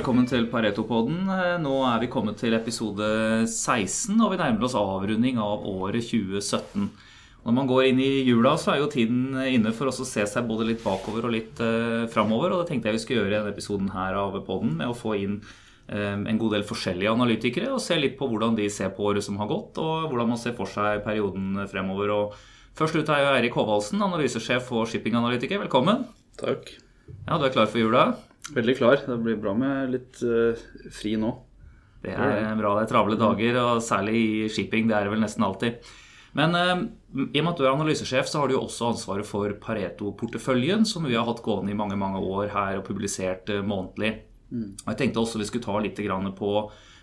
Velkommen 0.00 0.24
til 0.24 0.46
Pareto-podden. 0.48 1.26
Nå 1.60 1.72
er 1.84 1.98
vi 2.00 2.06
kommet 2.08 2.38
til 2.40 2.54
episode 2.56 3.04
16, 3.44 4.14
og 4.16 4.30
vi 4.32 4.38
nærmer 4.40 4.64
oss 4.64 4.72
avrunding 4.78 5.36
av 5.36 5.66
året 5.68 6.06
2017. 6.08 6.86
Når 7.44 7.52
man 7.58 7.68
går 7.68 7.90
inn 7.90 8.00
i 8.00 8.22
jula, 8.24 8.54
så 8.56 8.70
er 8.72 8.78
jo 8.80 8.86
tiden 8.88 9.36
inne 9.44 9.74
for 9.76 9.90
oss 9.90 10.00
å 10.00 10.06
se 10.08 10.24
seg 10.24 10.48
både 10.48 10.70
litt 10.70 10.80
bakover 10.80 11.28
og 11.28 11.34
litt 11.34 11.60
eh, 11.60 12.06
framover. 12.14 12.54
Og 12.54 12.62
det 12.62 12.70
tenkte 12.70 12.88
jeg 12.88 12.96
vi 12.96 13.02
skulle 13.02 13.18
gjøre 13.20 13.28
i 13.28 13.34
denne 13.34 13.52
episoden 13.52 13.90
her 13.92 14.16
av 14.22 14.38
podden, 14.46 14.72
med 14.78 14.88
å 14.88 14.96
få 14.96 15.18
inn 15.20 15.36
eh, 15.92 16.16
en 16.16 16.40
god 16.40 16.56
del 16.56 16.64
forskjellige 16.70 17.12
analytikere 17.12 17.68
og 17.68 17.84
se 17.84 18.00
litt 18.00 18.16
på 18.16 18.30
hvordan 18.32 18.56
de 18.56 18.70
ser 18.72 18.96
på 18.96 19.04
året 19.12 19.28
som 19.28 19.36
har 19.42 19.52
gått, 19.52 19.76
og 19.84 20.08
hvordan 20.08 20.32
man 20.32 20.40
ser 20.40 20.56
for 20.56 20.72
seg 20.78 21.04
perioden 21.04 21.60
fremover. 21.68 22.14
Og 22.16 22.40
først 22.80 22.96
ut 22.96 23.12
er 23.12 23.26
jo 23.26 23.36
Eirik 23.36 23.60
Håvaldsen, 23.60 24.00
analysesjef 24.08 24.72
og 24.72 24.88
shippinganalytiker. 24.94 25.60
Velkommen. 25.66 26.08
Takk. 26.40 26.72
Ja, 27.28 27.36
Du 27.36 27.44
er 27.44 27.52
klar 27.52 27.68
for 27.68 27.84
jula? 27.84 28.08
Veldig 28.56 28.76
klar. 28.78 29.00
Det 29.06 29.16
blir 29.22 29.38
bra 29.40 29.54
med 29.56 29.94
litt 29.94 30.20
uh, 30.26 30.58
fri 30.94 31.14
nå. 31.20 31.32
Det 32.00 32.14
er 32.16 32.54
bra. 32.56 32.74
Det 32.78 32.86
er 32.86 32.90
travle 32.90 33.18
dager, 33.20 33.58
og 33.60 33.82
særlig 33.84 34.20
i 34.20 34.46
shipping. 34.52 34.88
Det 34.88 34.96
er 34.96 35.06
det 35.06 35.12
vel 35.14 35.22
nesten 35.22 35.44
alltid. 35.46 35.90
Men 36.38 36.56
uh, 36.56 36.82
i 37.20 37.40
og 37.40 37.44
med 37.44 37.52
at 37.52 37.60
du 37.60 37.66
er 37.66 37.72
analysesjef, 37.72 38.30
så 38.30 38.42
har 38.42 38.50
du 38.50 38.56
jo 38.56 38.64
også 38.64 38.92
ansvaret 38.94 39.28
for 39.28 39.54
Pareto-porteføljen, 39.62 40.86
som 40.88 41.06
vi 41.08 41.18
har 41.18 41.28
hatt 41.28 41.44
gående 41.44 41.74
i 41.74 41.78
mange 41.78 41.98
mange 42.00 42.22
år 42.22 42.50
her 42.54 42.80
og 42.80 42.86
publisert 42.88 43.50
uh, 43.52 43.62
månedlig. 43.66 44.16
Mm. 44.50 44.70
Og 44.82 44.88
Jeg 44.92 45.00
tenkte 45.02 45.22
også 45.22 45.38
vi 45.38 45.46
skulle 45.50 45.66
ta 45.66 45.78
litt 45.82 46.00
på 46.38 46.54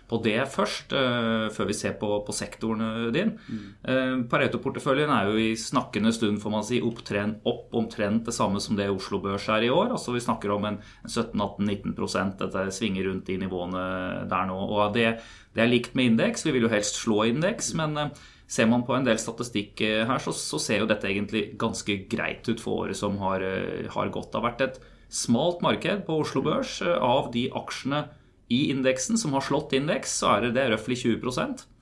på 0.08 0.18
det 0.24 0.38
først, 0.48 0.94
uh, 0.96 1.48
før 1.52 1.68
vi 1.68 1.76
ser 1.76 1.98
på, 2.00 2.08
på 2.24 2.34
sektoren 2.34 2.84
eh, 2.86 3.08
din. 3.12 3.34
Mm. 3.36 3.66
Uh, 3.84 4.14
Pareto-porteføljen 4.30 5.12
er 5.12 5.28
jo 5.28 5.42
i 5.42 5.50
snakkende 5.58 6.14
stund 6.16 6.40
får 6.40 6.54
man 6.54 6.64
si, 6.64 6.80
opptrent, 6.84 7.42
opp 7.48 7.76
omtrent 7.76 8.24
det 8.28 8.34
samme 8.36 8.62
som 8.64 8.78
det 8.78 8.88
Oslo 8.88 9.20
Børs 9.24 9.50
er 9.52 9.66
i 9.66 9.70
år. 9.72 9.92
altså 9.92 10.16
Vi 10.16 10.24
snakker 10.24 10.54
om 10.54 10.64
en 10.64 10.80
17-18-19% 11.04 12.40
Dette 12.40 12.64
svinger 12.72 13.10
rundt 13.10 13.28
de 13.28 13.36
nivåene 13.42 13.84
der 14.30 14.48
nå. 14.48 14.56
og 14.56 14.96
det, 14.96 15.18
det 15.52 15.64
er 15.64 15.72
likt 15.72 15.96
med 15.98 16.14
indeks. 16.14 16.46
Vi 16.46 16.56
vil 16.56 16.64
jo 16.64 16.72
helst 16.72 17.02
slå 17.02 17.26
indeks, 17.28 17.74
men 17.76 18.00
uh, 18.00 18.28
ser 18.48 18.70
man 18.70 18.86
på 18.88 18.96
en 18.96 19.04
del 19.04 19.20
statistikk 19.20 19.82
her, 19.84 20.22
så, 20.24 20.32
så, 20.32 20.56
ser 20.62 20.80
jo 20.80 20.88
dette 20.88 21.10
egentlig 21.10 21.50
ganske 21.60 21.98
greit 22.08 22.48
ut 22.48 22.62
for 22.62 22.86
året 22.86 22.96
som 22.96 23.20
har, 23.20 23.44
har 23.92 24.14
gått. 24.14 24.30
Det 24.32 24.40
har 24.40 24.46
vært 24.46 24.64
et 24.64 24.78
smalt 25.12 25.60
marked 25.60 26.06
på 26.06 26.16
Oslo 26.22 26.40
Børs 26.46 26.78
av 26.80 27.28
de 27.34 27.50
aksjene 27.52 28.06
i 28.48 28.70
indeksen 28.72 29.18
som 29.20 29.34
har 29.36 29.44
slått 29.44 29.74
indeks, 29.76 30.18
så 30.20 30.34
er 30.34 30.46
det, 30.46 30.54
det 30.56 30.68
røftlig 30.72 30.98
20 31.02 31.20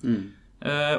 mm. 0.03 0.22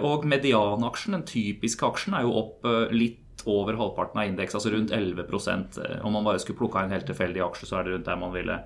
Og 0.08 0.26
medianaksjen, 0.30 1.18
den 1.18 1.26
typiske 1.28 1.84
aksjen, 1.88 2.16
er 2.16 2.23
jo 2.23 2.36
opp 2.40 2.68
eh, 2.68 2.94
litt 2.96 3.44
over 3.48 3.76
halvparten 3.80 4.22
av 4.22 4.30
indeks, 4.30 4.56
altså 4.56 4.72
rundt 4.73 4.94
11 4.95 5.26
eh, 5.28 6.06
Om 6.06 6.16
man 6.16 6.28
bare 6.28 6.40
skulle 6.40 6.60
plukka 6.62 6.84
en 6.84 6.94
helt 6.95 7.08
tilfeldig 7.10 7.44
aksje, 7.44 7.68
så 7.68 7.80
er 7.80 7.88
det 7.88 7.95
rundt 7.95 8.08
der 8.08 8.22
man 8.22 8.32
ville, 8.36 8.62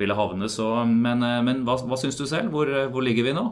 ville 0.00 0.16
havne. 0.16 0.48
Så, 0.48 0.70
men, 0.86 1.20
men 1.20 1.66
hva, 1.68 1.76
hva 1.84 2.00
syns 2.00 2.16
du 2.16 2.24
selv? 2.24 2.54
Hvor, 2.54 2.72
hvor 2.92 3.04
ligger 3.04 3.28
vi 3.28 3.36
nå? 3.36 3.50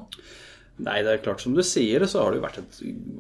Nei, 0.83 0.97
det 1.07 1.11
er 1.13 1.21
klart 1.23 1.39
som 1.39 1.53
du 1.55 1.61
sier, 1.63 2.03
så 2.11 2.25
har 2.25 2.33
det 2.33 2.41
jo 2.41 2.45
vært 2.49 2.57
et 2.59 2.79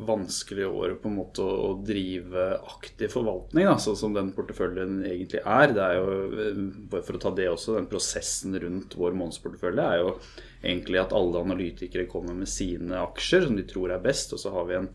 vanskelig 0.08 0.64
år 0.66 0.97
på 0.98 1.06
en 1.06 1.19
måte 1.20 1.44
å, 1.47 1.69
drive 1.86 2.48
aktiv 2.66 3.12
forvaltning, 3.12 3.69
da, 3.69 3.77
sånn 3.78 3.98
som 4.00 4.16
den 4.16 4.33
porteføljen 4.34 5.05
egentlig 5.06 5.38
er. 5.38 5.75
Det 5.77 5.84
er 5.84 6.00
jo, 6.00 6.16
eh, 6.34 6.58
bare 6.91 7.06
for 7.06 7.14
å 7.14 7.22
ta 7.22 7.30
det 7.36 7.47
også, 7.52 7.77
den 7.77 7.86
prosessen 7.92 8.58
rundt 8.58 8.97
vår 8.98 9.14
månedsportefølje 9.20 9.84
er 9.86 10.02
jo 10.02 10.16
egentlig 10.64 10.98
at 11.05 11.14
alle 11.14 11.44
analytikere 11.47 12.08
kommer 12.10 12.34
med 12.34 12.50
sine 12.50 12.98
aksjer 13.05 13.47
som 13.47 13.55
de 13.60 13.66
tror 13.70 13.94
er 13.94 14.03
best, 14.03 14.34
og 14.34 14.43
så 14.43 14.50
har 14.56 14.66
vi 14.66 14.81
en 14.81 14.91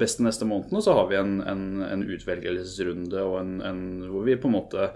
best 0.00 0.24
neste 0.24 0.48
måneden, 0.48 0.78
og 0.80 0.86
så 0.86 0.96
har 0.96 1.10
vi 1.12 1.20
en, 1.20 1.36
en, 1.44 1.66
en 1.84 2.08
utvelgelsesrunde 2.16 3.28
en, 3.68 3.84
hvor 4.08 4.24
vi 4.24 4.40
på 4.40 4.48
en 4.48 4.56
måte 4.56 4.88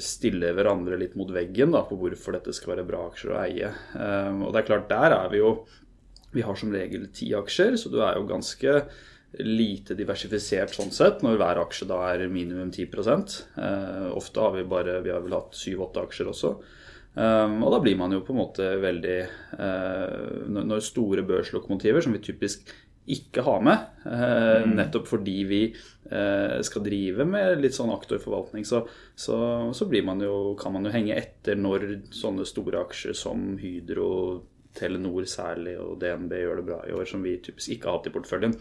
stille 0.00 0.54
hverandre 0.56 0.96
litt 0.96 1.16
mot 1.18 1.28
veggen 1.28 1.74
da, 1.74 1.82
på 1.84 1.98
hvorfor 2.00 2.38
dette 2.38 2.54
skal 2.56 2.72
være 2.72 2.86
bra 2.88 3.02
aksjer 3.10 3.34
å 3.34 3.42
eie. 3.42 3.68
Eh, 3.98 4.40
og 4.40 4.54
det 4.54 4.62
er 4.62 4.70
klart, 4.70 4.88
der 4.88 5.16
er 5.18 5.28
vi 5.32 5.42
jo 5.42 5.52
Vi 6.32 6.42
har 6.44 6.56
som 6.60 6.72
regel 6.72 7.06
ti 7.12 7.30
aksjer, 7.32 7.76
så 7.80 7.88
du 7.88 8.02
er 8.04 8.16
jo 8.18 8.26
ganske 8.28 8.82
lite 9.44 9.94
diversifisert 9.96 10.72
sånn 10.72 10.90
sett, 10.92 11.22
når 11.24 11.36
hver 11.36 11.60
aksje 11.60 11.88
da 11.88 12.00
er 12.10 12.28
minimum 12.32 12.70
10 12.72 12.88
eh, 12.88 14.08
Ofte 14.16 14.40
har 14.40 14.56
vi 14.56 14.64
bare 14.64 15.00
Vi 15.04 15.12
har 15.12 15.24
vel 15.24 15.36
hatt 15.36 15.56
syv-åtte 15.56 16.04
aksjer 16.08 16.32
også. 16.32 16.56
Um, 17.18 17.64
og 17.66 17.72
da 17.72 17.78
blir 17.82 17.96
man 17.98 18.12
jo 18.14 18.20
på 18.22 18.30
en 18.30 18.38
måte 18.38 18.66
veldig 18.78 19.16
uh, 19.58 20.44
Når 20.54 20.84
store 20.86 21.24
børslokomotiver, 21.26 22.04
som 22.04 22.14
vi 22.14 22.20
typisk 22.22 22.68
ikke 23.08 23.42
har 23.42 23.62
med. 23.64 23.86
uh. 24.04 24.68
Nettopp 24.68 25.08
fordi 25.08 25.38
vi 25.48 25.60
eh, 25.72 25.97
skal 26.64 26.84
drive 26.86 27.24
med 27.28 27.58
litt 27.60 27.74
sånn 27.76 27.92
aktorforvaltning, 27.92 28.64
så, 28.64 28.78
så, 29.12 29.38
så 29.76 29.88
man 30.06 30.22
jo, 30.24 30.54
kan 30.56 30.72
man 30.72 30.88
jo 30.88 30.92
henge 30.94 31.16
etter 31.18 31.58
når 31.58 31.84
sånne 32.16 32.46
store 32.48 32.80
aksjer 32.86 33.12
som 33.18 33.58
Hydro, 33.60 34.08
Telenor 34.78 35.26
særlig 35.28 35.74
og 35.80 35.98
DNB 36.00 36.32
gjør 36.38 36.60
det 36.60 36.66
bra 36.68 36.78
i 36.86 36.94
år, 36.94 37.04
som 37.08 37.24
vi 37.24 37.38
typisk 37.42 37.74
ikke 37.74 37.90
har 37.90 37.98
hatt 37.98 38.08
i 38.10 38.14
porteføljen. 38.14 38.54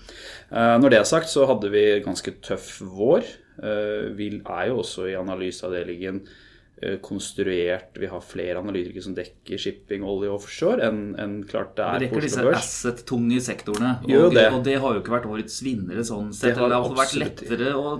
Eh, 0.49 0.75
når 0.81 0.91
det 0.91 0.99
er 0.99 1.07
sagt, 1.07 1.29
så 1.31 1.45
hadde 1.49 1.71
vi 1.71 1.85
ganske 2.03 2.35
tøff 2.43 2.77
vår. 2.81 3.27
Eh, 3.61 4.09
vi 4.17 4.31
er 4.39 4.67
jo 4.71 4.81
også 4.81 5.07
i 5.11 5.17
analyseavdelingen 5.19 6.23
Eh, 6.25 6.46
konstruert 7.01 7.95
Vi 7.97 8.09
har 8.11 8.21
flere 8.21 8.59
analytikere 8.61 9.01
som 9.01 9.15
dekker 9.17 9.57
shipping, 9.57 10.03
olje 10.05 10.29
og 10.29 10.43
offshore 10.43 10.85
enn 10.85 11.15
en 11.17 11.39
klart 11.47 11.73
det 11.79 11.87
er 11.87 12.05
på 12.11 12.19
Oslo 12.19 12.45
Børs. 12.45 12.53
disse 12.61 12.91
asset-tunge 12.91 13.41
sektorene. 13.41 13.95
Og 14.05 14.35
det. 14.35 14.45
og 14.53 14.61
det 14.67 14.77
har 14.83 14.93
jo 14.93 15.01
ikke 15.01 15.15
vært 15.15 15.25
årets 15.31 15.57
vinnere 15.65 16.05
sånn 16.05 16.29
sett. 16.35 16.53
Det 16.53 16.61
har, 16.61 16.69
det 16.69 16.81
har 16.83 16.99
vært 17.01 17.17
lettere 17.17 17.73
å 17.73 17.97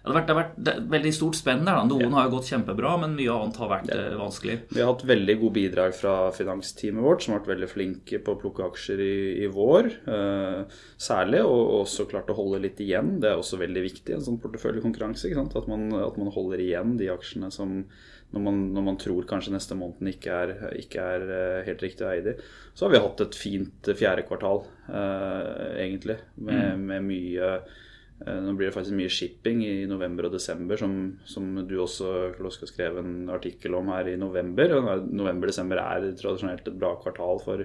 det 0.00 0.08
har, 0.08 0.16
vært, 0.16 0.28
det 0.28 0.32
har 0.32 0.38
vært 0.38 0.68
et 0.80 0.92
veldig 0.94 1.10
stort 1.12 1.36
spenn 1.36 1.66
der. 1.66 1.76
Da. 1.76 1.84
Noen 1.84 2.06
ja. 2.06 2.10
har 2.16 2.26
jo 2.26 2.32
gått 2.38 2.46
kjempebra, 2.48 2.94
men 3.02 3.16
mye 3.18 3.34
annet 3.34 3.58
har 3.60 3.68
vært 3.68 3.90
ja. 3.92 3.98
Eh, 4.00 4.14
vanskelig. 4.16 4.54
Vi 4.72 4.80
har 4.80 4.88
hatt 4.88 5.02
veldig 5.10 5.34
gode 5.42 5.54
bidrag 5.58 5.96
fra 5.98 6.14
finansteamet 6.32 7.04
vårt, 7.04 7.24
som 7.24 7.34
har 7.34 7.42
vært 7.42 7.50
veldig 7.52 7.68
flinke 7.68 8.20
på 8.24 8.32
å 8.32 8.38
plukke 8.40 8.64
aksjer 8.64 9.02
i, 9.04 9.16
i 9.44 9.50
vår. 9.52 9.90
Eh, 10.08 10.78
særlig, 10.96 11.42
og 11.44 11.82
også 11.82 12.08
klart 12.08 12.32
å 12.32 12.38
holde 12.38 12.62
litt 12.64 12.80
igjen. 12.80 13.18
Det 13.20 13.28
er 13.28 13.42
også 13.42 13.60
veldig 13.60 13.82
viktig 13.90 14.14
i 14.14 14.16
en 14.16 14.24
sånn 14.24 14.40
porteføljekonkurranse. 14.40 15.34
At 15.36 15.68
man, 15.68 15.90
at 16.00 16.16
man 16.16 16.32
holder 16.32 16.64
igjen 16.64 16.96
de 16.96 17.12
aksjene 17.12 17.52
som 17.52 17.82
når 18.30 18.42
man, 18.44 18.58
når 18.74 18.86
man, 18.86 18.98
tror 19.00 19.26
kanskje 19.28 19.54
neste 19.54 19.76
måned 19.78 20.12
ikke 20.12 20.34
er, 20.44 20.50
ikke 20.78 21.04
er 21.16 21.26
uh, 21.26 21.60
helt 21.66 21.82
riktig 21.82 22.06
å 22.06 22.10
eie 22.12 22.24
de. 22.24 22.34
Så 22.74 22.86
har 22.86 22.94
vi 22.94 23.02
hatt 23.02 23.22
et 23.24 23.38
fint 23.38 23.90
fjerde 23.98 24.26
kvartal, 24.28 24.62
uh, 24.86 25.70
egentlig, 25.74 26.20
med, 26.38 26.60
mm. 26.60 26.84
med 26.92 27.08
mye 27.10 27.54
uh, 27.60 27.78
Nå 28.20 28.52
blir 28.52 28.68
det 28.68 28.74
faktisk 28.74 28.98
mye 28.98 29.08
shipping 29.08 29.62
i 29.64 29.86
november 29.88 30.26
og 30.28 30.34
desember, 30.34 30.76
som, 30.76 30.92
som 31.24 31.54
du 31.64 31.78
også 31.80 32.34
Kloska, 32.34 32.68
skrev 32.68 32.98
en 33.00 33.30
artikkel 33.32 33.72
om 33.78 33.88
her 33.94 34.10
i 34.12 34.18
november. 34.20 34.74
November-desember 35.08 35.80
er 35.80 36.10
tradisjonelt 36.20 36.68
et 36.68 36.76
bra 36.76 36.90
kvartal 37.00 37.40
for 37.40 37.64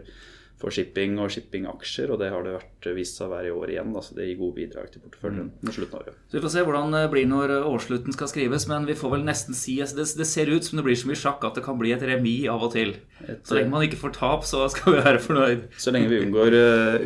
for 0.65 0.73
shipping 0.73 1.19
og 1.21 1.29
shippingaksjer, 1.29 2.09
og 2.09 2.17
det 2.17 2.31
har 2.33 2.41
det 2.41 2.55
vært 2.55 2.87
vist 2.97 3.19
seg 3.19 3.27
å 3.27 3.33
være 3.35 3.51
i 3.51 3.53
år 3.53 3.71
igjen. 3.75 3.91
Da, 3.93 4.01
så 4.01 4.15
det 4.17 4.25
gir 4.25 4.39
gode 4.39 4.57
bidrag 4.57 4.87
til 4.89 5.03
porteføljen 5.03 5.51
mm. 5.51 5.59
mot 5.61 5.75
slutten 5.75 5.97
av 5.97 6.01
året. 6.01 6.15
Så 6.25 6.37
Vi 6.37 6.41
får 6.41 6.53
se 6.55 6.63
hvordan 6.65 6.95
det 6.95 7.01
blir 7.13 7.27
når 7.29 7.53
årsslutten 7.69 8.15
skal 8.15 8.31
skrives, 8.31 8.65
men 8.71 8.87
vi 8.89 8.95
får 8.97 9.11
vel 9.13 9.25
nesten 9.27 9.57
si 9.57 9.75
at 9.85 9.93
det, 9.93 10.07
det, 10.17 10.25
ser 10.25 10.49
ut 10.49 10.65
som 10.65 10.79
det 10.79 10.85
blir 10.87 10.97
så 10.97 11.11
mye 11.11 11.19
sjakk 11.21 11.45
at 11.45 11.59
det 11.59 11.65
kan 11.67 11.77
bli 11.77 11.93
et 11.93 12.05
remis 12.09 12.47
av 12.49 12.65
og 12.65 12.73
til. 12.73 12.95
Et, 13.27 13.43
så 13.45 13.59
lenge 13.59 13.73
man 13.75 13.85
ikke 13.85 13.99
får 14.01 14.15
tap, 14.17 14.47
så 14.49 14.63
skal 14.73 14.95
vi 14.95 15.03
være 15.05 15.21
fornøyd. 15.27 15.67
Så 15.77 15.93
lenge 15.93 16.09
vi 16.09 16.23
unngår, 16.25 16.57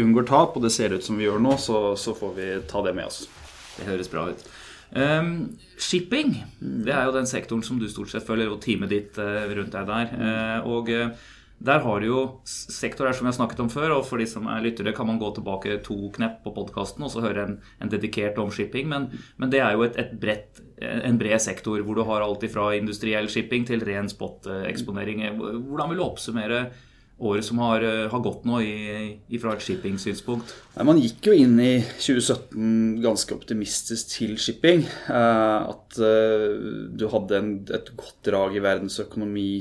unngår 0.05 0.29
tap, 0.29 0.55
og 0.55 0.63
det 0.63 0.71
ser 0.75 0.95
ut 0.95 1.03
som 1.03 1.19
vi 1.19 1.27
gjør 1.27 1.43
nå, 1.43 1.57
så, 1.59 1.81
så, 1.99 2.15
får 2.15 2.31
vi 2.37 2.47
ta 2.71 2.83
det 2.85 2.95
med 2.95 3.11
oss. 3.11 3.25
Det 3.75 3.89
høres 3.89 4.11
bra 4.13 4.29
ut. 4.31 4.47
Um, 4.89 5.33
shipping, 5.77 6.31
det 6.63 6.95
er 6.95 7.09
jo 7.09 7.17
den 7.17 7.27
sektoren 7.29 7.59
som 7.67 7.77
du 7.77 7.89
stort 7.91 8.13
sett 8.13 8.23
følger, 8.25 8.53
og 8.55 8.63
teamet 8.63 8.95
ditt 8.95 9.19
rundt 9.19 9.75
deg 9.75 9.91
der. 9.91 10.15
Uh, 10.15 10.71
og 10.77 10.95
der 11.59 11.81
har 11.83 11.99
du 11.99 12.07
jo 12.07 12.19
sektorer 12.47 13.11
som 13.15 13.25
vi 13.25 13.33
har 13.33 13.35
snakket 13.35 13.59
om 13.59 13.69
før, 13.71 13.97
og 13.97 14.05
for 14.07 14.21
de 14.21 14.27
som 14.29 14.47
er 14.47 14.63
lyttere, 14.63 14.93
kan 14.95 15.07
man 15.09 15.19
gå 15.19 15.31
tilbake 15.35 15.81
to 15.83 15.97
knepp 16.15 16.39
på 16.45 16.53
podkasten 16.55 17.03
og 17.03 17.11
så 17.11 17.23
høre 17.25 17.45
en, 17.45 17.57
en, 17.83 17.91
dedikert 17.91 18.39
om 18.39 18.51
shipping. 18.53 18.87
Men, 18.91 19.09
men 19.37 19.51
det 19.51 19.59
er 19.65 19.75
jo 19.75 19.83
et, 19.83 19.97
et 19.99 20.13
brett, 20.21 20.61
en 20.79 21.19
bred 21.19 21.43
sektor 21.43 21.83
hvor 21.83 21.99
du 21.99 22.05
har 22.07 22.23
alt 22.23 22.45
fra 22.53 22.69
industriell 22.77 23.27
shipping 23.31 23.67
til 23.67 23.83
ren 23.87 24.07
spot-eksponering. 24.11 25.25
Hvordan 25.35 25.91
vil 25.91 25.99
du 25.99 26.05
oppsummere 26.07 26.61
året 27.19 27.45
som 27.45 27.59
har, 27.59 27.83
eh, 27.83 28.07
har 28.09 28.19
gått 28.23 28.45
nå 28.47 28.61
i, 28.61 29.39
fra 29.41 29.53
et 29.53 29.63
shipping-synspunkt? 29.63 30.53
Man 30.85 31.01
gikk 31.01 31.29
jo 31.29 31.35
inn 31.35 31.59
i 31.59 31.81
2017 31.99 33.01
ganske 33.03 33.35
optimistisk 33.35 34.13
til 34.15 34.37
shipping. 34.39 34.85
Eh, 35.09 35.69
at 35.73 35.99
eh, 35.99 36.47
du 36.95 37.07
hadde 37.11 37.37
en, 37.37 37.53
et 37.75 37.91
godt 37.95 38.19
drag 38.29 38.55
i 38.55 38.63
verdensøkonomi, 38.63 39.51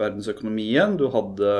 verdensøkonomien. 0.00 0.98
Du 1.00 1.08
hadde 1.14 1.54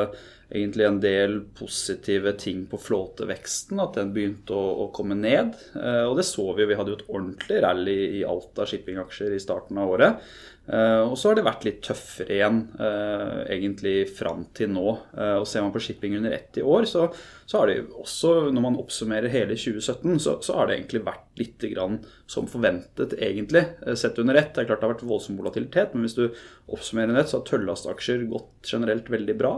egentlig 0.54 0.86
en 0.86 1.00
del 1.02 1.40
positive 1.58 2.32
ting 2.38 2.64
på 2.70 2.78
flåteveksten. 2.78 3.80
At 3.82 3.98
den 3.98 4.14
begynte 4.14 4.56
å, 4.56 4.64
å 4.84 4.88
komme 4.94 5.16
ned. 5.18 5.54
Eh, 5.74 6.04
og 6.06 6.16
det 6.20 6.26
så 6.28 6.46
vi. 6.54 6.68
Vi 6.70 6.78
hadde 6.78 6.94
jo 6.94 7.00
et 7.00 7.08
ordentlig 7.10 7.60
rally 7.64 7.98
i 8.20 8.24
Alta 8.28 8.66
shippingaksjer 8.68 9.34
i 9.34 9.42
starten 9.42 9.80
av 9.82 9.94
året. 9.96 10.26
Eh, 10.64 11.02
og 11.04 11.18
så 11.20 11.28
har 11.28 11.36
det 11.36 11.44
vært 11.44 11.64
litt 11.66 11.82
tøffere 11.84 12.38
igjen, 12.38 12.62
eh, 12.80 13.40
egentlig 13.52 13.96
fram 14.16 14.46
til 14.56 14.70
nå. 14.72 14.86
Uh, 15.12 15.36
og 15.42 15.46
Ser 15.48 15.60
man 15.60 15.74
på 15.74 15.82
shipping 15.82 16.16
under 16.16 16.32
ett 16.32 16.56
i 16.56 16.64
år, 16.64 16.86
så, 16.88 17.10
så, 17.44 17.58
har 17.58 17.68
det 17.68 17.82
også, 18.00 18.48
når 18.54 18.64
man 18.64 18.78
oppsummerer 18.80 19.28
hele 19.32 19.58
2017, 19.60 20.16
så, 20.24 20.38
så 20.40 20.56
har 20.56 20.70
det 20.70 20.78
egentlig 20.78 21.04
vært 21.04 21.42
litt 21.42 21.66
grann 21.74 21.98
som 22.30 22.48
forventet, 22.48 23.12
egentlig, 23.20 23.66
sett 24.00 24.18
under 24.22 24.40
ett. 24.40 24.54
Det 24.54 24.64
er 24.64 24.70
klart 24.70 24.80
det 24.80 24.88
har 24.88 24.94
vært 24.94 25.06
voldsom 25.10 25.36
volatilitet, 25.36 25.92
men 25.92 26.06
hvis 26.06 26.16
du 26.16 26.24
oppsummerer 26.72 27.12
nett, 27.12 27.28
så 27.28 27.42
har 27.42 27.48
tøllastaksjer 27.50 28.24
gått 28.32 28.72
generelt 28.72 29.10
veldig 29.12 29.36
bra. 29.36 29.52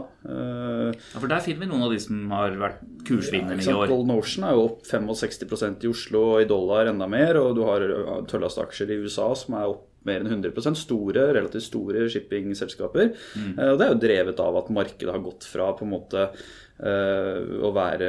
Ja, 0.93 1.19
For 1.19 1.31
der 1.31 1.43
finner 1.45 1.65
vi 1.65 1.71
noen 1.71 1.87
av 1.87 1.93
de 1.93 1.99
som 2.03 2.23
har 2.35 2.55
vært 2.61 2.85
kursvinnere 3.07 3.61
ja, 3.61 3.71
i 3.71 3.75
år. 3.75 3.91
Golden 3.91 4.15
Ocean 4.17 4.47
er 4.47 4.57
jo 4.57 4.65
opp 4.69 4.87
65% 4.87 5.85
i 5.85 5.91
Oslo 5.91 6.23
og 6.33 6.43
i 6.43 6.49
dollar 6.49 6.91
enda 6.91 7.09
mer, 7.11 7.39
og 7.41 7.57
du 7.57 7.63
har 7.67 7.85
tøllastaksjer 8.31 8.93
i 8.93 9.01
USA 9.05 9.31
som 9.37 9.57
er 9.59 9.73
opp 9.75 9.85
mer 10.07 10.23
enn 10.23 10.37
100% 10.37 10.79
Store, 10.79 11.25
relativt 11.35 11.67
store 11.67 12.05
shippingselskaper. 12.11 13.11
Mm. 13.35 13.57
Og 13.73 13.79
det 13.79 13.87
er 13.87 13.91
jo 13.91 13.99
drevet 14.05 14.39
av 14.39 14.61
at 14.61 14.71
markedet 14.71 15.11
har 15.11 15.25
gått 15.25 15.47
fra 15.49 15.73
på 15.75 15.83
en 15.87 15.93
måte 15.97 16.29
Uh, 16.77 17.57
å 17.65 17.71
være 17.73 18.07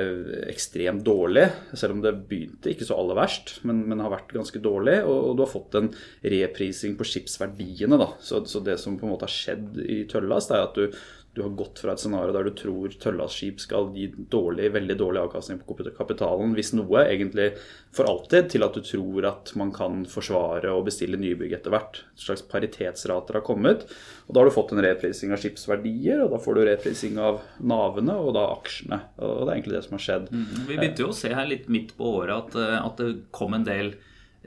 ekstremt 0.51 1.01
dårlig, 1.01 1.47
selv 1.73 1.95
om 1.95 2.03
det 2.05 2.11
begynte 2.29 2.69
ikke 2.69 2.85
så 2.85 2.99
aller 3.01 3.17
verst, 3.17 3.55
men, 3.65 3.79
men 3.89 4.03
har 4.05 4.13
vært 4.13 4.35
ganske 4.37 4.61
dårlig. 4.61 4.99
Og, 5.07 5.17
og, 5.31 5.31
du 5.39 5.41
har 5.41 5.49
fått 5.49 5.79
en 5.81 5.89
reprising 6.21 6.99
på 6.99 7.07
skipsverdiene. 7.09 7.97
Da. 7.97 8.11
Så, 8.21 8.43
så, 8.45 8.61
det 8.61 8.77
som 8.83 8.99
på 9.01 9.09
en 9.09 9.15
måte 9.15 9.25
har 9.25 9.33
skjedd 9.33 9.81
i 9.81 10.03
Tøllast, 10.13 10.53
er 10.53 10.67
at 10.67 10.77
du, 10.77 11.01
du 11.39 11.45
har 11.45 11.55
gått 11.57 11.81
fra 11.83 11.95
et 11.95 12.03
scenario 12.03 12.35
der 12.35 12.49
du 12.49 12.55
tror 12.59 12.93
Tøllaskip 13.03 13.61
skal 13.63 13.93
gi 13.95 14.09
dårlig, 14.31 14.73
veldig 14.75 14.97
dårlig 14.99 15.23
avkastning 15.23 15.61
på 15.63 15.77
kapitalen, 15.97 16.55
hvis 16.57 16.73
noe, 16.77 17.05
egentlig 17.05 17.53
for 17.95 18.09
alltid, 18.11 18.51
til 18.53 18.67
at 18.67 18.75
du 18.77 18.83
tror 18.85 19.29
at 19.31 19.53
man 19.59 19.71
kan 19.75 20.03
forsvare 20.11 20.73
og 20.75 20.89
bestille 20.89 21.21
nybygg 21.21 21.55
etter 21.57 21.73
hvert. 21.73 22.03
Et 22.17 22.27
slags 22.27 22.45
paritetsrater 22.51 23.39
har 23.39 23.47
kommet. 23.47 23.87
og 24.27 24.35
Da 24.35 24.43
har 24.43 24.51
du 24.51 24.57
fått 24.57 24.75
en 24.75 24.83
reprising 24.85 25.33
av 25.35 25.43
skipsverdier, 25.43 26.25
og 26.25 26.35
da 26.35 26.43
får 26.43 26.59
du 26.59 26.65
reprising 26.69 27.23
av 27.23 27.41
navene 27.63 28.19
og 28.19 28.35
da 28.37 28.49
aksjene. 28.57 29.01
og 29.17 29.47
Det 29.47 29.49
er 29.49 29.55
egentlig 29.57 29.79
det 29.79 29.87
som 29.87 29.97
har 29.99 30.05
skjedd. 30.09 30.29
Mm, 30.35 30.47
vi 30.67 30.77
begynte 30.77 31.07
jo 31.07 31.15
å 31.15 31.19
se 31.23 31.33
her 31.35 31.49
litt 31.49 31.71
midt 31.73 31.97
på 31.97 32.13
året 32.19 32.37
at, 32.37 32.61
eh, 32.61 32.79
at 32.83 33.01
det 33.01 33.11
kom 33.33 33.55
en 33.55 33.67
del 33.69 33.95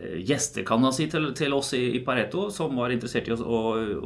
Eh, 0.01 0.17
gjester 0.25 0.63
kan 0.63 0.81
man 0.81 0.93
si, 0.93 1.05
til, 1.11 1.27
til 1.37 1.53
oss 1.53 1.73
i, 1.77 1.81
i, 1.97 1.99
Pareto 2.05 2.47
som 2.53 2.73
var 2.79 2.93
interessert 2.93 3.27
i 3.29 3.35
å, 3.35 3.37
å, 3.37 3.59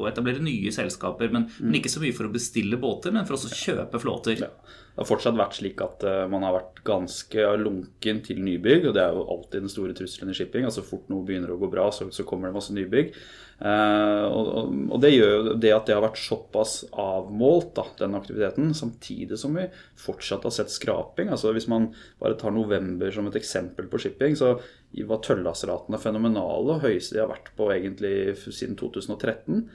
å 0.04 0.08
etablere 0.10 0.44
nye 0.44 0.74
selskaper. 0.76 1.32
Men, 1.32 1.48
mm. 1.48 1.70
men, 1.70 1.78
ikke 1.80 1.94
så 1.94 2.04
mye 2.04 2.16
for 2.16 2.28
å 2.28 2.34
bestille 2.34 2.80
båter, 2.82 3.16
men 3.16 3.28
for 3.28 3.38
å 3.38 3.54
kjøpe 3.62 4.02
flåter. 4.04 4.42
Ja. 4.44 4.52
Det 4.96 5.04
har 5.04 5.08
fortsatt 5.10 5.36
vært 5.36 5.58
slik 5.58 5.82
at 5.84 6.04
uh, 6.08 6.22
man 6.32 6.46
har 6.48 6.54
vært 6.56 6.78
ganske 6.88 7.48
lunken 7.60 8.22
til 8.24 8.38
nybygg. 8.44 8.90
Og 8.90 8.94
det 8.96 9.04
er 9.04 9.16
jo 9.16 9.26
alltid 9.28 9.66
den 9.66 9.72
store 9.72 9.96
trusselen 9.96 10.32
i 10.32 10.38
shipping. 10.38 10.68
altså 10.68 10.84
Fort 10.88 11.10
noe 11.12 11.26
begynner 11.28 11.52
å 11.52 11.60
gå 11.60 11.68
bra, 11.72 11.90
så, 11.96 12.08
så 12.16 12.24
kommer 12.28 12.48
det 12.48 12.56
masse 12.56 12.76
nybygg. 12.76 13.12
Uh, 13.56 14.24
og, 14.28 14.48
og, 14.92 14.96
det 15.04 15.14
gjør 15.14 15.34
jo 15.34 15.54
det 15.64 15.72
at 15.72 15.88
det 15.88 15.96
har 15.96 16.04
vært 16.04 16.20
såpass 16.20 16.78
avmålt, 16.92 17.74
da, 17.78 17.86
den 18.02 18.18
aktiviteten, 18.20 18.74
samtidig 18.76 19.40
som 19.40 19.56
vi 19.56 19.68
fortsatt 20.00 20.48
har 20.48 20.56
sett 20.56 20.72
skraping. 20.72 21.32
altså 21.32 21.52
Hvis 21.56 21.70
man 21.72 21.90
bare 22.24 22.40
tar 22.40 22.56
november 22.56 23.12
som 23.16 23.28
et 23.28 23.40
eksempel 23.40 23.92
på 23.92 24.00
shipping, 24.04 24.36
så 24.40 24.58
var 25.04 25.20
tøllasratene 25.26 26.00
fenomenale 26.00 26.80
høyeste 26.84 27.18
de 27.18 27.24
har 27.24 27.32
vært 27.34 27.52
på 27.58 27.68
egentlig 27.74 28.16
siden 28.46 28.78
2013. 28.80 29.66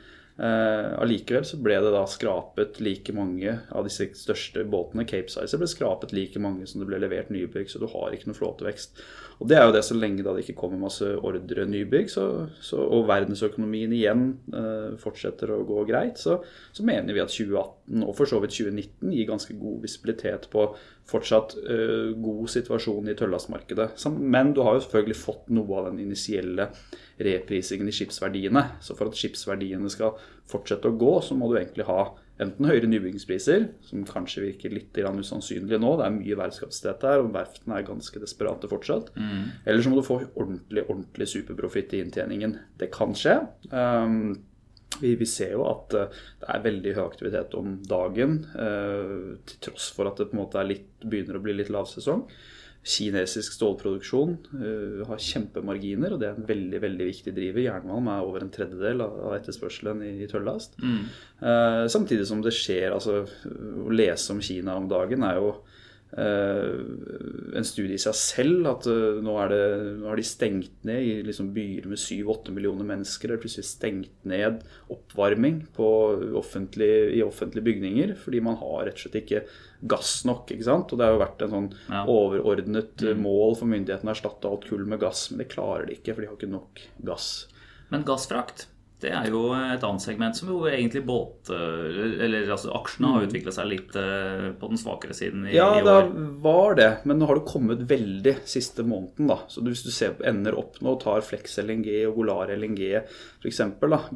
Eh, 0.40 0.92
allikevel 1.02 1.44
så 1.44 1.58
ble 1.60 1.75
det 1.84 1.90
da 1.92 2.06
skrapet 2.08 2.78
like 2.81 3.12
mange 3.12 3.58
av 3.76 3.84
disse 3.84 4.06
største 4.16 4.64
båtene. 4.64 5.04
Cape 5.08 5.28
Sizer, 5.28 5.60
ble 5.60 5.69
skrapet 5.69 6.14
like 6.16 6.40
mange 6.40 6.69
som 6.70 6.81
det 6.81 6.88
ble 6.88 7.00
levert 7.02 7.28
nybygg, 7.34 7.69
så 7.69 7.81
du 7.82 7.84
har 7.92 8.16
ikke 8.16 8.31
noe 8.31 8.38
flåtevekst. 8.38 9.02
Og 9.40 9.48
det 9.48 9.58
er 9.58 9.66
jo 9.66 9.75
det 9.75 9.82
så 9.84 9.96
lenge 9.96 10.25
da 10.25 10.32
det 10.37 10.46
ikke 10.46 10.56
kommer 10.62 10.81
masse 10.81 11.04
ordre 11.16 11.66
nybygg, 11.69 12.08
så, 12.12 12.25
så, 12.64 12.81
og 12.81 13.04
verdensøkonomien 13.10 13.92
igjen 13.96 14.25
eh, 14.56 14.96
fortsetter 15.00 15.52
å 15.52 15.60
gå 15.69 15.84
greit, 15.88 16.20
så, 16.20 16.38
så, 16.72 16.84
mener 16.88 17.16
vi 17.16 17.22
at 17.25 17.32
2018 17.32 18.06
og 18.06 18.16
for 18.16 18.28
så 18.28 18.40
vidt 18.40 18.56
2019 18.56 19.12
gir 19.16 19.28
ganske 19.28 19.56
god 19.60 19.84
visibilitet 19.84 20.48
på 20.52 20.66
fortsatt 21.10 21.56
eh, 21.60 22.16
god 22.16 22.48
situasjon 22.52 23.12
i 23.12 23.16
tøllastmarkedet. 23.19 23.92
Men 24.20 24.54
du 24.56 24.64
har 24.64 24.78
jo 24.78 24.84
selvfølgelig 24.87 25.20
fått 25.20 25.52
noe 25.52 25.81
av 25.81 25.90
den 25.90 26.00
initielle 26.04 26.70
reprisingen 27.26 27.88
i 27.90 27.94
skipsverdiene. 27.94 28.64
Så 28.84 28.96
for 28.99 29.11
at 29.11 29.19
skipsverdiene 29.19 29.90
skal 29.93 30.17
fortsette 30.50 30.90
å 30.90 30.99
gå, 30.99 31.14
så 31.25 31.37
må 31.38 31.50
du 31.50 31.58
egentlig 31.58 31.87
ha 31.88 32.11
enten 32.40 32.69
høyere 32.69 32.88
nybyggingspriser, 32.88 33.67
som 33.84 34.05
kanskje 34.08 34.46
virker 34.46 34.72
litt 34.72 34.96
usannsynlig 34.96 35.81
nå, 35.81 35.90
det 36.00 36.06
er 36.06 36.14
mye 36.14 36.38
verftskapasitet 36.40 37.05
her, 37.05 37.25
og 37.25 37.34
verftene 37.34 37.76
er 37.76 37.88
ganske 37.88 38.22
desperate 38.22 38.70
fortsatt. 38.70 39.11
Mm. 39.17 39.43
Eller 39.69 39.84
så 39.84 39.93
må 39.93 39.99
du 39.99 40.06
få 40.06 40.22
ordentlig 40.25 40.87
ordentlig 40.87 41.28
superprofitt 41.34 41.93
i 41.96 42.05
inntjeningen. 42.05 42.56
Det 42.81 42.88
kan 42.94 43.12
skje. 43.17 43.37
Um, 43.75 44.38
vi, 45.00 45.12
vi, 45.20 45.28
ser 45.28 45.52
jo 45.58 45.66
at 45.69 45.94
uh, 45.96 46.23
det 46.40 46.49
er 46.55 46.64
veldig 46.64 46.94
høy 46.96 47.02
aktivitet 47.05 47.58
om 47.61 47.76
dagen, 47.88 48.40
uh, 48.56 49.37
til 49.44 49.61
tross 49.69 49.90
for 49.96 50.08
at 50.11 50.20
det 50.20 50.31
på 50.31 50.38
en 50.38 50.43
måte 50.43 50.64
litt, 50.66 50.88
begynner 51.05 51.38
å 51.38 51.44
bli 51.44 51.58
litt 51.61 51.73
lavsesong 51.73 52.25
kinesisk 52.81 53.53
stålproduksjon 53.59 54.37
uh, 54.56 55.03
har 55.09 55.21
kjempemarginer, 55.21 56.15
og 56.15 56.23
det 56.23 56.31
er 56.31 56.38
en 56.38 56.49
veldig 56.49 56.81
veldig 56.81 57.09
viktig 57.11 57.35
driver. 57.37 57.65
Jernmalm 57.67 58.09
er 58.09 58.25
over 58.25 58.44
en 58.44 58.53
tredjedel 58.55 59.05
av 59.05 59.35
etterspørselen 59.37 60.00
i, 60.06 60.15
i 60.25 60.29
tørrlast. 60.31 60.79
Mm. 60.81 61.03
Uh, 61.43 61.85
samtidig 61.93 62.29
som 62.29 62.41
det 62.44 62.55
skjer 62.56 62.93
altså 62.93 63.23
Å 63.25 63.93
lese 63.93 64.32
om 64.35 64.41
Kina 64.44 64.75
om 64.81 64.88
dagen 64.91 65.25
er 65.25 65.38
jo 65.41 65.53
en 66.11 67.67
studie 67.67 67.95
i 67.95 68.03
seg 68.03 68.17
selv. 68.19 68.67
At 68.67 68.87
nå, 68.89 69.35
det, 69.53 69.61
nå, 70.01 70.09
har 70.11 70.19
de 70.19 70.27
stengt 70.27 70.85
ned 70.87 71.07
i 71.07 71.12
liksom 71.27 71.53
byer 71.55 71.87
med 71.91 72.01
7-8 72.01 72.55
millioner 72.57 72.89
mennesker. 72.89 73.31
Det 73.31 73.39
er 73.39 73.43
plutselig 73.45 73.69
stengt 73.69 74.27
ned 74.29 74.65
oppvarming 74.91 75.62
offentlig, 75.79 76.91
i 77.15 77.23
offentlige 77.25 77.67
bygninger 77.67 78.17
fordi 78.21 78.43
man 78.45 78.59
har 78.61 78.89
rett 78.89 78.99
og 78.99 79.05
slett 79.05 79.21
ikke 79.23 79.45
gass 79.81 80.25
nok. 80.29 80.51
ikke 80.51 80.67
sant? 80.67 80.93
Og 80.93 80.99
Det 80.99 81.07
har 81.07 81.15
jo 81.15 81.23
vært 81.23 81.47
en 81.47 81.55
sånn 81.55 81.71
ja. 81.87 82.03
overordnet 82.11 83.07
mm. 83.07 83.23
mål 83.23 83.57
for 83.61 83.71
myndighetene 83.71 84.12
å 84.12 84.17
erstatte 84.17 84.51
alt 84.51 84.67
kull 84.69 84.85
med 84.89 85.01
gass, 85.03 85.29
men 85.31 85.45
det 85.45 85.51
klarer 85.55 85.89
de 85.89 85.97
ikke, 85.97 86.15
for 86.15 86.25
de 86.25 86.31
har 86.31 86.37
ikke 86.39 86.53
nok 86.53 86.85
gass. 87.07 87.31
Men 87.91 88.05
gassfrakt, 88.07 88.69
det 89.00 89.12
er 89.17 89.31
jo 89.32 89.47
et 89.56 89.85
annet 89.87 90.05
segment 90.05 90.37
som 90.37 90.50
jo 90.52 90.61
egentlig 90.69 91.02
båt... 91.08 91.50
Eller 91.50 92.50
altså 92.50 92.73
aksjene 92.76 93.12
har 93.12 93.23
mm. 93.23 93.29
utvikla 93.29 93.55
seg 93.56 93.69
litt 93.70 93.99
eh, 93.99 94.47
på 94.61 94.70
den 94.73 94.81
svakere 94.81 95.17
siden 95.17 95.49
i, 95.49 95.56
ja, 95.56 95.70
i 95.79 95.82
år. 95.82 95.88
Ja, 95.88 96.06
det 96.06 96.25
var 96.44 96.79
det, 96.79 96.91
men 97.08 97.20
nå 97.20 97.29
har 97.31 97.41
det 97.41 97.50
kommet 97.50 97.85
veldig 97.91 98.37
siste 98.49 98.85
måneden, 98.87 99.31
da. 99.32 99.41
Så 99.50 99.64
hvis 99.67 99.85
du 99.87 99.93
ser, 99.94 100.17
ender 100.29 100.58
opp 100.61 100.81
nå 100.85 100.97
og 100.97 101.05
tar 101.05 101.26
Flex 101.26 101.58
LNG 101.62 101.93
og 102.11 102.20
Golar 102.20 102.52
LNG 102.55 102.82
f.eks., 103.00 103.62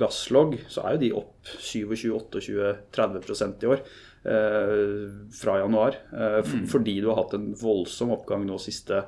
Gasslog, 0.01 0.59
så 0.69 0.85
er 0.85 0.97
jo 0.97 1.05
de 1.05 1.15
opp 1.23 1.55
27-28-30% 1.55 3.65
i 3.65 3.73
år. 3.75 3.87
Eh, 4.25 5.11
fra 5.43 5.59
januar. 5.59 5.95
Eh, 6.13 6.53
mm. 6.55 6.67
Fordi 6.67 7.01
du 7.01 7.09
har 7.09 7.17
hatt 7.17 7.35
en 7.35 7.51
voldsom 7.61 8.15
oppgang 8.15 8.47
nå 8.49 8.57
siste 8.63 9.03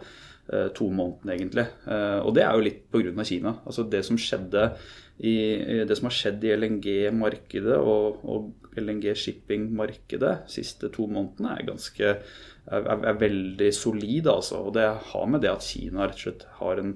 eh, 0.53 0.67
to 0.77 0.91
månedene, 0.93 1.39
egentlig. 1.39 1.65
Og 2.21 2.35
det 2.37 2.45
er 2.45 2.53
jo 2.53 2.67
litt 2.67 2.83
pga. 2.93 3.25
Kina. 3.25 3.55
Altså 3.65 3.87
det 3.89 4.03
som 4.05 4.21
skjedde 4.21 4.69
i, 5.19 5.37
det 5.89 5.97
som 5.97 6.11
har 6.11 6.17
skjedd 6.17 6.45
i 6.45 6.53
LNG-markedet 6.57 7.79
og, 7.81 8.21
og 8.29 8.81
LNG-shipping-markedet 8.81 10.35
siste 10.53 10.91
to 10.93 11.07
månedene, 11.09 11.55
er 11.57 11.69
ganske 11.71 12.11
er, 12.13 12.89
er, 12.97 13.15
veldig 13.21 13.71
solid. 13.75 14.29
Altså. 14.29 14.61
Og 14.69 14.75
det 14.77 14.87
har 15.13 15.31
med 15.31 15.45
det 15.45 15.53
at 15.55 15.65
Kina 15.65 16.05
rett 16.05 16.19
og 16.21 16.27
slett 16.27 16.45
har 16.61 16.83
en 16.83 16.93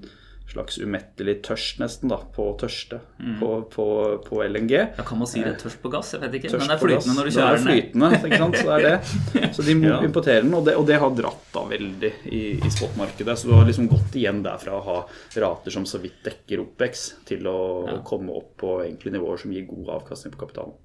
slags 0.51 0.77
umettelig 0.81 1.37
tørst, 1.45 1.79
nesten, 1.81 2.11
da, 2.11 2.19
på 2.35 2.45
tørste 2.59 2.99
mm. 3.17 3.37
på, 3.39 3.49
på, 3.71 3.85
på, 4.25 4.41
LNG. 4.43 4.73
Ja, 4.77 5.05
Kan 5.07 5.21
man 5.21 5.29
si 5.29 5.43
det 5.43 5.55
tørst 5.61 5.81
på 5.83 5.91
gass? 5.93 6.13
Jeg 6.15 6.23
vet 6.25 6.37
ikke. 6.39 6.51
Tørst 6.51 6.65
men 6.65 6.71
det 6.71 6.77
er 6.77 6.83
flytende 6.83 7.15
når 7.17 7.29
du 7.29 7.33
kjører 7.35 7.57
den. 7.57 7.65
Det 7.65 7.71
er 7.71 7.79
flytende, 7.79 8.11
ikke 8.27 8.41
sant. 8.43 8.59
Så, 8.59 8.67
det 8.67 8.75
er 8.75 8.85
det. 8.87 9.53
så 9.57 9.65
de 9.67 9.77
må 9.79 9.89
ja. 9.89 10.01
importere 10.09 10.45
den, 10.45 10.53
og 10.57 10.67
det, 10.67 10.75
og 10.79 10.87
det, 10.89 10.99
har 11.01 11.17
dratt 11.17 11.49
da 11.55 11.65
veldig 11.71 12.13
i, 12.31 12.43
i 12.59 12.73
spotmarkedet. 12.77 13.37
Så 13.39 13.49
du 13.49 13.55
har 13.57 13.67
liksom 13.69 13.89
gått 13.91 14.19
igjen 14.19 14.43
derfra 14.45 14.77
å 14.77 14.85
ha 14.89 14.99
rater 15.45 15.77
som 15.77 15.87
så 15.89 16.01
vidt 16.03 16.21
dekker 16.27 16.65
OPEX, 16.65 17.07
til 17.31 17.47
å, 17.49 17.59
ja. 17.87 17.99
komme 18.07 18.35
opp 18.35 18.55
på 18.61 18.77
egentlig 18.85 19.15
nivåer 19.15 19.41
som 19.41 19.55
gir 19.55 19.67
god 19.69 19.95
avkastning 20.01 20.35
på 20.35 20.43
kapitalen. 20.45 20.75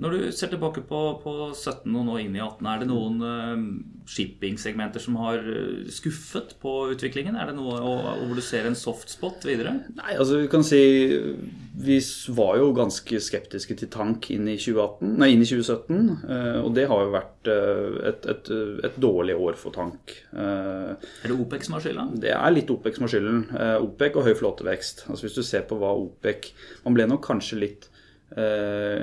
Når 0.00 0.14
du 0.14 0.20
ser 0.32 0.48
tilbake 0.48 0.82
på, 0.88 0.98
på 1.20 1.32
17 1.52 1.84
og 1.92 2.06
nå 2.08 2.16
inn 2.22 2.36
i 2.36 2.40
18, 2.40 2.68
er 2.70 2.80
det 2.80 2.88
noen 2.88 3.18
uh, 3.20 3.64
shippingsegmenter 4.10 5.02
som 5.02 5.18
har 5.20 5.44
eh, 5.44 5.90
skuffet 5.92 6.56
på 6.62 6.72
utviklingen? 6.94 7.36
Er 7.36 7.50
det 7.50 7.56
noe 7.58 7.76
og, 7.78 8.08
hvor 8.24 8.38
du 8.38 8.42
ser 8.42 8.66
en 8.66 8.78
soft 8.78 9.12
spot 9.12 9.44
videre? 9.46 9.76
Nei, 9.98 10.14
altså 10.16 10.40
vi 10.40 10.48
kan 10.50 10.64
si 10.66 10.80
Vi 11.80 11.98
var 12.36 12.56
jo 12.58 12.72
ganske 12.76 13.20
skeptiske 13.22 13.76
til 13.82 13.92
tank 13.92 14.30
inn 14.32 14.48
i, 14.48 14.56
2018, 14.60 15.12
nei, 15.20 15.30
inn 15.34 15.44
i 15.44 15.50
2017. 15.50 16.00
Uh, 16.24 16.58
og 16.64 16.72
det 16.80 16.88
har 16.90 17.04
jo 17.04 17.14
vært 17.14 17.52
uh, 17.52 18.00
et, 18.10 18.26
et, 18.32 18.50
et, 18.88 18.98
dårlig 19.00 19.36
år 19.36 19.60
for 19.60 19.76
tank. 19.76 20.16
er 20.32 20.96
det 21.28 21.36
OPEC 21.36 21.68
som 21.68 21.76
har 21.76 21.84
skylda? 21.84 22.08
Det 22.24 22.34
er 22.36 22.56
litt 22.56 22.72
OPEC 22.72 22.96
som 22.96 23.06
har 23.06 23.14
skylden. 23.14 23.46
OPEC 23.84 24.16
og 24.16 24.26
høy 24.26 24.34
flåtevekst. 24.40 25.06
Altså 25.12 25.28
Hvis 25.28 25.38
du 25.38 25.44
ser 25.46 25.68
på 25.68 25.78
hva 25.80 25.92
OPEC 25.96 26.52
Man 26.86 26.96
ble 26.96 27.06
nok 27.10 27.24
kanskje 27.28 27.60
litt 27.60 27.88
eh, 27.88 27.99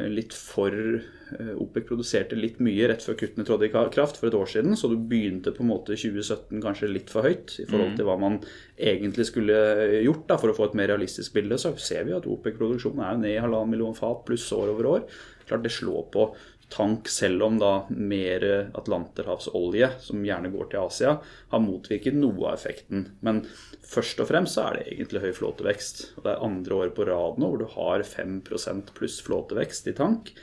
litt 0.07 0.31
for 0.31 0.71
eh, 0.71 1.53
OPEC 1.59 1.87
produserte 1.89 2.37
litt 2.39 2.61
mye 2.63 2.87
rett 2.87 3.03
før 3.03 3.17
kuttene 3.19 3.43
trådte 3.47 3.67
i 3.67 3.71
kraft 3.73 4.19
for 4.19 4.29
et 4.29 4.37
år 4.37 4.47
siden, 4.47 4.77
så 4.79 4.87
du 4.87 4.95
begynte 4.95 5.51
på 5.51 5.65
en 5.65 5.71
måte 5.73 5.97
2017 5.97 6.61
kanskje 6.63 6.91
litt 6.93 7.11
for 7.11 7.27
høyt 7.27 7.57
i 7.59 7.67
forhold 7.67 7.97
til 7.99 8.07
hva 8.07 8.15
man 8.21 8.39
egentlig 8.79 9.27
skulle 9.27 9.57
gjort 10.05 10.27
da, 10.29 10.39
for 10.39 10.53
å 10.53 10.57
få 10.57 10.69
et 10.69 10.77
mer 10.79 10.93
realistisk 10.93 11.35
bilde. 11.35 11.59
Så 11.59 11.73
ser 11.75 12.07
vi 12.07 12.15
at 12.15 12.27
OPEC-produksjonen 12.29 13.03
er 13.03 13.23
ned 13.23 13.35
i 13.35 13.41
halvannen 13.43 13.75
million 13.75 13.97
fat 13.97 14.23
pluss 14.27 14.47
år 14.55 14.71
over 14.75 14.93
år. 14.93 15.09
Klart 15.47 15.67
det 15.67 15.75
slår 15.75 16.07
på 16.15 16.29
tank, 16.71 17.07
selv 17.11 17.45
om 17.45 17.59
da 17.59 17.73
mer 17.95 18.43
atlanterhavsolje, 18.75 19.91
som 20.03 20.23
gjerne 20.23 20.51
går 20.51 20.71
til 20.71 20.81
Asia, 20.83 21.13
har 21.51 21.63
motvirket 21.63 22.15
noe 22.15 22.49
av 22.49 22.57
effekten. 22.57 23.05
Men 23.23 23.43
først 23.87 24.21
og 24.23 24.29
fremst 24.29 24.57
så 24.57 24.67
er 24.67 24.77
det 24.77 24.91
egentlig 24.93 25.23
høy 25.23 25.33
flåtevekst. 25.37 26.03
Og 26.17 26.25
det 26.25 26.33
er 26.33 26.45
andre 26.45 26.77
året 26.81 26.95
på 26.97 27.07
rad 27.07 27.41
nå 27.41 27.51
hvor 27.51 27.63
du 27.63 27.67
har 27.73 28.05
5% 28.05 28.93
pluss 28.97 29.19
flåtevekst 29.25 29.89
i 29.91 29.95
tank. 29.97 30.33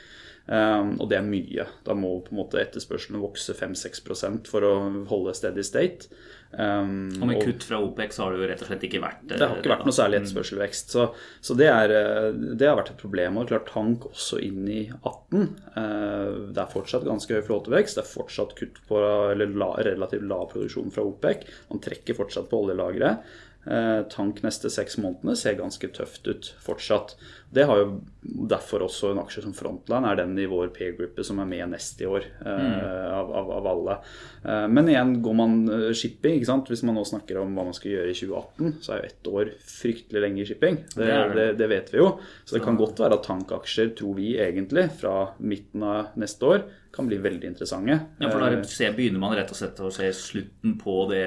Um, 0.45 0.91
og 1.01 1.09
det 1.09 1.17
er 1.17 1.25
mye. 1.25 1.65
Da 1.87 1.95
må 1.97 2.19
på 2.21 2.33
en 2.33 2.39
måte 2.43 2.59
etterspørselen 2.61 3.23
vokse 3.23 3.55
5-6 3.57 4.45
for 4.49 4.65
å 4.65 4.73
holde 5.09 5.33
steady 5.37 5.63
state. 5.65 6.11
Um, 6.55 7.09
og 7.19 7.25
med 7.27 7.41
kutt 7.43 7.65
fra 7.67 7.81
OPEC 7.83 8.13
så 8.15 8.23
har 8.23 8.35
det 8.35 8.43
jo 8.43 8.49
rett 8.51 8.61
og 8.63 8.69
slett 8.69 8.83
ikke 8.87 9.01
vært 9.03 9.23
Det 9.27 9.39
har 9.41 9.57
ikke 9.59 9.73
vært 9.73 9.87
noe 9.89 9.95
særlig 9.97 10.21
etterspørselvekst. 10.21 10.93
Så, 10.93 11.07
så 11.43 11.57
det, 11.57 11.67
er, 11.71 11.95
eh, 11.97 12.29
det, 12.53 12.69
har 12.69 12.77
vært 12.79 12.93
et 12.93 13.01
problem. 13.01 13.41
Og 13.41 13.49
klart 13.49 13.67
tank 13.73 14.05
også 14.11 14.39
inn 14.45 14.61
i 14.69 14.83
18. 15.01 15.49
Uh, 15.73 16.53
det 16.53 16.61
er 16.61 16.71
fortsatt 16.75 17.07
ganske 17.09 17.35
høy 17.35 17.43
flåtevekst. 17.49 17.97
Det 17.97 18.05
er 18.05 18.13
fortsatt 18.13 18.55
kutt 18.59 18.79
på 18.87 19.01
eller 19.01 19.57
la, 19.57 19.73
relativt 19.89 20.29
lav 20.29 20.47
produksjon 20.53 20.93
fra 20.93 21.07
OPEC. 21.09 21.49
Man 21.73 21.83
trekker 21.83 22.21
fortsatt 22.21 22.51
på 22.53 22.61
oljelageret. 22.61 23.25
Eh, 23.65 24.01
tank 24.13 24.43
neste 24.45 24.69
seks 24.69 24.99
månedene 25.01 25.33
ser 25.39 25.55
ganske 25.57 25.87
tøft 25.97 26.27
ut 26.29 26.51
fortsatt. 26.61 27.15
Det 27.53 27.65
har 27.69 27.79
jo 27.79 27.89
derfor 28.49 28.83
også 28.87 29.11
en 29.11 29.21
aksje 29.21 29.43
som 29.45 29.53
Frontline 29.55 30.09
er 30.09 30.17
den 30.19 30.33
i 30.41 30.47
vår 30.49 30.71
P-gruppe 30.75 31.23
som 31.23 31.39
er 31.43 31.49
med 31.49 31.69
neste 31.71 32.05
i 32.05 32.09
år. 32.09 32.25
Eh, 32.41 32.63
mm. 32.65 32.79
Av, 33.15 33.33
av, 33.41 33.51
av, 33.59 33.69
alle. 33.71 33.97
Eh, 34.43 34.65
men 34.71 34.89
igjen, 34.91 35.13
går 35.25 35.37
man 35.37 35.57
shipping, 35.95 36.39
ikke 36.39 36.49
sant? 36.49 36.71
hvis 36.71 36.83
man 36.87 36.97
nå 36.99 37.05
snakker 37.07 37.39
om 37.41 37.53
hva 37.55 37.67
man 37.69 37.77
skal 37.77 37.93
gjøre 37.93 38.11
i 38.11 38.17
2018, 38.17 38.79
så 38.83 38.95
er 38.95 39.01
jo 39.01 39.11
ett 39.11 39.29
år 39.31 39.53
fryktelig 39.75 40.25
lenge 40.25 40.41
i 40.43 40.47
shipping. 40.49 40.81
Det, 40.95 41.11
det, 41.35 41.51
det 41.59 41.69
vet 41.71 41.93
vi 41.93 42.01
jo. 42.01 42.09
Så 42.43 42.57
det 42.57 42.65
kan 42.65 42.79
godt 42.79 43.03
være 43.03 43.19
at 43.19 43.29
tankaksjer, 43.29 43.93
tror 43.99 44.17
vi 44.17 44.33
egentlig, 44.41 44.89
fra 44.99 45.19
midten 45.37 45.85
av 45.85 46.17
neste 46.19 46.51
år 46.51 46.65
kan 46.95 47.07
bli 47.07 47.17
veldig 47.17 47.47
interessante. 47.47 47.99
Ja, 48.19 48.29
for 48.31 48.39
Da 48.39 48.91
begynner 48.95 49.19
man 49.19 49.35
rett 49.35 49.51
og 49.51 49.57
slett 49.59 49.79
å 49.83 49.91
se 49.93 50.07
slutten 50.15 50.77
på 50.79 51.03
det 51.11 51.25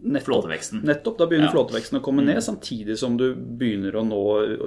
Nettopp, 0.00 0.26
flåteveksten. 0.30 0.80
Nettopp. 0.88 1.18
Da 1.18 1.26
begynner 1.28 1.50
ja. 1.50 1.52
flåteveksten 1.52 1.98
å 1.98 2.02
komme 2.04 2.24
ned, 2.24 2.38
mm. 2.38 2.44
samtidig 2.46 2.96
som 2.96 3.18
du 3.20 3.34
begynner 3.36 3.98
å 4.00 4.04
nå 4.06 4.22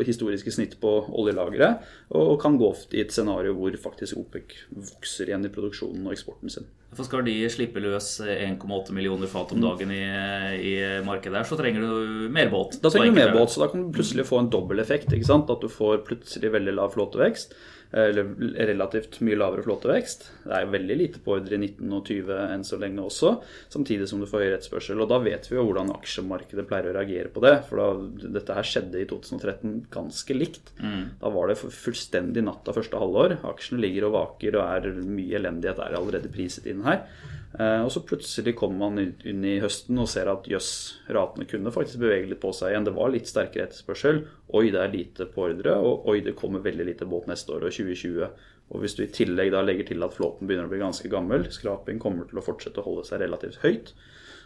historiske 0.05 0.53
snitt 0.53 0.77
på 0.81 0.92
oljelageret, 1.13 1.89
og 2.17 2.38
kan 2.41 2.57
gå 2.59 2.69
i 2.93 3.03
et 3.03 3.13
scenario 3.13 3.55
hvor 3.57 3.75
faktisk 3.81 4.19
OPEC 4.21 4.55
vokser 4.71 5.29
igjen 5.29 5.45
i 5.47 5.51
produksjonen 5.53 6.07
og 6.07 6.15
eksporten 6.15 6.53
sin. 6.53 6.69
For 6.93 7.07
Skal 7.07 7.25
de 7.25 7.35
slippe 7.50 7.81
løs 7.81 8.19
1,8 8.21 8.93
millioner 8.93 9.29
fat 9.29 9.53
om 9.55 9.62
dagen 9.63 9.91
i, 9.93 10.03
i, 10.62 10.73
markedet, 11.05 11.33
der, 11.39 11.47
så 11.50 11.57
trenger 11.57 11.81
du 11.81 12.27
mer 12.33 12.51
båt. 12.53 12.77
Da 12.83 12.91
trenger 12.93 13.09
du 13.09 13.17
mer 13.17 13.33
båt, 13.33 13.53
så 13.53 13.63
da 13.63 13.71
kan 13.71 13.88
du 13.88 13.95
plutselig 13.95 14.27
få 14.29 14.43
en 14.43 14.51
dobbeleffekt. 14.53 15.09
At 15.13 15.63
du 15.63 15.69
får 15.71 16.03
plutselig 16.05 16.53
veldig 16.53 16.75
lav 16.77 16.93
flåtevekst 16.93 17.57
eller 17.93 18.29
relativt 18.67 19.19
mye 19.21 19.38
lavere 19.38 19.63
flåtevekst. 19.65 20.25
Det 20.47 20.55
er 20.57 20.71
veldig 20.73 20.95
lite 20.97 21.21
på 21.23 21.35
ordre 21.35 21.57
i 21.57 21.62
19 21.62 21.93
og 21.93 22.09
20 22.09 22.39
enn 22.55 22.65
så 22.65 22.79
lenge 22.81 23.03
også, 23.05 23.35
samtidig 23.73 24.07
som 24.09 24.21
du 24.21 24.27
får 24.29 24.45
høy 24.45 24.50
rettsspørsel. 24.55 25.03
Og 25.03 25.12
da 25.12 25.19
vet 25.23 25.50
vi 25.50 25.59
jo 25.59 25.65
hvordan 25.67 25.93
aksjemarkedet 25.93 26.65
pleier 26.69 26.89
å 26.89 26.95
reagere 26.97 27.29
på 27.33 27.43
det. 27.45 27.53
For 27.69 27.81
da, 27.81 28.31
dette 28.39 28.57
her 28.57 28.69
skjedde 28.69 29.03
i 29.03 29.07
2013 29.09 29.77
ganske 29.93 30.38
likt. 30.38 30.73
Mm. 30.81 31.05
Da 31.21 31.33
var 31.38 31.51
det 31.51 31.59
fullstendig 31.62 32.45
natt 32.47 32.67
av 32.69 32.79
første 32.79 33.00
halvår. 33.00 33.38
Aksjene 33.53 33.83
ligger 33.85 34.09
og 34.09 34.17
vaker 34.17 34.57
og 34.57 34.65
er 34.65 35.05
mye 35.05 35.38
elendighet 35.39 35.81
er 35.83 36.00
allerede 36.00 36.33
priset 36.33 36.69
inn 36.71 36.83
her. 36.88 37.05
Eh, 37.60 37.81
og 37.86 37.91
så 37.93 38.01
plutselig 38.01 38.55
kommer 38.57 38.89
man 38.89 39.12
inn 39.29 39.43
i 39.45 39.60
høsten 39.62 40.00
og 40.01 40.07
ser 40.10 40.31
at 40.31 40.48
jøss, 40.50 40.72
ratene 41.13 41.45
kunne 41.50 41.74
faktisk 41.74 42.01
bevege 42.01 42.31
litt 42.31 42.41
på 42.41 42.53
seg 42.55 42.74
igjen. 42.74 42.88
Det 42.88 42.95
var 42.95 43.13
litt 43.13 43.29
sterkere 43.29 43.67
etterspørsel. 43.67 44.24
Oi, 44.57 44.65
det 44.74 44.81
er 44.81 44.93
lite 44.93 45.27
på 45.29 45.45
ordre. 45.50 45.75
Og 45.77 46.10
oi, 46.10 46.17
det 46.25 46.36
kommer 46.39 46.65
veldig 46.65 46.88
lite 46.89 47.10
båt 47.10 47.29
neste 47.29 47.53
år 47.53 47.67
og 47.67 47.75
2020. 47.75 48.50
Og 48.74 48.81
hvis 48.81 48.98
du 48.98 49.03
i 49.05 49.12
tillegg 49.13 49.53
da 49.53 49.62
legger 49.62 49.91
til 49.91 50.05
at 50.05 50.15
flåten 50.15 50.50
begynner 50.50 50.65
å 50.65 50.74
bli 50.74 50.81
ganske 50.81 51.12
gammel, 51.12 51.45
skraping 51.53 52.01
kommer 52.01 52.29
til 52.29 52.41
å 52.41 52.45
fortsette 52.45 52.81
å 52.81 52.88
holde 52.88 53.05
seg 53.05 53.22
relativt 53.22 53.62
høyt, 53.62 53.93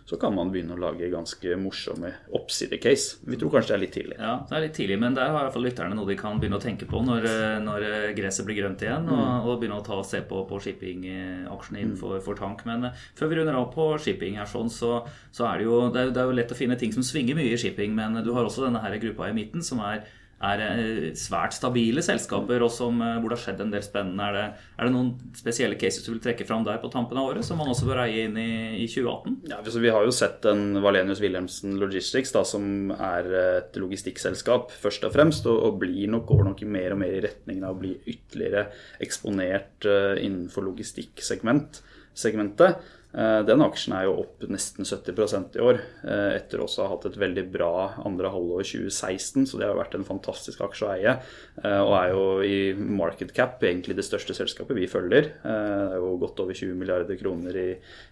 så 0.08 0.16
kan 0.16 0.32
man 0.32 0.54
begynne 0.54 0.72
å 0.78 0.80
lage 0.80 1.10
ganske 1.12 1.58
morsomme 1.60 2.14
oppsidecase. 2.38 3.18
Vi 3.28 3.36
tror 3.40 3.52
kanskje 3.58 3.74
det 3.74 3.76
er 3.76 3.82
litt 3.82 3.96
tidlig. 3.98 4.16
Ja, 4.22 4.36
det 4.48 4.56
er 4.56 4.64
litt 4.64 4.78
tidlig, 4.78 4.98
men 5.02 5.18
der 5.18 5.34
har 5.34 5.36
i 5.36 5.48
hvert 5.50 5.56
fall 5.58 5.68
lytterne 5.68 5.98
noe 5.98 6.08
de 6.08 6.16
kan 6.20 6.40
begynne 6.40 6.60
å 6.62 6.64
tenke 6.64 6.88
på 6.88 7.02
når, 7.04 7.28
eh, 7.28 7.56
når 7.66 7.88
eh, 7.90 8.06
gresset 8.16 8.48
blir 8.48 8.62
grønt 8.62 8.86
igjen, 8.86 9.10
og, 9.12 9.20
mm. 9.20 9.50
og 9.52 9.60
begynne 9.60 9.82
å 9.82 9.84
ta 9.84 9.98
se 10.08 10.22
på, 10.30 10.46
på 10.48 10.62
shippingaksjene 10.64 11.84
innenfor 11.84 12.22
for 12.24 12.40
tank. 12.40 12.64
Men 12.70 12.88
eh, 12.88 13.04
før 13.20 13.34
vi 13.34 13.42
runder 13.42 13.60
av 13.60 13.68
på 13.74 13.90
shipping 14.06 14.40
her, 14.40 14.48
sånn, 14.48 14.72
så, 14.72 15.02
så 15.36 15.50
er 15.50 15.60
det 15.60 15.68
jo 15.68 15.82
det 15.92 16.06
er, 16.06 16.16
det 16.16 16.24
er 16.24 16.32
jo 16.32 16.38
lett 16.40 16.56
å 16.56 16.60
finne 16.62 16.80
ting 16.80 16.96
som 16.96 17.04
svinger 17.04 17.36
mye 17.36 17.52
i 17.52 17.60
shipping, 17.60 17.92
men 17.98 18.16
du 18.24 18.32
har 18.38 18.48
også 18.48 18.64
denne 18.64 18.86
her 18.86 18.96
gruppa 19.04 19.28
i 19.28 19.36
midten 19.36 19.66
som 19.66 19.84
er 19.84 20.08
er 20.38 20.62
eh, 20.62 21.06
svært 21.18 21.56
stabile 21.56 22.04
selskaper 22.06 22.62
og 22.62 22.70
som, 22.74 23.00
eh, 23.02 23.16
hvor 23.18 23.32
det 23.32 23.40
har 23.40 23.44
skjedd 23.48 23.64
en 23.64 23.72
del 23.74 23.84
spennende. 23.86 24.28
Er 24.28 24.36
det, 24.36 24.66
er 24.78 24.86
det, 24.86 24.94
noen 24.94 25.34
spesielle 25.38 25.80
cases 25.82 26.06
du 26.06 26.12
vil 26.12 26.22
trekke 26.22 26.46
fram 26.46 26.66
der 26.68 26.78
på 26.82 26.92
tampen 26.94 27.18
av 27.18 27.32
året, 27.32 27.46
som 27.46 27.58
man 27.58 27.72
også 27.74 27.88
bør 27.90 28.04
eie 28.04 28.28
inn 28.28 28.38
i, 28.38 28.50
i 28.84 28.88
2018? 28.92 29.40
Ja, 29.50 29.62
Vi 29.66 29.94
har 29.94 30.06
jo 30.06 30.14
sett 30.14 30.46
en 30.50 30.78
Valenius 30.84 31.24
Wilhelmsen 31.24 31.80
Logistics, 31.82 32.34
da, 32.36 32.46
som 32.48 32.94
er 32.94 33.32
et 33.42 33.82
logistikkselskap 33.82 34.72
først 34.78 35.08
og 35.10 35.16
fremst, 35.16 35.50
og, 35.50 35.58
og 35.72 35.82
blir 35.82 36.06
nok, 36.14 36.28
går 36.30 36.46
nok 36.52 36.66
mer 36.70 36.94
og 36.94 37.02
mer 37.02 37.18
i 37.18 37.24
retningen 37.26 37.66
av 37.66 37.76
å 37.76 37.82
bli 37.82 37.96
ytterligere 38.06 38.68
eksponert 39.04 39.88
uh, 39.90 40.16
innenfor 40.22 40.66
logistikksegmentet. 40.68 41.82
Eh, 43.14 43.40
den 43.48 43.64
aksjen 43.64 43.94
er 43.96 44.04
jo 44.06 44.18
opp 44.22 44.44
nesten 44.52 44.86
70% 44.86 45.56
i 45.56 45.62
år, 45.64 45.80
eh, 46.04 46.34
etter 46.36 46.60
også 46.62 46.84
å 46.84 46.88
ha 46.88 46.96
hatt 46.96 47.08
et 47.08 47.20
veldig 47.20 47.46
bra 47.54 47.72
andre 48.06 48.32
halvår 48.34 48.68
2016. 48.68 49.48
Så 49.48 49.60
det 49.60 49.70
har 49.70 49.80
vært 49.80 49.96
en 49.96 50.08
fantastisk 50.08 50.62
aksje 50.66 50.86
å 50.86 50.92
eie. 50.92 51.16
Eh, 51.64 51.80
og 51.80 51.94
er 51.98 52.12
jo 52.12 52.26
i 52.44 52.60
market 52.76 53.34
cap 53.34 53.64
egentlig 53.64 53.96
det 53.96 54.06
største 54.06 54.36
selskapet 54.36 54.76
vi 54.76 54.90
følger. 54.92 55.32
Det 55.42 55.96
er 55.96 55.98
jo 56.04 56.18
godt 56.20 56.44
over 56.44 56.54
20 56.54 56.76
milliarder 56.76 57.18
kroner 57.18 57.56
i, 57.56 57.70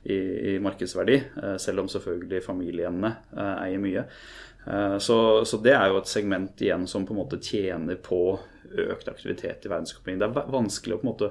i, 0.07 0.17
i 0.55 0.57
markedsverdi, 0.63 1.21
selv 1.59 1.83
om 1.83 1.91
selvfølgelig 1.91 2.43
familiene 2.43 3.11
eier 3.35 3.81
mye. 3.81 4.05
Så, 4.99 5.17
så, 5.45 5.57
det 5.61 5.75
er 5.77 5.91
jo 5.91 5.99
et 5.99 6.09
segment 6.09 6.61
igjen 6.63 6.87
som 6.89 7.05
på 7.05 7.13
en 7.13 7.19
måte 7.19 7.37
tjener 7.37 7.99
på 8.01 8.39
økt 8.73 9.09
aktivitet 9.11 9.65
i 9.65 9.71
verdensøkonomien. 9.71 10.23
Det 10.23 10.29
er 10.29 10.55
vanskelig 10.55 10.95
å 10.95 11.01
på 11.01 11.05
en 11.05 11.11
måte 11.11 11.29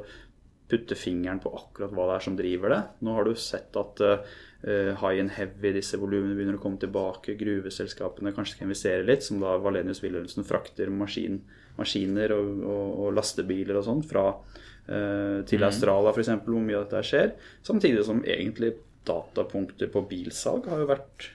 putte 0.69 0.97
fingeren 0.97 1.41
på 1.45 1.53
akkurat 1.53 1.93
hva 1.93 2.09
det 2.09 2.17
er 2.17 2.25
som 2.25 2.37
driver 2.39 2.73
det. 2.73 2.81
Nå 3.05 3.15
har 3.17 3.29
du 3.29 3.35
sett 3.37 3.77
at 3.77 4.01
uh, 4.01 4.95
high 5.01 5.21
and 5.21 5.35
heavy, 5.37 5.75
disse 5.77 5.99
volumene 6.01 6.37
begynner 6.39 6.57
å 6.57 6.63
komme 6.63 6.81
tilbake. 6.81 7.37
Gruveselskapene 7.41 8.33
kanskje 8.37 8.57
skal 8.57 8.69
investere 8.71 9.05
litt, 9.05 9.27
som 9.27 9.43
da 9.43 9.59
Valenius 9.61 10.01
Wilhelmsen 10.05 10.47
frakter 10.49 10.93
maskin, 10.93 11.43
maskiner 11.77 12.33
og, 12.37 12.51
og, 12.65 12.89
og, 13.05 13.13
lastebiler 13.19 13.81
og 13.81 13.87
sånn 13.91 14.03
fra 14.09 14.31
uh, 14.33 15.45
til 15.45 15.61
mm. 15.61 15.69
Australia 15.69 16.15
f.eks., 16.15 16.35
hvor 16.49 16.65
mye 16.65 16.81
av 16.81 16.89
dette 16.89 17.07
skjer. 17.11 17.35
Samtidig 17.67 18.07
som 18.09 18.25
egentlig 18.25 18.75
datapunkter 19.05 19.91
på 19.93 20.07
bilsalg 20.09 20.71
har 20.73 20.81
jo 20.81 20.93
vært 20.95 21.29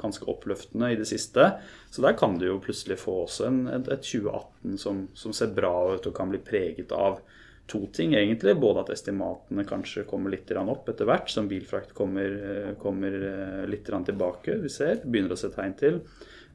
ganske 0.00 0.24
oppløftende 0.32 0.88
i 0.94 0.96
det 0.96 1.04
siste. 1.10 1.50
Så 1.92 2.00
der 2.00 2.16
kan 2.16 2.38
du 2.40 2.46
jo 2.46 2.60
plutselig 2.64 2.96
få 3.02 3.26
også 3.26 3.50
en, 3.50 3.60
et, 3.68 3.90
et 3.92 4.06
2018 4.06 4.80
som, 4.80 5.04
som 5.12 5.36
ser 5.36 5.52
bra 5.52 5.74
ut 5.92 6.08
og 6.08 6.16
kan 6.16 6.32
bli 6.32 6.40
preget 6.40 6.94
av 6.96 7.20
to 7.70 7.86
ting, 7.94 8.14
egentlig. 8.18 8.56
Både 8.60 8.84
at 8.84 8.92
estimatene 8.94 9.64
kanskje 9.68 10.06
kommer 10.08 10.32
litt 10.34 10.50
opp 10.58 10.90
etter 10.90 11.08
hvert, 11.08 11.30
som 11.30 11.48
bilfrakt 11.50 11.94
kommer, 11.96 12.26
eh, 12.26 12.74
kommer 12.80 13.14
eh, 13.30 13.64
litt 13.70 13.86
tilbake, 13.86 14.58
vi 14.64 14.72
ser. 14.72 15.00
Begynner 15.04 15.36
å 15.36 15.40
se 15.40 15.52
tegn 15.54 15.76
til. 15.78 16.00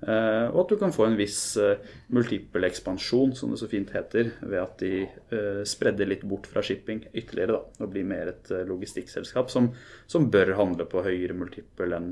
Eh, 0.01 0.47
og 0.51 0.65
at 0.65 0.71
du 0.73 0.77
kan 0.77 0.93
få 0.93 1.07
en 1.07 1.15
viss 1.17 1.39
uh, 1.57 1.79
multiple 2.13 2.67
ekspansjon, 2.67 3.31
som 3.37 3.53
det 3.53 3.59
så 3.61 3.69
fint 3.71 3.89
heter, 3.95 4.33
ved 4.43 4.59
at 4.61 4.81
de 4.83 5.05
uh, 5.31 5.61
spredder 5.65 6.09
litt 6.09 6.25
bort 6.27 6.49
fra 6.51 6.61
shipping 6.65 7.01
ytterligere 7.13 7.55
da, 7.55 7.61
og 7.81 7.93
blir 7.93 8.05
mer 8.07 8.33
et 8.33 8.51
logistikkselskap 8.67 9.49
som, 9.53 9.71
som, 10.11 10.27
bør 10.29 10.53
handle 10.59 10.85
på 10.89 11.03
høyere 11.05 11.37
multiple 11.37 11.95
enn 11.95 12.11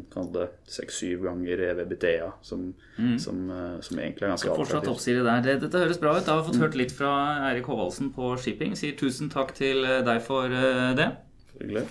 seks-syv 0.70 1.28
ganger 1.28 1.66
EVBTA, 1.68 2.32
som, 2.46 2.70
mm. 2.98 3.18
som, 3.22 3.44
som, 3.84 4.00
egentlig 4.00 4.28
er 4.28 4.34
ganske 4.36 4.56
Fortsatt 4.58 4.90
oppside 4.90 5.26
der. 5.26 5.44
Det, 5.46 5.58
dette 5.66 5.84
høres 5.84 6.02
bra 6.02 6.16
ut. 6.18 6.24
Da 6.26 6.38
har 6.38 6.44
vi 6.44 6.52
fått 6.52 6.62
mm. 6.62 6.66
hørt 6.68 6.80
litt 6.80 6.96
fra 6.96 7.12
Eirik 7.50 7.70
Håvaldsen 7.70 8.14
på 8.16 8.34
shipping. 8.42 8.78
Sier 8.80 8.98
tusen 9.00 9.34
takk 9.34 9.54
til 9.58 9.84
deg 10.08 10.24
for 10.26 10.50
det. 10.98 11.12
Hyggelig. 11.60 11.88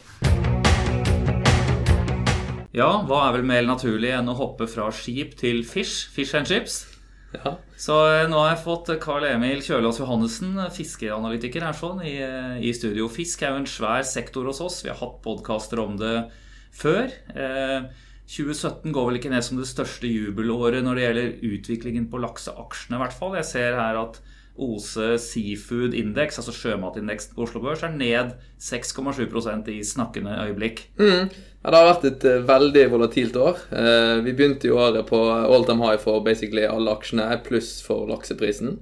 Ja, 2.73 3.03
hva 3.05 3.27
er 3.27 3.37
vel 3.37 3.45
mer 3.45 3.67
naturlig 3.69 4.15
enn 4.17 4.31
å 4.33 4.39
hoppe 4.39 4.65
fra 4.71 4.89
skip 4.97 5.37
til 5.41 5.61
fish? 5.69 6.07
Fish 6.15 6.33
and 6.39 6.49
chips. 6.49 6.87
Ja. 7.33 7.57
Så 7.81 7.97
eh, 8.09 8.27
nå 8.29 8.39
har 8.41 8.53
jeg 8.53 8.63
fått 8.65 8.91
Carl 9.01 9.25
Emil 9.29 9.61
Kjølås 9.65 10.01
Johannessen, 10.01 10.57
fiskeanalytiker, 10.73 11.65
her 11.65 11.77
sånn, 11.77 12.01
i, 12.05 12.17
i, 12.65 12.73
studio. 12.77 13.09
Fisk 13.13 13.45
er 13.45 13.53
jo 13.53 13.63
en 13.63 13.69
svær 13.69 14.05
sektor 14.09 14.49
hos 14.49 14.63
oss. 14.65 14.81
Vi 14.85 14.93
har 14.93 15.01
hatt 15.01 15.21
podkaster 15.25 15.81
om 15.85 15.99
det 16.01 16.17
før. 16.77 17.13
Eh, 17.37 17.91
2017 18.33 18.93
går 18.95 19.09
vel 19.09 19.21
ikke 19.21 19.33
ned 19.33 19.45
som 19.45 19.61
det 19.61 19.69
største 19.69 20.09
jubelåret 20.09 20.85
når 20.85 20.97
det 20.97 21.07
gjelder 21.07 21.33
utviklingen 21.53 22.09
på 22.13 22.21
lakseaksjene, 22.23 22.97
i 22.97 23.03
hvert 23.03 23.17
fall. 23.17 23.37
Jeg 23.41 23.51
ser 23.51 23.77
her 23.81 24.01
at 24.01 24.21
Ose 24.61 25.15
Seafood 25.19 25.95
Index, 25.97 26.37
altså 26.39 26.53
sjømatindeksen 26.53 27.33
på 27.37 27.47
Oslo 27.47 27.63
Børs, 27.65 27.83
er 27.87 27.95
ned 27.97 28.35
6,7% 28.61 29.71
i 29.73 29.79
snakkende 29.87 30.35
øyeblikk. 30.45 30.85
Mm. 31.01 31.31
Ja, 31.63 31.71
det 31.71 31.79
har 31.79 31.89
vært 31.89 32.09
et 32.11 32.27
uh, 32.29 32.43
veldig 32.49 32.83
volatilt 32.93 33.39
år. 33.41 33.63
Uh, 33.73 34.21
vi 34.27 34.35
begynte 34.37 34.69
jo 34.69 34.81
året 34.83 35.09
på 35.09 35.21
all 35.33 35.65
time 35.69 35.87
high 35.87 36.01
for 36.03 36.21
basically 36.27 36.67
alle 36.69 36.93
aksjene, 36.93 37.31
pluss 37.47 37.79
for 37.87 38.05
lakseprisen. 38.11 38.77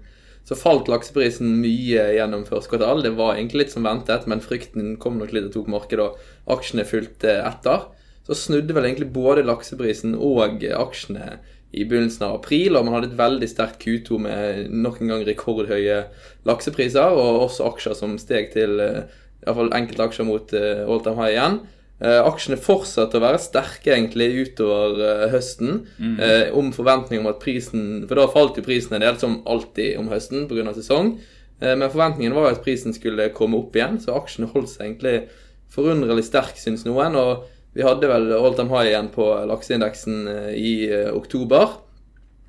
Så 0.48 0.56
falt 0.58 0.88
lakseprisen 0.90 1.52
mye 1.62 2.08
gjennom 2.16 2.42
første 2.48 2.72
kvartal. 2.72 3.04
Det 3.04 3.14
var 3.14 3.36
egentlig 3.36 3.66
litt 3.66 3.74
som 3.76 3.86
ventet, 3.86 4.26
men 4.26 4.42
frykten 4.42 4.96
kom 4.98 5.20
nok 5.20 5.34
litt 5.36 5.50
og 5.52 5.54
tok 5.54 5.70
markedet, 5.70 6.08
og 6.10 6.56
aksjene 6.56 6.88
fulgte 6.88 7.36
etter. 7.44 7.86
Så 8.26 8.36
snudde 8.38 8.74
vel 8.74 8.88
egentlig 8.88 9.12
både 9.14 9.46
lakseprisen 9.46 10.16
og 10.18 10.64
aksjene 10.74 11.38
i 11.70 11.84
begynnelsen 11.86 12.26
av 12.26 12.40
april, 12.40 12.74
og 12.74 12.86
man 12.86 12.96
hadde 12.96 13.12
et 13.12 13.18
veldig 13.18 13.48
sterkt 13.50 13.84
Q2 13.84 14.18
med 14.24 14.70
nok 14.74 15.00
en 15.00 15.12
gang 15.12 15.26
rekordhøye 15.26 16.00
laksepriser, 16.48 17.14
og 17.14 17.44
også 17.46 17.68
aksjer 17.70 17.98
som 17.98 18.16
steg 18.18 18.50
til 18.54 18.80
eh, 18.82 19.04
iallfall 19.44 19.70
enkelte 19.76 20.08
aksjer 20.08 20.26
mot 20.28 20.56
uh, 20.56 20.82
all 20.84 21.02
time 21.04 21.20
high 21.22 21.36
igjen. 21.36 21.60
Uh, 22.00 22.18
aksjene 22.26 22.58
fortsatte 22.60 23.16
å 23.16 23.22
være 23.22 23.40
sterke 23.40 23.94
egentlig 23.94 24.28
utover 24.40 25.28
høsten, 25.32 25.84
mm. 26.00 26.18
om 26.56 26.72
forventning 26.76 27.22
om 27.22 27.28
at 27.30 27.40
prisen 27.42 28.06
For 28.08 28.18
da 28.18 28.26
falt 28.32 28.58
jo 28.58 28.64
prisen 28.66 28.96
en 28.96 29.04
del, 29.04 29.20
som 29.20 29.38
alltid 29.48 30.00
om 30.00 30.10
høsten 30.12 30.48
pga. 30.50 30.74
sesong. 30.76 31.18
men 31.60 31.90
forventningen 31.92 32.34
var 32.34 32.50
at 32.50 32.62
prisen 32.64 32.92
skulle 32.96 33.30
komme 33.36 33.58
opp 33.60 33.76
igjen, 33.76 34.00
så 34.00 34.16
aksjene 34.16 34.48
holdt 34.52 34.72
seg 34.72 34.86
egentlig 34.86 35.28
forunderlig 35.70 36.24
sterk, 36.24 36.56
syns 36.56 36.86
noen. 36.88 37.16
og 37.16 37.44
vi 37.72 37.82
hadde 37.86 38.08
vel 38.10 38.32
all 38.34 38.56
time 38.58 38.74
high 38.74 38.90
igjen 38.90 39.12
på 39.14 39.28
lakseindeksen 39.46 40.26
eh, 40.28 40.50
i 40.58 40.72
eh, 40.90 41.12
oktober. 41.14 41.76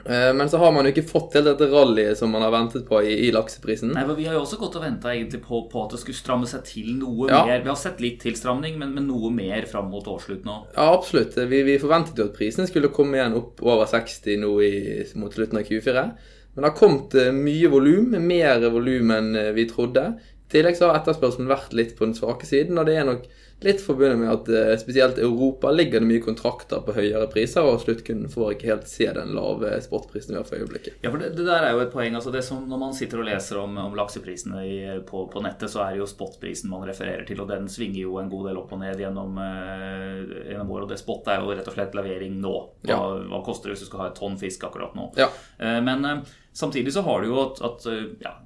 Eh, 0.05 0.31
men 0.33 0.49
så 0.49 0.57
har 0.57 0.71
man 0.73 0.87
jo 0.87 0.93
ikke 0.95 1.05
fått 1.05 1.27
til 1.35 1.45
dette 1.45 1.67
rallyet 1.69 2.17
som 2.17 2.31
man 2.33 2.41
har 2.41 2.53
ventet 2.55 2.87
på 2.87 3.03
i, 3.05 3.13
i 3.27 3.29
lakseprisen. 3.33 3.93
Nei, 3.93 4.05
for 4.07 4.17
Vi 4.17 4.25
har 4.25 4.33
jo 4.39 4.41
også 4.41 4.57
gått 4.63 4.79
og 4.79 4.85
venta 4.85 5.13
på, 5.43 5.61
på, 5.69 5.83
at 5.83 5.93
det 5.93 6.01
skulle 6.01 6.17
stramme 6.17 6.49
seg 6.49 6.65
til 6.65 6.89
noe 6.97 7.29
ja. 7.29 7.43
mer. 7.45 7.61
Vi 7.61 7.69
har 7.69 7.77
sett 7.77 8.01
litt 8.01 8.17
tilstramning, 8.25 8.79
men, 8.81 8.95
men 8.97 9.05
noe 9.11 9.29
mer 9.35 9.69
fram 9.69 9.91
mot 9.93 10.09
årsslutt 10.09 10.47
nå. 10.47 10.57
Ja, 10.73 10.89
absolutt. 10.89 11.37
Vi, 11.37 11.61
vi, 11.69 11.77
forventet 11.81 12.17
jo 12.17 12.31
at 12.31 12.37
prisen 12.37 12.69
skulle 12.69 12.93
komme 12.93 13.19
igjen 13.19 13.37
opp 13.37 13.61
over 13.61 13.85
60 13.89 14.41
nå 14.41 14.55
i, 14.65 14.75
mot 15.21 15.37
slutten 15.37 15.61
av 15.61 15.69
Q4. 15.69 16.07
Men 16.51 16.65
det 16.65 16.67
har 16.71 16.79
kommet 16.79 17.13
mye 17.37 17.69
volum, 17.71 18.17
mer 18.25 18.65
volum 18.73 19.13
enn 19.15 19.35
vi 19.55 19.69
trodde. 19.69 20.09
I 20.17 20.51
tillegg 20.57 20.75
så 20.75 20.89
har 20.89 20.97
etterspørselen 20.97 21.47
vært 21.47 21.77
litt 21.77 21.93
på 21.95 22.09
den 22.09 22.17
svake 22.17 22.49
siden, 22.49 22.81
og 22.81 22.89
det 22.89 22.97
er 22.97 23.07
nok 23.07 23.29
Litt 23.61 23.81
forbundet 23.85 24.17
med 24.17 24.31
at 24.31 24.47
uh, 24.49 24.71
spesielt 24.81 25.19
i 25.21 25.21
Europa 25.21 25.69
ligger 25.71 26.01
det 26.01 26.07
mye 26.09 26.21
kontrakter 26.23 26.81
på 26.81 26.95
høyere 26.95 27.27
priser, 27.29 27.61
og 27.61 27.83
sluttkunden 27.83 28.31
får 28.31 28.55
ikke 28.55 28.69
helt 28.71 28.87
se 28.89 29.05
den 29.13 29.35
lave 29.37 29.75
sportprisen 29.85 30.33
vi 30.33 30.39
har 30.39 30.47
for 30.47 30.57
øyeblikket. 30.57 30.97
Ja, 31.03 31.11
for 31.11 31.21
det, 31.21 31.35
det, 31.37 31.45
der 31.45 31.67
er 31.67 31.75
jo 31.75 31.83
et 31.83 31.93
poeng. 31.93 32.17
altså 32.17 32.33
det 32.33 32.41
som 32.47 32.63
Når 32.69 32.81
man 32.81 32.97
sitter 32.97 33.21
og 33.21 33.29
leser 33.29 33.61
om, 33.61 33.77
om 33.83 33.97
lakseprisene 33.99 34.63
i, 34.65 34.79
på, 35.05 35.27
på, 35.29 35.45
nettet, 35.45 35.69
så 35.69 35.83
er 35.85 35.93
det 35.93 36.01
jo 36.01 36.09
spotprisen 36.09 36.73
man 36.73 36.87
refererer 36.89 37.21
til, 37.29 37.43
og 37.43 37.51
den 37.53 37.69
svinger 37.69 38.01
jo 38.01 38.17
en 38.17 38.33
god 38.33 38.49
del 38.49 38.59
opp 38.63 38.73
og 38.73 38.81
ned 38.81 39.05
gjennom, 39.05 39.37
eh, 39.45 40.35
gjennom 40.49 40.73
året. 40.73 40.89
Og 40.89 40.93
det 40.95 41.01
spot 41.03 41.29
er 41.29 41.45
jo 41.45 41.53
rett 41.53 41.69
og 41.69 41.77
slett 41.77 41.97
levering 42.01 42.41
nå. 42.41 42.57
Hva, 42.81 42.97
ja. 42.97 42.99
hva 43.29 43.45
koster 43.45 43.69
det 43.69 43.77
hvis 43.77 43.85
du 43.85 43.91
skal 43.91 44.07
ha 44.07 44.11
et 44.11 44.17
tonn 44.17 44.41
fisk 44.41 44.65
akkurat 44.65 44.97
nå? 44.97 45.11
Ja. 45.21 45.29
Eh, 45.61 45.77
men 45.85 46.25
samtidig 46.49 46.97
så 46.97 47.05
har 47.05 47.21
du 47.21 47.29
jo 47.29 47.43
at, 47.45 47.61
at 47.61 47.85
ja, 48.25 48.39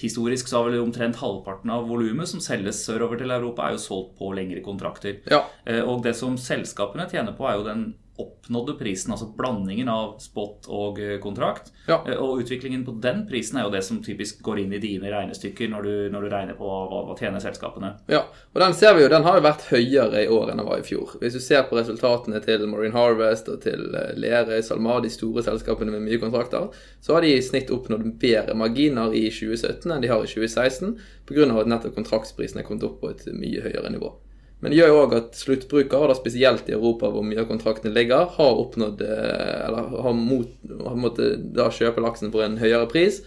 Historisk 0.00 0.48
så 0.48 0.60
har 0.60 0.70
vel 0.70 0.82
omtrent 0.82 1.20
halvparten 1.20 1.72
av 1.72 1.86
volumet 1.88 2.28
som 2.28 2.42
selges 2.44 2.82
sørover 2.86 3.20
til 3.20 3.32
Europa, 3.32 3.66
er 3.66 3.76
jo 3.76 3.84
solgt 3.84 4.16
på 4.18 4.32
lengre 4.36 4.62
kontrakter. 4.64 5.22
Ja. 5.32 5.44
Eh, 5.64 5.82
og 5.82 6.04
det 6.04 6.16
som 6.18 6.36
selskapene 6.40 7.08
tjener 7.10 7.36
på, 7.36 7.48
er 7.48 7.60
jo 7.60 7.68
den 7.68 7.86
oppnådde 8.18 8.74
prisen, 8.78 9.12
altså 9.12 9.28
blandingen 9.36 9.88
av 9.92 10.16
spot 10.22 10.68
og 10.72 11.00
eh, 11.02 11.16
kontrakt. 11.22 11.72
Ja. 11.86 11.98
Eh, 12.06 12.16
og 12.16 12.40
utviklingen 12.42 12.84
på 12.86 12.94
den 13.02 13.24
prisen 13.28 13.58
er 13.58 13.66
jo 13.66 13.72
det 13.74 13.82
som 13.84 14.00
typisk 14.04 14.40
går 14.46 14.62
inn 14.62 14.74
i 14.76 14.80
dine 14.82 15.10
regnestykker 15.12 15.70
når 15.72 15.86
du, 15.86 15.92
når 16.14 16.26
du 16.26 16.30
regner 16.32 16.58
på 16.58 16.66
hva, 16.66 17.02
hva 17.08 17.16
tjener 17.18 17.42
selskapene. 17.42 17.92
Ja, 18.12 18.24
og 18.54 18.62
den 18.62 18.76
ser 18.78 18.96
vi 18.96 19.04
jo, 19.04 19.12
den 19.12 19.26
har 19.26 19.38
jo 19.38 19.46
vært 19.46 19.68
høyere 19.70 20.24
i 20.24 20.30
år 20.32 20.52
enn 20.52 20.62
den 20.62 20.68
var 20.68 20.82
i 20.82 20.86
fjor. 20.86 21.16
Hvis 21.20 21.38
du 21.38 21.42
ser 21.44 21.66
på 21.68 21.78
resultatene 21.78 22.40
til 22.44 22.66
Marine 22.70 22.96
Harvest 22.96 23.50
og 23.52 23.60
til 23.66 23.88
eh, 23.92 24.12
Lerøy, 24.18 24.60
SalMar, 24.64 25.02
de 25.04 25.12
store 25.12 25.44
selskapene 25.46 25.94
med 25.94 26.06
mye 26.06 26.20
kontrakter, 26.22 26.70
så 27.04 27.16
har 27.16 27.26
de 27.26 27.34
i 27.36 27.42
snitt 27.44 27.72
oppnådd 27.74 28.06
bedre 28.22 28.56
marginer 28.58 29.14
i 29.16 29.26
2017 29.28 29.90
enn 29.92 30.04
de 30.04 30.12
har 30.12 30.24
i 30.24 30.30
2016, 30.30 30.96
pga. 31.28 31.50
at 31.60 31.68
nettopp 31.68 31.98
kontraktsprisen 31.98 32.62
er 32.62 32.68
kommet 32.68 32.86
opp 32.86 33.02
på 33.02 33.12
et 33.12 33.28
mye 33.34 33.64
høyere 33.64 33.92
nivå. 33.92 34.14
Men 34.60 34.72
det 34.72 34.78
gjør 34.78 34.92
jo 34.92 35.00
òg 35.02 35.14
at 35.18 35.36
sluttbrukere, 35.36 35.98
og 36.00 36.10
da 36.10 36.16
spesielt 36.16 36.68
i 36.70 36.74
Europa 36.76 37.10
hvor 37.12 37.24
mye 37.26 37.42
av 37.42 37.48
kontraktene 37.50 37.92
ligger, 37.92 38.30
har 38.38 38.60
oppnådd 38.62 39.02
eh, 39.04 39.66
Eller 39.66 39.90
har, 40.06 40.16
mot, 40.16 40.54
har 40.86 40.96
måttet 41.00 41.50
da 41.56 41.68
kjøpe 41.72 42.04
laksen 42.04 42.32
for 42.32 42.46
en 42.46 42.56
høyere 42.60 42.88
pris. 42.90 43.20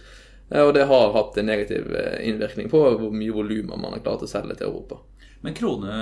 Eh, 0.50 0.64
og 0.64 0.74
det 0.74 0.88
har 0.90 1.14
hatt 1.14 1.38
en 1.38 1.46
negativ 1.46 1.94
eh, 1.94 2.18
innvirkning 2.28 2.70
på 2.72 2.82
hvor 2.98 3.14
mye 3.14 3.36
volumer 3.36 3.78
man 3.78 3.94
har 3.94 4.02
klart 4.02 4.26
å 4.26 4.30
selge 4.30 4.58
til 4.58 4.72
Europa. 4.72 4.98
Men 5.40 5.54
krone, 5.56 5.92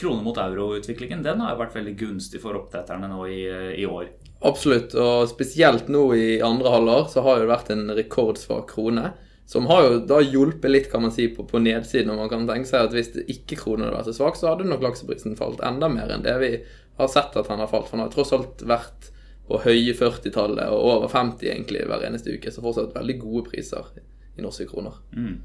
krone 0.00 0.24
mot 0.24 0.38
euro-utviklingen 0.40 1.26
den 1.26 1.42
har 1.44 1.52
jo 1.52 1.60
vært 1.60 1.76
veldig 1.76 1.96
gunstig 1.98 2.40
for 2.40 2.56
oppdretterne 2.56 3.10
nå 3.10 3.26
i, 3.28 3.42
i, 3.76 3.84
år? 3.84 4.06
Absolutt, 4.48 4.94
og 4.96 5.26
spesielt 5.28 5.90
nå 5.92 6.06
i 6.16 6.28
andre 6.44 6.72
halvår 6.72 7.10
så 7.12 7.24
har 7.26 7.42
det 7.42 7.50
vært 7.50 7.74
en 7.74 7.90
rekordsvak 7.98 8.70
krone. 8.70 9.10
Som 9.48 9.66
har 9.70 9.86
jo 9.86 10.00
da 10.04 10.18
hjulpet 10.20 10.70
litt 10.70 10.90
kan 10.92 11.06
man 11.06 11.12
si, 11.14 11.30
på, 11.32 11.46
på 11.48 11.60
nedsiden. 11.64 12.10
og 12.12 12.20
man 12.20 12.28
kan 12.28 12.44
tenke 12.48 12.68
seg 12.68 12.88
at 12.88 12.96
Hvis 12.96 13.14
ikke 13.24 13.56
kronen 13.62 13.86
hadde 13.86 13.96
vært 13.96 14.10
så 14.10 14.18
svak, 14.18 14.36
så 14.36 14.50
hadde 14.50 14.68
nok 14.68 14.84
lakseprisen 14.84 15.38
falt 15.38 15.62
enda 15.64 15.88
mer 15.88 16.12
enn 16.12 16.26
det 16.26 16.34
vi 16.42 16.50
har 16.98 17.08
sett 17.08 17.36
at 17.38 17.48
han 17.48 17.62
har 17.62 17.70
falt. 17.70 17.88
For 17.88 17.96
han 17.96 18.04
har 18.04 18.12
tross 18.12 18.34
alt 18.36 18.64
vært 18.68 19.08
på 19.48 19.62
høye 19.64 19.94
40-tallet 19.96 20.68
og 20.68 20.90
over 20.98 21.08
50 21.08 21.48
egentlig 21.48 21.86
hver 21.88 22.04
eneste 22.10 22.36
uke. 22.36 22.52
Så 22.52 22.64
fortsatt 22.64 22.92
veldig 22.98 23.16
gode 23.22 23.46
priser 23.48 23.88
i 24.36 24.44
norske 24.44 24.68
kroner. 24.68 25.00
Mm. 25.16 25.40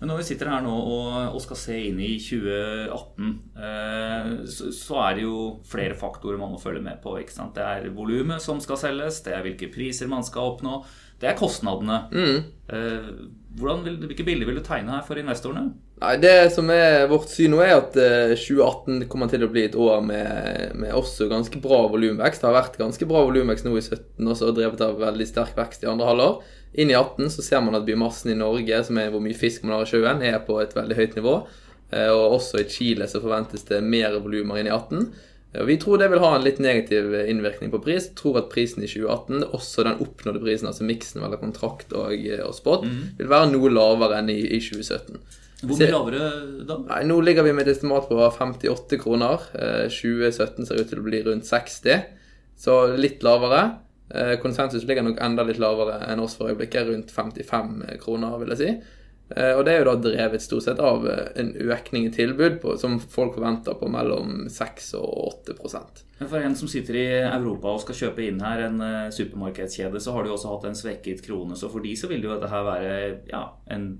Men 0.00 0.10
når 0.10 0.18
vi 0.20 0.26
sitter 0.26 0.50
her 0.50 0.64
nå 0.64 0.72
og, 0.74 1.38
skal 1.40 1.56
se 1.56 1.76
inn 1.86 2.00
i 2.02 2.16
2018, 2.20 3.28
eh, 3.54 4.32
så, 4.50 4.98
er 5.04 5.14
det 5.16 5.24
jo 5.24 5.38
flere 5.70 5.96
faktorer 5.96 6.40
man 6.40 6.52
må 6.52 6.60
følge 6.60 6.82
med 6.84 6.98
på. 7.00 7.14
Det 7.22 7.64
er 7.64 7.86
volumet 7.94 8.42
som 8.42 8.58
skal 8.60 8.80
selges, 8.82 9.22
det 9.24 9.36
er 9.36 9.46
hvilke 9.46 9.70
priser 9.72 10.10
man 10.10 10.26
skal 10.26 10.56
oppnå, 10.56 10.82
det 11.24 11.32
er 11.32 11.40
kostnadene. 11.40 12.02
Mm. 12.12 13.32
Hvordan 13.54 13.84
vil, 13.84 13.98
hvilke 14.08 14.24
bilder 14.26 14.48
vil 14.48 14.58
du 14.58 14.64
tegne 14.66 14.96
her 14.96 15.02
for 15.06 15.18
investorene? 15.20 15.68
Nei, 16.02 16.16
Det 16.18 16.50
som 16.52 16.70
er 16.74 17.06
vårt 17.10 17.30
syn 17.30 17.52
nå, 17.54 17.60
er 17.62 17.76
at 17.76 17.94
2018 17.94 18.96
eh, 18.96 19.06
kommer 19.10 19.30
til 19.30 19.44
å 19.46 19.50
bli 19.52 19.62
et 19.68 19.76
år 19.78 20.02
med, 20.02 20.74
med 20.80 20.94
også 20.96 21.28
ganske 21.30 21.60
bra 21.62 21.84
volumvekst. 21.92 22.42
Det 22.42 22.48
har 22.50 22.56
vært 22.56 22.80
ganske 22.80 23.06
bra 23.08 23.22
volumvekst 23.28 23.66
nå 23.66 23.76
i 23.76 23.84
2017, 23.84 24.30
også 24.34 24.50
drevet 24.56 24.82
av 24.82 24.98
veldig 24.98 25.28
sterk 25.30 25.54
vekst 25.58 25.86
i 25.86 25.90
andre 25.90 26.08
halvår. 26.10 26.40
Inn 26.82 26.90
i 26.90 26.98
18 26.98 27.30
så 27.36 27.44
ser 27.46 27.62
man 27.62 27.78
at 27.78 27.86
biomassen 27.86 28.32
i 28.34 28.38
Norge, 28.40 28.80
som 28.88 28.98
er 28.98 29.12
hvor 29.14 29.22
mye 29.22 29.38
fisk 29.38 29.62
man 29.62 29.76
har 29.76 29.86
i 29.86 29.92
sjøen, 29.92 30.24
er 30.26 30.42
på 30.42 30.58
et 30.62 30.74
veldig 30.74 30.98
høyt 30.98 31.14
nivå. 31.20 31.36
Eh, 31.94 32.10
og 32.10 32.40
også 32.40 32.64
i 32.64 32.66
Chile 32.74 33.06
så 33.10 33.22
forventes 33.22 33.62
det 33.70 33.84
mer 33.86 34.18
volumer 34.18 34.58
inn 34.58 34.72
i 34.72 34.74
18. 34.74 35.12
Vi 35.54 35.76
tror 35.78 36.00
det 36.00 36.08
vil 36.10 36.22
ha 36.22 36.32
en 36.34 36.42
litt 36.42 36.58
negativ 36.62 37.12
innvirkning 37.30 37.70
på 37.70 37.78
pris. 37.84 38.08
Tror 38.18 38.40
at 38.40 38.50
prisen 38.50 38.82
i 38.82 38.90
2018, 38.90 39.44
også 39.54 39.86
den 39.86 40.02
oppnådde 40.02 40.42
prisen, 40.42 40.70
altså 40.70 40.86
miksen 40.88 41.22
mellom 41.22 41.42
kontrakt 41.44 41.94
og, 41.94 42.10
og 42.42 42.56
spot, 42.56 42.88
mm. 42.88 43.00
vil 43.20 43.30
være 43.30 43.52
noe 43.52 43.70
lavere 43.70 44.18
enn 44.18 44.32
i, 44.34 44.40
i 44.56 44.60
2017. 44.64 45.20
Hvor 45.64 45.78
mye 45.78 45.92
lavere 45.92 46.30
da? 46.66 46.78
Nei, 46.88 47.00
Nå 47.08 47.20
ligger 47.24 47.46
vi 47.46 47.54
med 47.54 47.68
et 47.68 47.76
estimat 47.76 48.08
på 48.10 48.18
58 48.18 48.98
kroner. 49.00 49.46
2017 49.92 50.68
ser 50.68 50.82
ut 50.82 50.90
til 50.90 51.00
å 51.00 51.06
bli 51.06 51.22
rundt 51.24 51.48
60, 51.48 52.04
så 52.66 52.80
litt 52.98 53.24
lavere. 53.24 53.62
Eh, 54.10 54.34
konsensus 54.42 54.84
ligger 54.88 55.06
nok 55.06 55.22
enda 55.24 55.46
litt 55.46 55.62
lavere 55.62 56.02
enn 56.10 56.22
oss 56.22 56.36
for 56.38 56.50
øyeblikket, 56.50 56.90
rundt 56.90 57.14
55 57.14 57.80
kroner, 58.02 58.36
vil 58.42 58.54
jeg 58.54 58.60
si. 58.60 59.00
Eh, 59.32 59.54
og 59.56 59.62
det 59.64 59.72
er 59.72 59.80
jo 59.80 59.86
da 59.88 59.94
drevet 60.04 60.42
stort 60.44 60.66
sett 60.66 60.80
av 60.84 61.06
eh, 61.08 61.30
en 61.40 61.54
økning 61.56 62.08
i 62.08 62.12
tilbud 62.12 62.58
på, 62.60 62.74
som 62.80 62.98
folk 63.00 63.38
forventer 63.38 63.78
på 63.80 63.88
mellom 63.88 64.50
6 64.52 64.90
og 64.98 65.46
8% 65.48 66.02
Men 66.20 66.28
For 66.28 66.44
en 66.44 66.58
som 66.58 66.68
sitter 66.68 66.98
i 67.00 67.06
Europa 67.22 67.72
og 67.72 67.80
skal 67.86 68.00
kjøpe 68.02 68.26
inn 68.26 68.42
her 68.44 68.66
en 68.66 68.84
supermarkedskjede, 69.14 70.02
så 70.02 70.12
har 70.12 70.24
du 70.26 70.34
også 70.34 70.52
hatt 70.52 70.68
en 70.68 70.78
svekket 70.78 71.24
krone. 71.24 71.56
Så 71.56 71.72
for 71.72 71.84
de 71.84 71.96
så 71.96 72.10
vil 72.12 72.26
jo 72.26 72.34
dette 72.34 72.52
her 72.52 72.68
være 72.68 72.94
ja, 73.32 73.48
en 73.72 73.90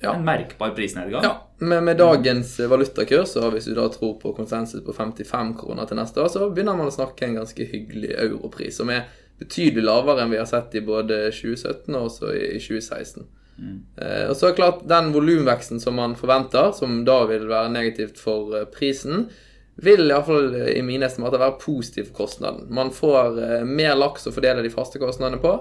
ja. 0.00 0.14
En 0.14 0.24
merkbar 0.24 0.70
prisnedgang? 0.76 1.24
Ja, 1.24 1.48
men 1.58 1.84
med 1.84 1.96
dagens 1.96 2.58
valutakurs, 2.60 3.36
og 3.36 3.54
hvis 3.54 3.64
du 3.68 3.74
da 3.76 3.86
tror 3.88 4.18
på 4.20 4.32
konsensus 4.36 4.84
på 4.84 4.92
55 4.92 5.54
kroner 5.60 5.88
til 5.88 5.96
neste 5.96 6.20
år, 6.20 6.28
så 6.32 6.48
begynner 6.50 6.76
man 6.76 6.90
å 6.90 6.94
snakke 6.94 7.24
en 7.24 7.38
ganske 7.40 7.64
hyggelig 7.64 8.12
europris, 8.12 8.76
som 8.76 8.92
er 8.92 9.08
betydelig 9.40 9.86
lavere 9.86 10.24
enn 10.24 10.34
vi 10.34 10.40
har 10.40 10.48
sett 10.48 10.76
i 10.76 10.84
både 10.84 11.22
2017 11.32 11.94
og 11.94 12.10
også 12.10 12.32
i 12.36 12.58
2016. 12.60 13.24
Mm. 13.58 13.78
Eh, 13.96 14.26
og 14.30 14.36
så 14.36 14.46
er 14.46 14.52
det 14.52 14.60
klart 14.60 14.84
Den 14.88 15.10
volumveksten 15.12 15.80
som 15.82 15.98
man 16.00 16.16
forventer, 16.16 16.72
som 16.76 17.02
da 17.04 17.22
vil 17.28 17.48
være 17.50 17.72
negativt 17.74 18.20
for 18.20 18.54
eh, 18.56 18.68
prisen, 18.72 19.28
vil 19.80 20.10
iallfall 20.10 20.54
i 20.74 20.80
mine 20.84 21.06
estimater 21.08 21.40
være 21.40 21.60
positiv 21.60 22.10
for 22.10 22.24
kostnaden. 22.24 22.66
Man 22.74 22.92
får 22.92 23.38
eh, 23.40 23.68
mer 23.68 23.96
laks 23.98 24.28
å 24.28 24.34
fordele 24.34 24.64
de 24.64 24.72
faste 24.72 25.00
kostnadene 25.00 25.40
på, 25.42 25.54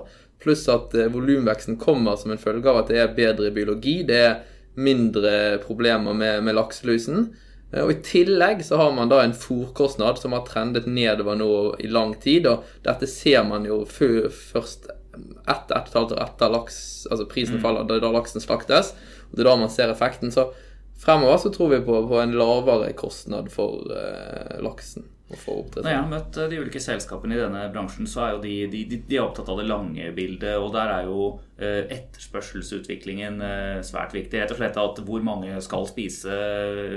pluss 0.44 0.66
at 0.72 0.96
eh, 0.96 1.12
volumveksten 1.12 1.80
kommer 1.80 2.20
som 2.20 2.34
en 2.34 2.42
følge 2.42 2.72
av 2.72 2.84
at 2.84 2.92
det 2.92 3.04
er 3.04 3.16
bedre 3.16 3.52
biologi. 3.56 4.02
Det 4.08 4.24
er 4.26 4.42
mindre 4.80 5.60
problemer 5.64 6.16
med, 6.16 6.44
med 6.44 6.58
lakselusen. 6.58 7.30
Eh, 7.72 7.84
og 7.84 7.94
I 7.94 8.00
tillegg 8.06 8.64
så 8.66 8.80
har 8.82 8.94
man 8.96 9.12
da 9.12 9.22
en 9.24 9.36
fòrkostnad 9.36 10.20
som 10.22 10.36
har 10.36 10.46
trendet 10.48 10.90
nedover 10.90 11.40
nå 11.40 11.52
i 11.80 11.92
lang 11.92 12.16
tid. 12.20 12.48
og 12.52 12.68
Dette 12.86 13.08
ser 13.10 13.46
man 13.48 13.68
jo 13.68 13.84
først 13.88 14.92
ett 15.14 15.72
ettertall 15.72 16.06
og 16.06 16.12
et 16.12 16.16
halvt 16.16 16.16
år 16.18 16.24
etter 16.28 16.52
laks, 16.54 16.80
altså 17.12 17.28
prisen 17.30 17.58
Mm. 17.58 17.62
faller. 17.62 17.84
Det 17.90 17.98
er 17.98 18.06
da 18.08 18.12
laksen 18.12 18.42
slaktes. 18.42 18.92
og 19.32 19.36
Det 19.38 19.46
er 19.46 19.50
da 19.50 19.56
man 19.56 19.70
ser 19.70 19.90
effekten. 19.94 20.32
Så 20.32 20.52
fremover 21.00 21.38
så 21.38 21.50
tror 21.54 21.70
vi 21.70 21.80
på, 21.86 22.08
på 22.08 22.20
en 22.22 22.34
lavere 22.38 22.94
kostnad 22.94 23.50
for 23.52 23.88
eh, 23.92 24.60
laksen. 24.62 25.04
Når 25.30 25.86
jeg 25.86 25.94
har 25.94 26.08
møtt 26.10 26.38
eh, 26.42 26.48
de 26.50 26.58
ulike 26.58 26.80
selskapene 26.82 27.36
i 27.36 27.38
denne 27.40 27.68
bransjen, 27.72 28.08
så 28.10 28.24
er 28.24 28.32
jo 28.34 28.40
de, 28.42 28.54
de, 28.72 28.80
de, 28.90 28.98
de 29.06 29.16
er 29.20 29.22
opptatt 29.28 29.50
av 29.54 29.60
det 29.60 29.68
lange 29.70 30.08
bildet. 30.18 30.56
Og 30.58 30.72
der 30.74 30.90
er 30.90 31.04
jo 31.06 31.40
eh, 31.60 31.86
etterspørselsutviklingen 31.86 33.42
eh, 33.46 33.82
svært 33.86 34.14
viktig. 34.16 34.40
Rett 34.42 34.52
og 34.56 34.58
slett 34.58 34.80
at 34.82 35.02
hvor 35.06 35.22
mange 35.26 35.54
skal 35.62 35.86
spise 35.90 36.34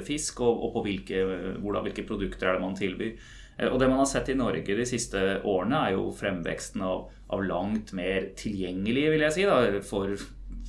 fisk, 0.06 0.40
og, 0.40 0.64
og 0.64 0.72
på 0.78 0.84
hvilke, 0.86 1.22
hvordan, 1.60 1.84
hvilke 1.88 2.06
produkter 2.08 2.48
er 2.48 2.56
det 2.58 2.64
man 2.64 2.76
tilbyr. 2.78 3.14
Eh, 3.62 3.70
Og 3.70 3.78
det 3.80 3.88
man 3.88 4.02
har 4.02 4.10
sett 4.10 4.28
i 4.28 4.34
Norge 4.38 4.76
de 4.76 4.86
siste 4.88 5.22
årene, 5.46 5.84
er 5.86 5.94
jo 5.96 6.10
fremveksten 6.18 6.82
av, 6.82 7.06
av 7.32 7.44
langt 7.46 7.92
mer 7.96 8.32
tilgjengelige, 8.36 9.12
vil 9.14 9.24
jeg 9.28 9.36
si, 9.38 9.46
da, 9.48 9.80
for, 9.86 10.16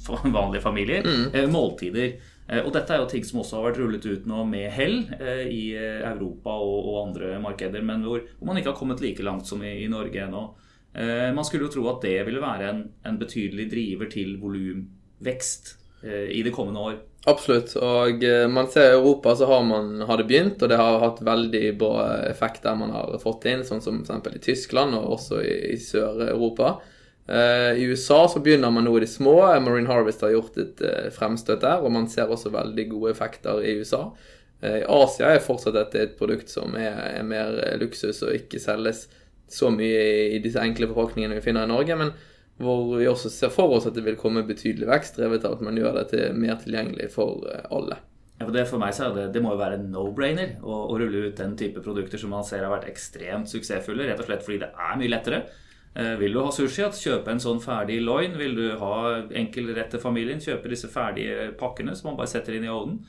for 0.06 0.30
vanlige 0.38 0.64
familier, 0.64 1.04
mm. 1.04 1.50
måltider. 1.52 2.14
Eh, 2.48 2.62
Og 2.64 2.74
dette 2.76 2.94
er 2.94 3.02
jo 3.02 3.10
ting 3.12 3.24
som 3.26 3.42
også 3.42 3.60
har 3.60 3.70
vært 3.72 3.80
rullet 3.82 4.06
ut 4.06 4.26
nå 4.30 4.44
med 4.46 4.70
hell 4.76 4.98
eh, 5.20 5.46
i 5.50 5.64
eh, 5.76 6.02
Europa 6.12 6.56
og, 6.60 6.80
og 6.92 7.00
andre 7.08 7.38
markeder, 7.44 7.82
men 7.82 8.04
hvor, 8.08 8.24
hvor 8.40 8.52
man 8.52 8.60
ikke 8.62 8.74
har 8.74 8.80
kommet 8.80 9.02
like 9.04 9.24
langt 9.24 9.48
som 9.50 9.64
i, 9.64 9.78
i 9.84 9.92
Norge 9.92 10.26
ennå. 10.28 10.44
Eh, 10.94 11.30
Man 11.34 11.46
skulle 11.48 11.66
jo 11.66 11.74
tro 11.74 11.88
at 11.90 12.04
det 12.06 12.20
ville 12.28 12.44
være 12.44 12.68
en, 12.70 12.84
en 13.08 13.18
betydelig 13.18 13.70
driver 13.72 14.12
til 14.12 14.36
volumvekst 14.44 15.74
eh, 15.74 15.80
i 16.04 16.42
det 16.44 16.52
kommende 16.52 16.82
år. 16.84 16.96
Absolutt. 17.26 17.72
Og 17.80 18.24
eh, 18.28 18.46
man 18.52 18.68
ser 18.72 18.90
i 18.90 18.96
Europa 18.98 19.36
så 19.40 19.48
har 19.48 19.62
man 19.64 20.02
har 20.04 20.20
det 20.20 20.28
begynt, 20.28 20.64
og 20.64 20.70
det 20.70 20.80
har 20.80 21.00
hatt 21.00 21.22
veldig 21.24 21.64
bra 21.80 22.08
effekt 22.28 22.66
der 22.66 22.76
man 22.76 22.92
har 22.92 23.16
fått 23.22 23.46
det 23.46 23.54
inn, 23.56 23.64
sånn 23.68 23.84
som 23.84 24.02
f.eks. 24.04 24.34
i 24.36 24.44
Tyskland 24.44 24.98
og 24.98 25.16
også 25.18 25.40
i, 25.44 25.56
i 25.72 25.78
Sør-Europa. 25.80 26.76
Uh, 27.24 27.72
I 27.80 27.86
USA 27.88 28.26
så 28.28 28.42
begynner 28.44 28.74
man 28.76 28.84
nå 28.84 28.98
i 28.98 29.06
det 29.06 29.08
små. 29.08 29.38
Marine 29.64 29.88
Harvest 29.88 30.26
har 30.26 30.34
gjort 30.34 30.58
et 30.60 30.82
uh, 30.84 31.08
fremstøt 31.16 31.64
der, 31.64 31.80
og 31.80 31.94
man 31.96 32.10
ser 32.12 32.28
også 32.28 32.52
veldig 32.52 32.90
gode 32.92 33.14
effekter 33.14 33.64
i 33.64 33.78
USA. 33.80 34.10
Uh, 34.60 34.82
I 34.82 34.84
Asia 34.92 35.32
er 35.32 35.46
fortsatt 35.46 35.78
dette 35.78 36.02
et 36.04 36.18
produkt 36.20 36.52
som 36.52 36.76
er, 36.76 37.00
er 37.22 37.24
mer 37.24 37.56
eh, 37.64 37.78
luksus 37.80 38.20
og 38.28 38.36
ikke 38.36 38.60
selges 38.60 39.06
så 39.48 39.72
mye 39.72 40.04
i, 40.04 40.28
i 40.36 40.44
disse 40.44 40.60
enkle 40.60 40.92
forpakningene 40.92 41.40
vi 41.40 41.48
finner 41.48 41.64
i 41.64 41.72
Norge. 41.72 41.96
men 41.96 42.12
hvor 42.64 42.96
vi 42.98 43.10
også 43.10 43.32
ser 43.32 43.52
for 43.54 43.76
oss 43.76 43.88
at 43.90 43.98
det 43.98 44.06
vil 44.06 44.20
komme 44.20 44.46
betydelig 44.48 44.90
vekst, 44.90 45.20
drevet 45.20 45.46
av 45.48 45.58
at 45.58 45.64
man 45.66 45.78
gjør 45.80 46.00
dette 46.02 46.32
mer 46.38 46.58
tilgjengelig 46.62 47.12
for 47.14 47.46
eh, 47.50 47.66
alle. 47.74 48.00
Ja, 48.40 48.48
for 48.48 48.56
det 48.56 48.66
For 48.70 48.82
meg 48.82 48.96
så 48.98 49.12
det, 49.16 49.30
det 49.36 49.44
må 49.44 49.54
jo 49.54 49.62
være 49.62 49.78
en 49.78 49.92
no-brainer 49.94 50.58
å, 50.64 50.80
å 50.90 50.98
rulle 51.00 51.28
ut 51.30 51.38
den 51.40 51.54
type 51.60 51.84
produkter 51.86 52.22
som 52.22 52.34
man 52.34 52.48
ser 52.48 52.66
har 52.66 52.74
vært 52.74 52.90
ekstremt 52.90 53.52
suksessfulle, 53.52 54.08
rett 54.10 54.24
og 54.24 54.30
slett 54.30 54.46
fordi 54.46 54.64
det 54.66 54.72
er 54.74 54.98
mye 55.00 55.12
lettere. 55.12 55.44
Eh, 55.96 56.16
vil 56.18 56.34
du 56.34 56.42
ha 56.42 56.52
sushi, 56.52 56.88
kjøpe 56.98 57.34
en 57.34 57.42
sånn 57.42 57.62
ferdig 57.62 58.00
loin. 58.02 58.34
Vil 58.40 58.56
du 58.58 58.66
ha 58.82 58.96
enkel 59.38 59.70
rett 59.78 59.94
til 59.94 60.02
familien, 60.02 60.42
kjøpe 60.42 60.72
disse 60.72 60.90
ferdige 60.92 61.52
pakkene 61.60 61.94
som 61.98 62.12
man 62.12 62.18
bare 62.20 62.34
setter 62.34 62.58
inn 62.58 62.66
i 62.66 62.72
ovnen. 62.74 63.04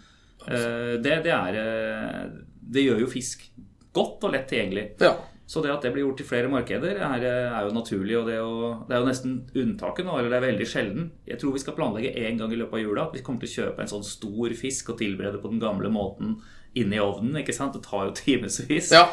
Eh, 0.44 0.96
det, 1.00 1.22
det, 1.24 1.32
er, 1.32 1.60
eh, 1.60 2.26
det 2.60 2.84
gjør 2.84 3.06
jo 3.06 3.12
fisk 3.12 3.46
godt 3.94 4.26
og 4.28 4.34
lett 4.34 4.50
tilgjengelig. 4.50 4.90
Ja, 5.00 5.14
Så 5.46 5.60
det 5.60 5.72
at 5.74 5.82
det 5.84 5.90
blir 5.92 6.06
gjort 6.06 6.22
i 6.22 6.24
flere 6.24 6.48
markeder, 6.48 6.96
er, 7.04 7.24
er 7.28 7.66
jo 7.66 7.74
naturlig. 7.76 8.16
Og 8.16 8.28
det, 8.28 8.38
er 8.38 8.40
jo, 8.40 8.70
det 8.88 8.96
er 8.96 9.02
jo 9.02 9.08
nesten 9.10 9.34
unntaket 9.60 10.06
nå, 10.06 10.16
eller 10.16 10.32
det 10.32 10.38
er 10.38 10.46
veldig 10.46 10.68
sjelden. 10.68 11.10
Jeg 11.28 11.40
tror 11.40 11.52
vi 11.52 11.60
skal 11.60 11.76
planlegge 11.76 12.14
én 12.16 12.40
gang 12.40 12.52
i 12.54 12.58
løpet 12.60 12.78
av 12.78 12.84
jula 12.84 13.04
at 13.04 13.18
vi 13.18 13.22
kommer 13.26 13.44
til 13.44 13.50
å 13.50 13.56
kjøpe 13.58 13.84
en 13.84 13.92
sånn 13.92 14.06
stor 14.08 14.56
fisk 14.56 14.94
og 14.94 15.00
tilberede 15.02 15.42
på 15.42 15.52
den 15.52 15.60
gamle 15.62 15.92
måten 15.92 16.38
inne 16.74 16.96
i 16.96 17.02
ovnen. 17.04 17.36
ikke 17.42 17.54
sant? 17.56 17.76
Det 17.76 17.84
tar 17.84 18.08
jo 18.08 18.16
timevis. 18.16 18.88
ja, 18.96 19.04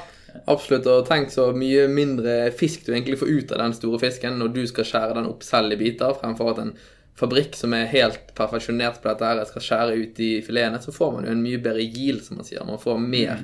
absolutt. 0.45 0.87
Og 0.87 1.03
tenk 1.09 1.35
så 1.35 1.49
mye 1.57 1.85
mindre 1.91 2.37
fisk 2.55 2.87
du 2.87 2.93
egentlig 2.93 3.19
får 3.19 3.35
ut 3.35 3.51
av 3.51 3.65
den 3.65 3.77
store 3.77 4.01
fisken 4.07 4.39
når 4.39 4.55
du 4.55 4.63
skal 4.71 4.87
skjære 4.87 5.19
den 5.19 5.29
opp 5.33 5.43
selv 5.45 5.75
i 5.75 5.81
biter, 5.83 6.15
fremfor 6.21 6.53
at 6.53 6.63
en 6.63 6.75
fabrikk 7.19 7.57
som 7.59 7.75
er 7.75 7.91
helt 7.91 8.31
perfeksjonert 8.37 9.01
på 9.01 9.11
dette 9.11 9.27
her, 9.27 9.43
skal 9.49 9.65
skjære 9.65 9.97
ut 9.99 10.21
i 10.23 10.31
filetene, 10.45 10.79
så 10.81 10.93
får 10.95 11.17
man 11.17 11.27
jo 11.27 11.35
en 11.35 11.43
mye 11.43 11.59
bedre 11.61 11.83
yield, 11.83 12.23
som 12.25 12.39
man 12.39 12.47
sier. 12.47 12.63
Man 12.65 12.81
får 12.81 13.03
mer 13.03 13.43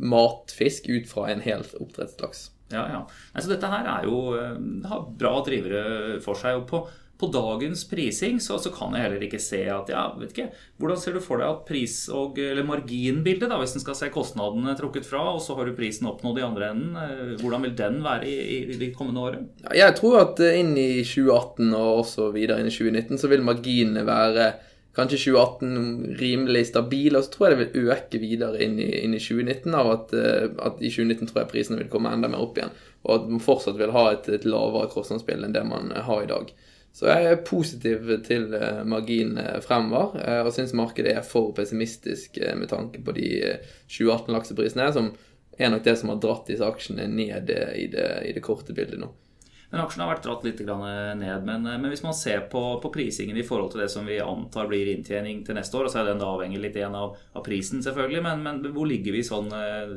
matfisk 0.00 0.88
ut 0.88 1.08
fra 1.10 1.28
en 1.32 1.44
helt 1.44 1.74
oppdrettslaks. 1.80 2.48
Ja, 2.72 2.86
ja. 2.88 3.04
Altså, 3.34 3.52
dette 3.52 3.68
her 3.68 3.86
er 3.98 4.08
jo, 4.08 4.18
eh, 4.38 4.58
har 4.88 5.06
bra 5.18 5.38
drivere 5.44 6.18
for 6.24 6.38
seg. 6.38 6.56
og 6.62 6.68
på, 6.70 6.82
på 7.22 7.28
dagens 7.30 7.84
prising 7.86 8.40
så, 8.42 8.56
så 8.58 8.72
kan 8.74 8.96
jeg 8.96 9.04
heller 9.04 9.22
ikke 9.22 9.38
se 9.42 9.60
at 9.70 9.90
ja, 9.92 10.08
vet 10.18 10.32
ikke, 10.34 10.48
Hvordan 10.80 10.98
ser 10.98 11.14
du 11.14 11.20
for 11.22 11.38
deg 11.38 11.52
at 11.52 11.60
pris- 11.68 12.08
og, 12.10 12.40
eller 12.40 12.66
marginbildet, 12.66 13.46
da, 13.46 13.60
hvis 13.60 13.76
en 13.78 13.84
skal 13.84 13.98
se 13.98 14.10
kostnadene 14.14 14.74
trukket 14.78 15.06
fra, 15.06 15.28
og 15.36 15.38
så 15.44 15.54
har 15.58 15.68
du 15.68 15.76
prisen 15.76 16.08
oppnådd 16.10 16.40
i 16.40 16.46
andre 16.48 16.72
enden, 16.72 16.98
eh, 16.98 17.36
hvordan 17.42 17.68
vil 17.68 17.76
den 17.78 18.00
være 18.02 18.26
i, 18.26 18.58
i, 18.64 18.80
de 18.80 18.90
kommende 18.96 19.22
årene? 19.22 19.46
Ja, 19.68 19.76
Jeg 19.84 19.98
tror 20.00 20.18
at 20.24 20.42
eh, 20.42 20.58
inn 20.64 20.74
i 20.74 21.04
2018 21.06 21.70
og 21.70 22.02
også 22.02 22.32
videre 22.34 22.58
inn 22.62 22.72
i 22.72 22.74
2019 22.74 23.22
så 23.22 23.30
vil 23.30 23.46
marginene 23.46 24.06
være 24.08 24.50
kanskje 24.96 25.20
2018 25.32 26.16
rimelig 26.20 26.66
stabil, 26.68 27.16
og 27.16 27.24
så 27.24 27.32
tror 27.32 27.48
jeg 27.48 27.56
det 27.56 27.62
vil 27.62 27.92
øke 27.92 28.20
videre 28.20 28.60
inn 28.64 28.76
i, 28.82 28.90
inn 29.00 29.16
i 29.16 29.22
2019 29.22 29.78
av 29.78 29.92
at, 29.94 30.12
eh, 30.16 30.50
at 30.60 30.82
i 30.82 30.90
2019 30.92 31.30
tror 31.30 31.42
jeg 31.42 31.52
prisene 31.54 31.80
vil 31.80 31.92
komme 31.92 32.12
enda 32.12 32.28
mer 32.32 32.44
opp 32.44 32.60
igjen, 32.60 32.74
og 33.06 33.14
at 33.16 33.32
man 33.32 33.44
fortsatt 33.44 33.80
vil 33.80 33.94
ha 33.94 34.10
et, 34.12 34.28
et 34.28 34.44
lavere 34.48 34.90
kostnadsspill 34.92 35.46
enn 35.46 35.56
det 35.56 35.64
man 35.68 35.94
eh, 35.94 36.04
har 36.08 36.26
i 36.26 36.30
dag. 36.30 36.52
Så 36.92 37.08
jeg 37.08 37.24
er 37.24 37.44
positiv 37.48 38.10
til 38.26 38.52
eh, 38.52 38.82
margin 38.84 39.38
eh, 39.40 39.60
fremover, 39.64 40.18
og 40.44 40.52
syns 40.52 40.74
markedet 40.76 41.14
er 41.16 41.24
for 41.24 41.54
pessimistisk 41.56 42.36
med 42.58 42.68
tanke 42.68 43.00
på 43.04 43.16
de 43.16 43.28
eh, 43.48 43.70
2018-lakseprisene, 43.88 44.90
som 44.92 45.14
er 45.58 45.72
nok 45.72 45.86
det 45.86 45.96
som 46.00 46.12
har 46.12 46.20
dratt 46.20 46.52
disse 46.52 46.68
aksjene 46.68 47.08
ned 47.08 47.48
i 47.48 47.88
det, 47.92 48.04
i 48.28 48.32
det 48.36 48.44
korte 48.44 48.76
bildet 48.76 49.00
nå. 49.00 49.08
Men 49.72 49.80
aksjene 49.80 50.04
har 50.04 50.12
vært 50.12 50.26
dratt 50.26 50.42
litt 50.44 50.58
grann 50.60 50.82
ned. 51.16 51.46
Men, 51.48 51.64
men 51.64 51.88
hvis 51.88 52.04
man 52.04 52.12
ser 52.16 52.44
på, 52.52 52.60
på 52.82 52.90
prisingen 52.92 53.38
i 53.40 53.44
forhold 53.46 53.72
til 53.72 53.80
det 53.80 53.88
som 53.88 54.04
vi 54.04 54.18
antar 54.20 54.68
blir 54.68 54.90
inntjening 54.92 55.40
til 55.46 55.56
neste 55.56 55.78
år, 55.80 55.88
så 55.88 56.02
er 56.02 56.10
den 56.10 56.20
da 56.20 56.28
avhengig 56.28 56.60
litt 56.60 56.76
igjen 56.76 56.96
av, 56.98 57.16
av 57.32 57.46
prisen, 57.46 57.80
selvfølgelig, 57.84 58.20
men, 58.26 58.44
men 58.44 58.74
hvor 58.76 58.88
ligger 58.90 59.16
vi 59.16 59.24
sånn 59.24 59.48
eh, 59.56 59.94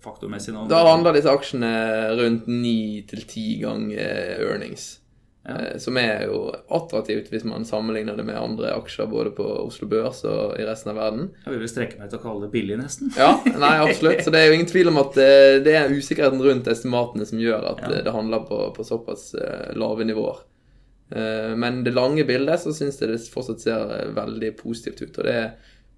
faktormessig 0.00 0.56
nå? 0.56 0.64
Da 0.72 0.80
handler 0.88 1.18
disse 1.18 1.36
aksjene 1.36 1.74
rundt 2.16 2.48
9-10 2.48 3.60
ganger 3.66 4.40
earnings. 4.48 4.88
Eh, 5.50 5.78
Som 5.82 5.96
er 5.98 6.26
jo 6.28 6.52
attraktivt 6.70 7.30
hvis 7.32 7.44
man 7.48 7.64
sammenligner 7.66 8.16
det 8.16 8.24
med 8.28 8.36
andre 8.38 8.70
aksjer 8.76 9.08
både 9.10 9.32
på 9.34 9.46
Oslo 9.66 9.88
Børs 9.90 10.22
og 10.28 10.54
i 10.60 10.66
resten 10.68 10.92
av 10.92 11.00
verden. 11.00 11.30
Jeg 11.46 11.58
vil 11.58 11.72
strekke 11.72 11.98
meg 11.98 12.10
til 12.12 12.20
å 12.20 12.22
kalle 12.22 12.44
det 12.46 12.52
billig, 12.54 12.76
nesten. 12.78 13.10
Ja, 13.18 13.32
nei, 13.58 13.72
absolutt. 13.82 14.22
Så 14.24 14.30
det 14.34 14.42
er 14.44 14.50
jo 14.50 14.58
ingen 14.60 14.70
tvil 14.70 14.92
om 14.92 15.00
at 15.02 15.16
eh, 15.18 15.56
det 15.64 15.74
er 15.80 15.90
usikkerheten 15.96 16.44
rundt 16.44 16.70
estimatene 16.70 17.26
som 17.26 17.42
gjør 17.42 17.66
at 17.72 17.82
Ja. 17.86 17.90
eh, 17.98 18.04
det 18.06 18.14
handler 18.14 18.46
på, 18.46 18.60
på 18.76 18.86
såpass 18.86 19.34
lave 19.74 20.04
nivåer. 20.06 20.46
Men 21.10 21.80
det 21.82 21.90
lange 21.96 22.22
bildet 22.22 22.60
så 22.62 22.70
syns 22.70 23.00
jeg 23.02 23.08
det 23.10 23.16
fortsatt 23.32 23.58
ser 23.64 24.12
veldig 24.14 24.52
positivt 24.60 25.00
ut. 25.02 25.16
Og 25.18 25.24
det 25.26 25.32
er 25.34 25.48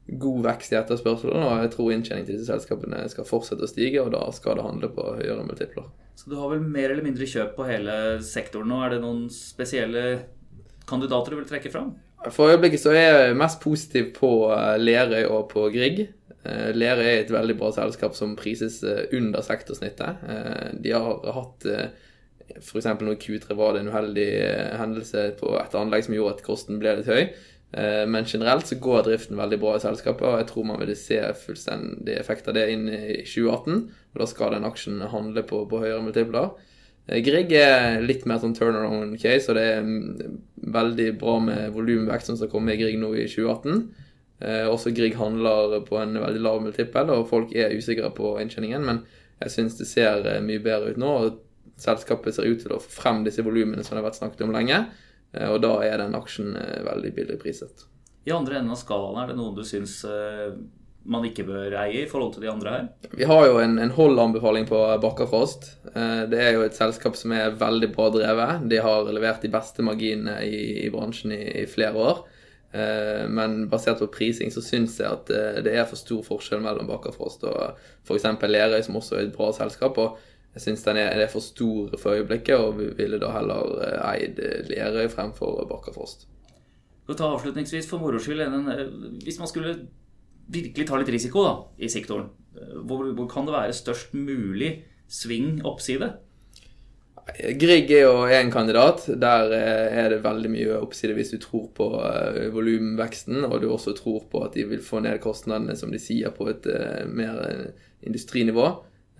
god 0.07 0.45
vekst 0.45 0.73
i 0.75 0.79
etterspørselen, 0.81 1.45
og 1.47 1.62
jeg 1.62 1.73
tror 1.75 1.93
inntjening 1.95 2.27
til 2.27 2.37
disse 2.37 2.51
selskapene 2.51 3.05
skal 3.11 3.27
fortsette 3.29 3.65
å 3.65 3.71
stige, 3.71 4.03
og 4.03 4.12
da 4.15 4.25
skal 4.35 4.59
det 4.59 4.67
handle 4.67 4.91
på 4.93 5.05
høyere 5.21 5.45
multipler. 5.47 5.87
Så 6.19 6.31
du 6.31 6.37
har 6.37 6.51
vel 6.53 6.62
mer 6.62 6.93
eller 6.93 7.07
mindre 7.07 7.29
kjøp 7.29 7.55
på 7.57 7.67
hele 7.67 7.95
sektoren 8.27 8.69
nå. 8.71 8.81
Er 8.85 8.95
det 8.95 9.03
noen 9.05 9.29
spesielle 9.33 10.03
kandidater 10.88 11.33
du 11.33 11.41
vil 11.41 11.49
trekke 11.49 11.73
fram? 11.73 11.95
For 12.31 12.53
øyeblikket 12.53 12.83
så 12.83 12.93
er 12.95 13.01
jeg 13.03 13.38
mest 13.38 13.59
positiv 13.62 14.12
på 14.19 14.31
eh, 14.55 14.77
Lerøy 14.79 15.25
og 15.25 15.49
på 15.51 15.67
Grieg. 15.75 16.05
Eh, 16.45 16.69
Lerøy 16.77 17.09
er 17.09 17.23
et 17.25 17.35
veldig 17.35 17.57
bra 17.59 17.73
selskap 17.75 18.15
som 18.19 18.37
prises 18.38 18.79
eh, 18.87 19.09
under 19.19 19.43
sektorsnittet. 19.43 20.23
De 20.85 20.95
har 20.95 21.35
hatt 21.38 21.67
F.eks. 22.61 22.87
når 23.01 23.17
i 23.17 23.21
Q3 23.23 23.57
var 23.57 23.75
det 23.75 23.83
en 23.83 23.91
uheldig 23.91 24.29
hendelse 24.79 25.31
på 25.41 25.57
et 25.59 25.75
anlegg 25.79 26.07
som 26.07 26.15
gjorde 26.15 26.37
at 26.37 26.47
kosten 26.47 26.79
ble 26.83 26.99
litt 27.01 27.11
høy. 27.11 27.33
Eh, 27.73 28.07
Men 28.07 28.25
generelt 28.25 28.67
så 28.67 28.77
går 28.77 29.07
driften 29.07 29.39
veldig 29.41 29.59
bra 29.61 29.77
i 29.77 29.81
selskapet, 29.81 30.27
og 30.29 30.39
jeg 30.41 30.49
tror 30.51 30.69
man 30.69 30.81
vil 30.83 30.93
se 30.97 31.21
fullstendig 31.47 32.19
effekt 32.19 32.49
av 32.49 32.55
det 32.59 32.67
inn 32.73 32.89
i 32.89 33.23
2018. 33.25 33.89
Og 34.13 34.21
da 34.21 34.29
skal 34.29 34.53
den 34.53 34.69
aksjen 34.69 35.01
handle 35.13 35.45
på, 35.49 35.65
på 35.71 35.81
høyere 35.81 36.03
multipler. 36.05 36.53
Eh, 37.09 37.23
Grieg 37.25 37.53
er 37.57 38.03
litt 38.05 38.27
mer 38.29 38.43
sånn 38.43 38.55
turnaround 38.55 39.17
case, 39.23 39.49
og 39.49 39.59
det 39.59 39.67
er 39.73 39.87
mm, 39.87 40.41
veldig 40.75 41.09
bra 41.21 41.39
med 41.43 41.73
volumvekst 41.75 42.31
som 42.31 42.39
skal 42.39 42.53
komme 42.53 42.75
i 42.75 42.81
Grieg 42.81 42.99
nå 43.01 43.15
i 43.17 43.25
2018. 43.27 43.87
Eh, 44.43 44.67
også 44.69 44.93
Grieg 44.95 45.17
handler 45.19 45.81
på 45.87 45.97
en 46.03 46.19
veldig 46.21 46.43
lav 46.45 46.61
multiple, 46.63 47.09
og 47.15 47.31
folk 47.31 47.55
er 47.57 47.75
usikre 47.79 48.13
på 48.15 48.37
inntjeningen, 48.43 48.85
men 48.85 49.03
jeg 49.43 49.55
syns 49.57 49.79
det 49.81 49.89
ser 49.91 50.29
mye 50.45 50.63
bedre 50.63 50.93
ut 50.93 51.01
nå. 51.01 51.15
og 51.25 51.41
Selskapet 51.83 52.37
ser 52.37 52.47
ut 52.47 52.61
til 52.63 52.75
å 52.77 52.79
få 52.83 52.91
frem 53.01 53.23
disse 53.25 53.43
volumene 53.43 53.83
som 53.83 53.97
det 53.97 54.03
har 54.03 54.11
vært 54.11 54.19
snakket 54.21 54.45
om 54.45 54.53
lenge, 54.55 54.85
og 55.49 55.62
da 55.64 55.73
er 55.87 55.99
den 56.03 56.14
aksjen 56.18 56.55
eh, 56.57 56.83
veldig 56.87 57.14
billig 57.16 57.38
priset. 57.42 57.87
I 58.27 58.31
andre 58.37 58.61
enden 58.61 58.71
av 58.75 58.79
skalaen, 58.79 59.18
er 59.23 59.33
det 59.33 59.37
noen 59.40 59.55
du 59.57 59.64
syns 59.66 59.97
eh, 60.07 60.53
man 61.03 61.25
ikke 61.27 61.42
bør 61.49 61.75
eie 61.81 62.05
i 62.05 62.09
forhold 62.11 62.35
til 62.37 62.45
de 62.45 62.51
andre 62.53 62.71
her? 62.77 62.85
Vi 63.18 63.27
har 63.27 63.47
jo 63.49 63.57
en, 63.59 63.73
en 63.83 63.90
hold-anbefaling 63.97 64.68
på 64.68 64.83
Bakkafrost. 65.03 65.73
Eh, 65.95 66.21
Det 66.31 66.38
er 66.38 66.53
jo 66.55 66.62
et 66.62 66.77
selskap 66.79 67.16
som 67.18 67.33
er 67.35 67.57
veldig 67.59 67.88
bra 67.97 68.11
drevet. 68.14 68.68
De 68.71 68.79
har 68.85 69.09
levert 69.11 69.42
de 69.42 69.51
beste 69.51 69.83
marginene 69.83 70.37
i, 70.47 70.85
i 70.87 70.90
bransjen 70.95 71.35
i, 71.35 71.40
i 71.64 71.66
flere 71.66 71.99
år. 71.99 72.23
Eh, 72.73 73.25
Men 73.29 73.64
basert 73.73 73.99
på 73.99 74.12
prising 74.14 74.55
så 74.55 74.62
syns 74.62 75.01
jeg 75.03 75.11
at 75.11 75.33
eh, 75.35 75.59
det 75.66 75.75
er 75.75 75.88
for 75.90 75.99
stor 75.99 76.23
forskjell 76.29 76.62
mellom 76.62 76.87
Bakkafrost 76.92 77.42
og 77.51 77.81
f.eks. 78.07 78.29
Lerøy, 78.47 78.79
som 78.87 79.01
også 79.03 79.18
er 79.18 79.27
et 79.27 79.35
bra 79.35 79.51
selskap. 79.59 79.99
Og 79.99 80.21
Jeg 80.53 80.65
syns 80.67 80.85
den 80.85 80.99
er, 81.01 81.15
er, 81.17 81.31
for 81.33 81.45
stor 81.45 81.95
for 82.01 82.19
øyeblikket, 82.19 82.59
og 82.61 82.77
vi 82.77 82.91
ville 82.99 83.21
da 83.21 83.31
heller 83.33 83.79
eid 84.12 84.41
Lerøy 84.69 85.09
fremfor 85.12 85.62
Bakkafrost. 85.71 86.27
Skal 87.07 87.19
ta 87.19 87.31
avslutningsvis 87.33 87.88
for 87.88 88.03
moro 88.03 88.21
skyld, 88.21 88.45
hvis 89.25 89.41
man 89.41 89.49
skulle 89.51 89.73
virkelig 90.53 90.87
ta 90.88 90.99
litt 91.01 91.12
risiko 91.15 91.47
da, 91.47 91.55
i 91.81 91.88
sektoren, 91.88 92.29
hvor, 92.85 93.09
hvor 93.17 93.31
kan 93.31 93.49
det 93.49 93.57
være 93.57 93.79
størst 93.79 94.12
mulig 94.12 94.75
sving 95.09 95.62
oppside? 95.65 96.12
Grieg 97.33 97.91
er 97.95 98.05
jo 98.05 98.27
en 98.27 98.51
kandidat. 98.53 99.07
Der 99.23 99.53
eh, 99.55 99.99
er 100.03 100.09
det 100.11 100.25
veldig 100.25 100.51
mye 100.53 100.79
oppside 100.83 101.15
hvis 101.17 101.31
du 101.33 101.38
tror 101.41 101.69
på 101.73 101.88
volumveksten, 102.53 103.47
og 103.47 103.61
du 103.62 103.71
også 103.71 103.95
tror 103.97 104.27
på 104.29 104.43
at 104.45 104.59
de 104.59 104.67
vil 104.69 104.83
få 104.85 105.01
ned 105.01 105.23
kostnadene, 105.23 105.79
som 105.79 105.95
de 105.95 106.03
sier, 106.03 106.35
på 106.35 106.51
et 106.51 106.67
mer 107.09 107.41
industrinivå. 108.03 108.67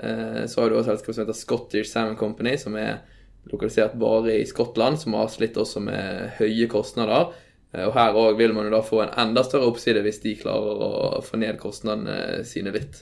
Uh, 0.03 0.45
så 0.51 0.61
har 0.61 0.71
du 0.71 0.79
også 0.79 0.93
et 0.93 0.99
selskap 0.99 1.15
som 1.15 1.25
heter 1.25 1.38
Scottish 1.38 1.91
Salmon 1.93 2.19
Company, 2.19 2.57
som 2.59 2.77
er 2.79 3.03
lokalisert 3.51 3.95
bare 3.99 4.37
i 4.38 4.47
Skottland, 4.47 5.01
som 5.01 5.17
har 5.19 5.31
slitt 5.31 5.59
også 5.59 5.83
med 5.83 6.37
høye 6.38 6.69
kostnader. 6.71 7.33
Og 7.73 7.95
her 7.97 8.17
òg 8.21 8.37
vil 8.37 8.53
man 8.53 8.67
jo 8.69 8.75
da 8.75 8.83
få 8.85 8.99
en 9.01 9.15
enda 9.19 9.43
større 9.47 9.71
oppside 9.71 10.03
hvis 10.05 10.21
de 10.21 10.35
klarer 10.37 10.83
å 10.85 11.23
få 11.25 11.38
ned 11.41 11.57
kostnadene 11.59 12.43
sine 12.45 12.71
litt. 12.75 13.01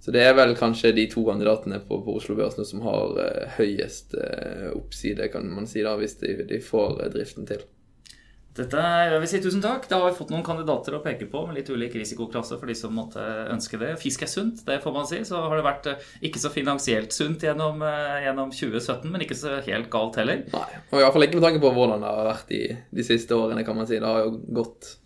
Så 0.00 0.14
det 0.16 0.24
er 0.24 0.32
vel 0.34 0.56
kanskje 0.56 0.94
de 0.96 1.04
to 1.12 1.26
kandidatene 1.28 1.82
på, 1.84 2.00
på 2.06 2.14
Oslo 2.16 2.38
Børs 2.38 2.56
som 2.70 2.80
har 2.86 3.20
uh, 3.20 3.58
høyest 3.58 4.16
oppside, 4.72 5.28
kan 5.30 5.46
man 5.52 5.68
si, 5.68 5.84
da, 5.86 5.92
hvis 6.00 6.16
de, 6.24 6.38
de 6.48 6.62
får 6.64 7.04
driften 7.12 7.46
til. 7.52 7.62
Dette 8.56 8.82
jeg 8.82 9.18
vil 9.22 9.28
si 9.30 9.40
tusen 9.44 9.62
takk. 9.62 9.84
Da 9.90 10.00
har 10.00 10.10
vi 10.10 10.16
fått 10.18 10.32
noen 10.32 10.44
kandidater 10.46 10.96
å 10.96 11.02
peke 11.04 11.28
på 11.30 11.44
med 11.46 11.60
litt 11.60 11.70
ulik 11.70 11.94
risikoklasse 11.94 12.58
for 12.58 12.70
de 12.70 12.74
som 12.78 12.94
måtte 12.96 13.22
ønske 13.52 13.78
det. 13.78 13.92
Fisk 14.02 14.24
er 14.26 14.30
sunt, 14.32 14.64
det 14.66 14.80
får 14.82 14.96
man 14.96 15.06
si. 15.08 15.20
Så 15.26 15.38
har 15.38 15.54
det 15.54 15.66
vært 15.66 15.90
ikke 16.26 16.42
så 16.42 16.50
finansielt 16.52 17.14
sunt 17.14 17.46
gjennom, 17.46 17.84
gjennom 18.24 18.50
2017, 18.54 19.06
men 19.12 19.26
ikke 19.26 19.38
så 19.38 19.60
helt 19.66 19.90
galt 19.92 20.18
heller. 20.18 20.42
Nei, 20.50 20.80
og 20.90 21.02
iallfall 21.02 21.28
ikke 21.28 21.38
med 21.38 21.46
tanke 21.46 21.62
på 21.62 21.74
hvordan 21.78 22.02
det 22.02 22.14
har 22.16 22.32
vært 22.32 22.50
de, 22.50 22.62
de 22.98 23.06
siste 23.06 23.38
årene, 23.38 23.64
kan 23.66 23.78
man 23.78 23.88
si. 23.90 24.00
Det 24.02 24.10
har 24.10 24.26
jo 24.26 24.34
gått 24.60 24.96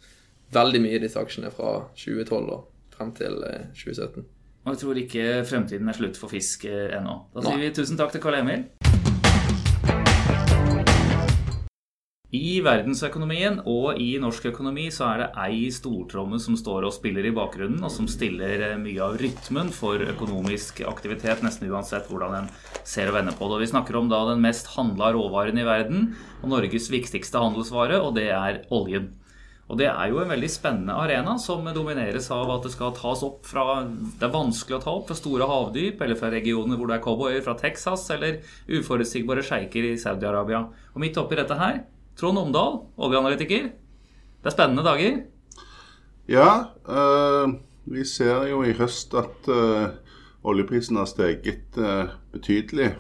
veldig 0.55 0.81
mye, 0.87 0.97
i 0.97 1.05
disse 1.05 1.21
aksjene, 1.21 1.53
fra 1.53 1.77
2012 2.01 2.41
og 2.49 2.97
frem 2.97 3.13
til 3.19 3.43
2017. 3.77 4.25
Og 4.65 4.73
jeg 4.73 4.81
tror 4.81 5.01
ikke 5.03 5.25
fremtiden 5.45 5.93
er 5.93 5.97
slutt 5.99 6.17
for 6.17 6.33
fisk 6.33 6.65
eh, 6.71 6.95
ennå. 6.97 7.19
Da 7.35 7.45
sier 7.45 7.61
vi 7.61 7.75
tusen 7.77 8.01
takk 8.01 8.15
til 8.15 8.25
Karl 8.25 8.41
Emil. 8.41 8.65
I 12.35 12.57
verdensøkonomien 12.67 13.61
og 13.71 14.01
i 14.03 14.17
norsk 14.19 14.49
økonomi 14.51 14.89
så 14.91 15.07
er 15.07 15.21
det 15.21 15.27
ei 15.45 15.69
stortromme 15.71 16.41
som 16.43 16.57
står 16.59 16.89
og 16.89 16.95
spiller 16.97 17.29
i 17.29 17.35
bakgrunnen, 17.37 17.85
og 17.87 17.93
som 17.95 18.09
stiller 18.11 18.65
eh, 18.73 18.81
mye 18.81 19.05
av 19.07 19.21
rytmen 19.21 19.71
for 19.75 20.03
økonomisk 20.03 20.81
aktivitet, 20.89 21.45
nesten 21.47 21.71
uansett 21.71 22.09
hvordan 22.11 22.35
en 22.41 22.49
ser 22.83 23.13
og 23.13 23.21
vender 23.21 23.39
på 23.39 23.47
det. 23.47 23.59
Og 23.59 23.63
vi 23.63 23.71
snakker 23.71 24.01
om 24.01 24.11
da 24.11 24.25
den 24.33 24.43
mest 24.43 24.73
handla 24.75 25.13
råvaren 25.15 25.63
i 25.63 25.69
verden, 25.69 26.09
og 26.41 26.51
Norges 26.57 26.91
viktigste 26.91 27.39
handelsvare, 27.39 28.03
og 28.03 28.17
det 28.19 28.27
er 28.35 28.65
oljen. 28.75 29.13
Og 29.71 29.79
det 29.79 29.87
er 29.93 30.11
jo 30.11 30.19
en 30.21 30.35
veldig 30.35 30.51
spennende 30.51 30.99
arena 31.07 31.39
som 31.41 31.65
domineres 31.73 32.27
av 32.35 32.51
at 32.53 32.67
det 32.67 32.75
skal 32.75 32.93
tas 32.99 33.23
opp 33.25 33.47
fra 33.49 33.79
Det 33.87 34.27
er 34.27 34.35
vanskelig 34.35 34.77
å 34.77 34.83
ta 34.83 34.93
opp 34.93 35.07
fra 35.09 35.17
store 35.17 35.47
havdyp, 35.49 36.03
eller 36.03 36.19
fra 36.19 36.35
regioner 36.35 36.77
hvor 36.77 36.91
det 36.91 36.99
er 36.99 37.07
cowboyer 37.07 37.47
fra 37.47 37.55
Texas, 37.63 38.11
eller 38.13 38.43
uforutsigbare 38.67 39.47
sjeiker 39.47 39.93
i 39.95 39.97
Saudi-Arabia. 40.03 40.67
Og 40.93 41.05
midt 41.07 41.23
oppi 41.23 41.39
dette 41.39 41.63
her, 41.63 41.85
Trond 42.15 42.39
Omdal, 42.39 42.77
oljeanalytiker. 42.97 43.71
Det 43.75 44.51
er 44.51 44.55
spennende 44.55 44.85
dager. 44.87 45.25
Ja, 46.31 46.51
øh, 46.87 47.57
vi 47.91 48.05
ser 48.07 48.47
jo 48.49 48.63
i 48.63 48.75
høst 48.79 49.15
at 49.19 49.49
øh, 49.51 49.89
oljeprisen 50.45 50.97
har 50.97 51.09
steget 51.11 51.75
øh, 51.77 52.13
betydelig. 52.33 52.95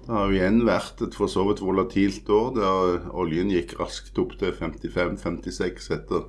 Det 0.00 0.14
har 0.16 0.24
jo 0.24 0.38
igjen 0.38 0.62
vært 0.64 1.02
et 1.04 1.14
for 1.18 1.28
så 1.28 1.44
vidt 1.44 1.60
volatilt 1.60 2.30
år, 2.32 2.54
der 2.56 3.10
oljen 3.12 3.52
gikk 3.52 3.76
raskt 3.76 4.16
opp 4.18 4.32
til 4.40 4.56
55-56 4.56 5.92
etter 5.98 6.24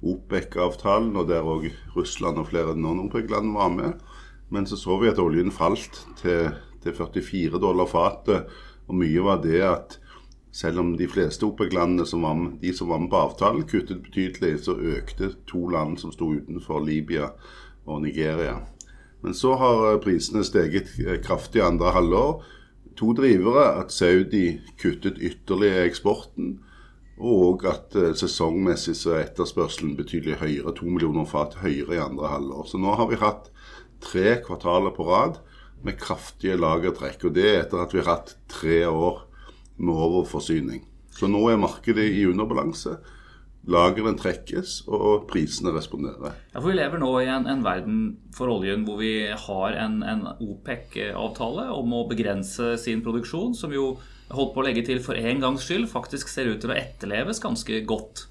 OPEC-avtalen, 0.00 1.12
og 1.20 1.28
der 1.28 1.44
òg 1.44 1.68
Russland 1.92 2.40
og 2.40 2.48
flere 2.48 2.72
non-OPEC-land 2.78 3.52
var 3.52 3.68
med. 3.76 4.00
Men 4.48 4.64
så 4.66 4.80
så 4.80 4.96
vi 5.02 5.12
at 5.12 5.20
oljen 5.20 5.52
falt 5.52 6.00
til, 6.22 6.54
til 6.80 6.96
44 6.96 7.60
dollar 7.60 7.90
fatet, 7.90 8.48
og 8.88 8.96
mye 8.96 9.20
var 9.20 9.42
det 9.44 9.60
at 9.60 9.98
selv 10.52 10.80
om 10.80 10.96
de 10.96 11.08
fleste 11.08 11.46
OPEC-landene 11.46 12.06
som 12.06 12.22
var 12.24 12.34
med, 12.34 12.58
de 12.62 12.72
som 12.74 12.88
var 12.88 13.02
med 13.02 13.10
på 13.12 13.20
avtalen, 13.20 13.66
kuttet 13.68 14.02
betydelig, 14.02 14.64
så 14.64 14.76
økte 14.76 15.32
to 15.46 15.66
land 15.68 15.98
som 16.00 16.12
sto 16.12 16.32
utenfor, 16.34 16.80
Libya 16.84 17.32
og 17.86 18.02
Nigeria. 18.02 18.58
Men 19.22 19.34
så 19.34 19.54
har 19.58 19.98
prisene 20.02 20.44
steget 20.46 20.94
kraftig 21.24 21.62
andre 21.62 21.92
halvår 21.92 22.42
to 22.98 23.12
drivere. 23.12 23.80
At 23.80 23.92
Saudi 23.92 24.60
kuttet 24.82 25.18
ytterligere 25.20 25.86
eksporten. 25.88 26.58
Og 27.18 27.64
at 27.66 27.96
uh, 27.98 28.12
sesongmessig 28.14 28.94
så 28.96 29.16
er 29.16 29.24
etterspørselen 29.26 29.96
betydelig 29.98 30.38
høyere. 30.42 30.74
To 30.78 30.86
millioner 30.86 31.26
fat 31.26 31.58
høyere 31.62 31.96
i 31.96 32.02
andre 32.02 32.30
halvår. 32.34 32.66
Så 32.70 32.78
nå 32.78 32.94
har 32.98 33.10
vi 33.10 33.18
hatt 33.22 33.50
tre 34.02 34.36
kvartaler 34.44 34.94
på 34.94 35.06
rad 35.08 35.40
med 35.82 35.98
kraftige 35.98 36.58
lagertrekk. 36.58 37.26
Og 37.26 37.34
det 37.34 37.48
er 37.48 37.64
etter 37.64 37.82
at 37.82 37.94
vi 37.94 38.02
har 38.02 38.12
hatt 38.14 38.36
tre 38.50 38.84
år 38.86 39.24
med 39.78 39.94
overforsyning. 39.94 40.82
Så 41.14 41.30
nå 41.30 41.40
er 41.50 41.60
markedet 41.60 42.04
i 42.14 42.26
underbalanse. 42.28 42.98
Lagrene 43.68 44.14
trekkes, 44.16 44.78
og 44.86 45.26
prisene 45.28 45.74
responderer. 45.74 46.36
Ja, 46.54 46.60
for 46.60 46.70
Vi 46.70 46.76
lever 46.78 47.02
nå 47.02 47.10
i 47.20 47.26
en, 47.28 47.48
en 47.50 47.64
verden 47.66 47.98
for 48.36 48.52
oljen 48.52 48.86
hvor 48.86 49.00
vi 49.02 49.28
har 49.28 49.76
en, 49.76 49.98
en 50.06 50.24
OPEC-avtale 50.38 51.66
om 51.74 51.92
å 51.98 52.06
begrense 52.08 52.76
sin 52.80 53.02
produksjon, 53.04 53.56
som 53.58 53.74
jo 53.74 53.96
holdt 54.32 54.54
på 54.54 54.62
å 54.62 54.66
legge 54.66 54.86
til 54.86 55.02
for 55.04 55.18
en 55.18 55.42
gangs 55.42 55.66
skyld 55.66 55.88
faktisk 55.90 56.30
ser 56.30 56.48
ut 56.52 56.62
til 56.62 56.72
å 56.72 56.78
etterleves 56.78 57.42
ganske 57.44 57.82
godt. 57.88 58.28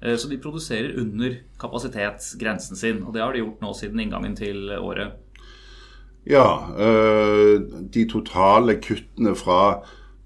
Eh, 0.00 0.16
så 0.16 0.30
de 0.30 0.40
produserer 0.40 0.96
under 1.00 1.40
kapasitetsgrensen 1.60 2.78
sin, 2.78 3.02
og 3.04 3.16
det 3.16 3.24
har 3.24 3.34
de 3.34 3.42
gjort 3.44 3.62
nå 3.64 3.74
siden 3.76 4.00
inngangen 4.02 4.38
til 4.38 4.72
året. 4.78 5.18
Ja, 6.28 6.70
eh, 6.78 7.58
de 7.92 8.06
totale 8.08 8.78
kuttene 8.80 9.34
fra 9.34 9.82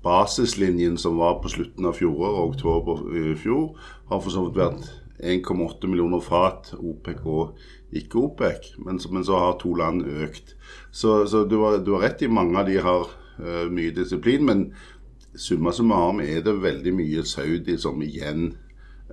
basislinjen 0.07 0.97
som 1.01 1.19
var 1.19 1.41
på 1.43 1.51
slutten 1.51 1.89
av 1.89 1.99
fjoråret, 1.99 2.45
oktober 2.55 3.03
i 3.19 3.35
fjor, 3.39 3.75
har 4.11 4.23
for 4.23 4.31
så 4.31 4.47
vidt 4.47 4.61
vært 4.61 4.87
1,8 5.19 5.89
millioner 5.89 6.21
fat 6.21 6.73
OPEC 6.77 7.23
og 7.25 7.57
ikke 7.97 8.21
OPEC. 8.21 8.75
Men, 8.79 9.01
men, 9.11 9.25
så 9.25 9.39
har 9.41 9.59
to 9.61 9.75
land 9.75 10.05
økt. 10.07 10.55
Så, 10.91 11.25
så 11.27 11.45
du, 11.45 11.59
har, 11.65 11.79
du, 11.79 11.95
har, 11.97 12.07
rett 12.07 12.23
i 12.23 12.31
mange 12.31 12.59
av 12.59 12.69
de 12.69 12.79
har 12.83 13.09
uh, 13.41 13.67
mye 13.73 13.95
disiplin. 13.97 14.45
Men 14.47 14.67
summa 15.37 15.73
summarum 15.73 16.21
er 16.25 16.43
det 16.45 16.59
veldig 16.63 16.95
mye 16.97 17.25
Saudi 17.27 17.79
som 17.81 18.03
igjen 18.05 18.51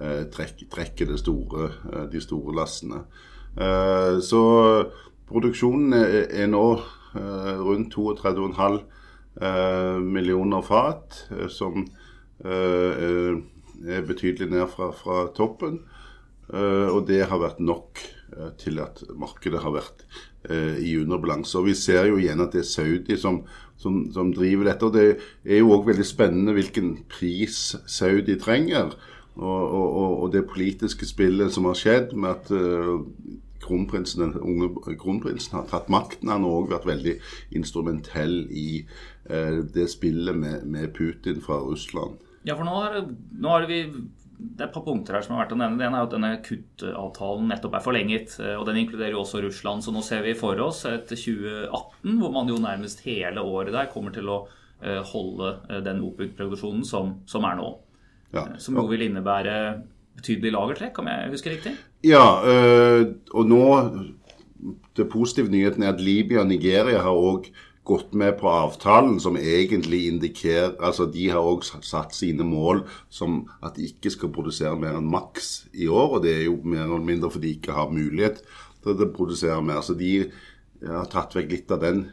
uh, 0.02 0.24
trekk, 0.34 0.68
trekker 0.74 1.16
store, 1.20 1.72
uh, 1.90 2.04
de 2.12 2.22
store 2.24 2.56
lastene. 2.60 3.06
så 4.26 4.40
produksjonen 5.30 5.94
er, 5.94 6.24
er 6.42 6.48
nå 6.50 6.64
rundt 7.14 7.94
32,5 7.94 8.80
millioner 9.40 10.62
fat, 10.62 11.24
som 11.50 11.88
er 12.44 14.06
betydelig 14.08 14.50
ned 14.52 14.68
fra, 14.70 14.92
fra 14.94 15.24
toppen. 15.34 15.80
Og 16.54 17.00
det 17.08 17.24
har 17.32 17.42
vært 17.42 17.64
nok 17.64 18.02
til 18.62 18.78
at 18.84 19.02
markedet 19.18 19.64
har 19.64 19.74
vært 19.74 20.06
i 20.84 20.94
underbalanse. 21.00 21.58
Og 21.58 21.72
vi 21.72 21.76
ser 21.78 22.10
jo 22.12 22.20
igjen 22.22 22.44
at 22.44 22.54
det 22.54 22.62
er 22.62 22.70
Saudi 22.70 23.18
som, 23.18 23.42
som, 23.80 24.04
som 24.14 24.34
driver 24.36 24.70
dette. 24.70 24.86
Og 24.86 24.94
det 24.94 25.08
er 25.48 25.64
jo 25.64 25.74
òg 25.78 25.88
veldig 25.90 26.08
spennende 26.08 26.56
hvilken 26.58 26.96
pris 27.10 27.72
Saudi 27.90 28.38
trenger. 28.42 28.94
Og, 29.34 29.62
og, 29.74 30.20
og, 30.22 30.28
det 30.34 30.46
politiske 30.46 31.08
spillet 31.10 31.54
som 31.54 31.66
har 31.66 31.78
skjedd 31.80 32.12
med 32.14 32.36
at 32.36 32.52
kronprinsen, 33.64 34.22
den 34.22 34.36
unge 34.44 34.98
kronprinsen 35.00 35.58
har 35.58 35.68
tatt 35.72 35.90
makten. 35.94 36.30
Han 36.30 36.46
har 36.46 36.60
òg 36.60 36.70
vært 36.74 36.90
veldig 36.90 37.16
instrumentell 37.58 38.44
i 38.52 38.84
det 39.24 39.86
spillet 39.88 40.36
med, 40.36 40.66
med 40.68 40.90
Putin 40.98 41.40
fra 41.42 41.62
Russland. 41.64 42.18
Ja, 42.44 42.58
for 42.58 42.68
nå 42.68 42.74
har, 42.76 42.98
nå 43.40 43.54
har 43.54 43.68
vi 43.70 43.78
det 44.44 44.64
er 44.64 44.68
et 44.68 44.76
par 44.76 44.84
punkter 44.86 45.16
her 45.16 45.24
som 45.24 45.36
har 45.36 45.46
vært 45.46 45.54
å 45.56 45.60
nevne. 45.60 45.80
Det 45.80 45.86
ene 45.88 46.00
er 46.00 46.08
at 46.08 46.14
denne 46.14 46.32
kuttavtalen 46.44 47.48
nettopp 47.50 47.78
er 47.78 47.86
forlenget. 47.86 48.36
Eh, 48.42 48.56
og 48.58 48.66
Den 48.68 48.82
inkluderer 48.82 49.16
jo 49.16 49.22
også 49.24 49.44
Russland. 49.46 49.86
Så 49.86 49.94
nå 49.96 50.04
ser 50.06 50.24
vi 50.26 50.36
for 50.38 50.60
oss 50.64 50.84
et 50.90 51.08
2018 51.12 52.20
hvor 52.20 52.34
man 52.36 52.52
jo 52.52 52.60
nærmest 52.62 53.04
hele 53.08 53.44
året 53.44 53.74
der 53.76 53.92
kommer 53.94 54.14
til 54.16 54.30
å 54.32 54.40
eh, 54.84 55.00
holde 55.14 55.56
eh, 55.70 55.82
den 55.86 56.04
OPUC-produksjonen 56.06 56.84
som, 56.88 57.16
som, 57.30 57.48
er 57.50 57.60
nå. 57.60 57.70
Ja. 58.36 58.48
Som 58.62 58.80
jo 58.82 58.88
vil 58.92 59.06
innebære 59.08 59.58
betydelig 60.18 60.54
lagertrekk, 60.54 61.00
om 61.02 61.10
jeg 61.10 61.32
husker 61.34 61.56
riktig? 61.56 61.74
Ja, 62.06 62.26
og 63.34 63.48
nå 63.50 63.64
Det 64.94 65.08
positive 65.10 65.50
nyheten 65.50 65.84
er 65.84 65.96
at 65.96 66.02
Libya 66.04 66.44
og 66.44 66.52
Nigeria 66.52 67.00
har 67.02 67.18
òg 67.18 67.48
gått 67.84 68.14
med 68.16 68.38
på 68.40 68.48
avtalen, 68.48 69.20
som 69.20 69.36
egentlig 69.38 70.06
indikerer 70.08 70.78
Altså, 70.80 71.06
de 71.12 71.28
har 71.30 71.44
òg 71.44 71.66
satt 71.66 72.16
sine 72.16 72.46
mål 72.48 72.86
som 73.12 73.44
at 73.64 73.76
de 73.76 73.90
ikke 73.92 74.14
skal 74.14 74.32
produsere 74.36 74.78
mer 74.80 74.96
enn 75.00 75.10
maks 75.12 75.68
i 75.74 75.90
år. 75.92 76.18
Og 76.18 76.24
det 76.24 76.38
er 76.38 76.46
jo 76.48 76.60
mer 76.64 76.86
eller 76.86 77.04
mindre 77.04 77.32
fordi 77.34 77.52
de 77.52 77.60
ikke 77.60 77.76
har 77.76 77.92
mulighet 77.92 78.42
til 78.84 79.04
å 79.04 79.12
produsere 79.16 79.60
mer. 79.62 79.84
Så 79.84 79.98
de 80.00 80.16
har 80.88 81.12
tatt 81.12 81.36
vekk 81.36 81.52
litt 81.52 81.72
av 81.72 81.84
den 81.84 82.06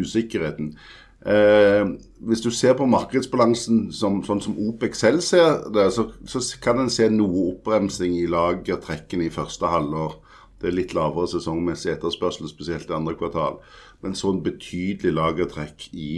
usikkerheten. 0.00 0.74
Eh, 1.20 1.84
hvis 2.24 2.40
du 2.40 2.48
ser 2.50 2.72
på 2.78 2.86
markedsbalansen 2.88 3.90
som, 3.92 4.22
sånn 4.24 4.40
som 4.40 4.56
OPEC 4.56 4.96
selv 4.96 5.20
ser 5.24 5.66
det, 5.74 5.90
så, 5.92 6.06
så 6.24 6.40
kan 6.64 6.80
en 6.80 6.92
se 6.92 7.10
noe 7.12 7.50
oppbremsing 7.50 8.14
i 8.16 8.28
lagertrekkene 8.30 9.28
i 9.28 9.34
første 9.34 9.68
halvår. 9.68 10.16
Det 10.60 10.70
er 10.70 10.76
litt 10.76 10.94
lavere 10.96 11.28
sesongmessig 11.28 11.92
etterspørsel, 11.94 12.48
spesielt 12.48 12.88
i 12.88 12.96
andre 12.96 13.16
kvartal. 13.20 13.60
Men 14.00 14.16
sånn 14.16 14.42
betydelig 14.44 15.12
lagertrekk 15.16 15.88
i 15.92 16.10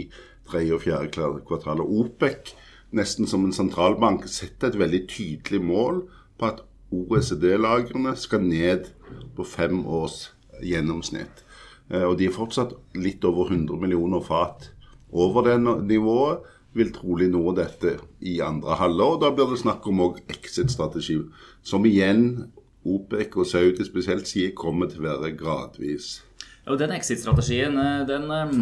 tredje 0.49 0.77
og 0.77 0.83
fjerde 0.85 1.31
kvartal. 1.47 1.83
Og 1.83 1.95
OPEC, 2.03 2.53
nesten 2.95 3.27
som 3.29 3.45
en 3.45 3.55
sentralbank, 3.55 4.27
setter 4.31 4.71
et 4.71 4.79
veldig 4.79 5.03
tydelig 5.11 5.61
mål 5.63 6.05
på 6.39 6.51
at 6.51 6.63
OECD-lagrene 6.93 8.13
skal 8.19 8.45
ned 8.45 8.91
på 9.35 9.45
fem 9.47 9.81
års 9.89 10.29
gjennomsnitt. 10.61 11.43
Eh, 11.89 12.05
og 12.05 12.17
de 12.19 12.29
er 12.29 12.35
fortsatt 12.35 12.75
litt 12.95 13.25
over 13.27 13.51
100 13.51 13.79
millioner 13.81 14.23
fat 14.23 14.69
over 15.13 15.45
det 15.47 15.59
nivået, 15.63 16.43
vil 16.73 16.89
trolig 16.89 17.27
nå 17.29 17.51
dette 17.53 17.99
i 18.25 18.39
andre 18.41 18.79
halvår. 18.79 19.19
Da 19.21 19.29
blir 19.33 19.51
det 19.51 19.59
snakk 19.61 19.85
om 19.89 20.01
exit-strategi, 20.25 21.19
som 21.61 21.85
igjen 21.85 22.47
OPEC 22.83 23.37
og 23.37 23.47
Saudi 23.47 23.85
spesielt 23.85 24.27
sier 24.27 24.55
kommer 24.57 24.89
til 24.89 25.03
å 25.03 25.11
være 25.11 25.35
gradvis. 25.37 26.23
Og 26.67 26.79
Den 26.79 26.93
exit-strategien 26.95 27.75
eh, 27.79 28.05
den, 28.07 28.29
eh, 28.31 28.53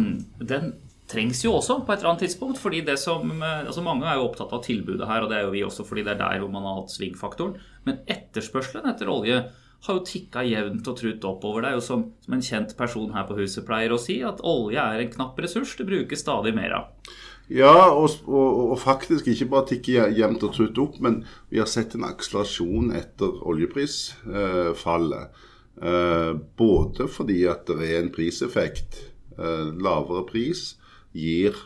den, 0.48 0.72
trengs 1.12 1.42
jo 1.44 1.52
også 1.58 1.82
på 1.84 1.92
et 1.92 2.00
eller 2.00 2.14
annet 2.14 2.24
tidspunkt. 2.24 2.58
fordi 2.58 2.80
det 2.80 2.98
som, 2.98 3.30
eh, 3.30 3.66
altså 3.66 3.82
Mange 3.82 4.06
er 4.06 4.16
jo 4.16 4.28
opptatt 4.28 4.52
av 4.52 4.62
tilbudet 4.64 5.06
her, 5.06 5.22
og 5.22 5.30
det 5.30 5.38
er 5.38 5.44
jo 5.44 5.50
vi 5.54 5.64
også 5.64 5.86
fordi 5.86 6.02
det 6.06 6.14
er 6.14 6.22
der 6.22 6.40
hvor 6.40 6.50
man 6.50 6.62
har 6.62 6.80
hatt 6.80 6.94
svingfaktoren. 6.94 7.58
Men 7.84 8.00
etterspørselen 8.06 8.88
etter 8.88 9.08
olje 9.08 9.42
har 9.82 9.98
jo 9.98 10.04
tikka 10.06 10.44
jevnt 10.46 10.86
og 10.88 10.96
trutt 10.96 11.24
oppover. 11.26 11.62
Det 11.62 11.70
er 11.70 11.74
jo 11.74 11.84
som, 11.84 12.04
som, 12.22 12.34
en 12.34 12.42
kjent 12.42 12.76
person 12.78 13.12
her 13.12 13.26
på 13.26 13.36
huset 13.38 13.66
pleier 13.66 13.92
å 13.92 13.98
si, 13.98 14.22
at 14.22 14.42
olje 14.46 14.78
er 14.78 15.02
en 15.02 15.12
knapp 15.12 15.38
ressurs 15.42 15.74
det 15.76 15.88
brukes 15.88 16.22
stadig 16.22 16.54
mer 16.54 16.76
av. 16.78 17.14
Ja, 17.50 17.90
og, 17.90 18.22
og, 18.30 18.70
og 18.72 18.78
faktisk 18.80 19.26
ikke 19.28 19.50
bare 19.50 19.68
tikke 19.74 20.06
jevnt 20.14 20.44
og 20.46 20.54
trutt 20.54 20.78
opp, 20.80 21.00
men 21.02 21.24
vi 21.50 21.58
har 21.60 21.66
sett 21.68 21.96
en 21.98 22.06
akselerasjon 22.06 22.94
etter 22.96 23.42
oljeprisfallet. 23.50 25.26
Eh, 25.26 25.48
både 25.76 27.08
fordi 27.08 27.42
at 27.50 27.66
det 27.66 27.88
er 27.88 28.02
en 28.02 28.12
priseffekt. 28.14 29.12
Eh, 29.38 29.82
lavere 29.82 30.26
pris 30.28 30.76
gir, 31.12 31.56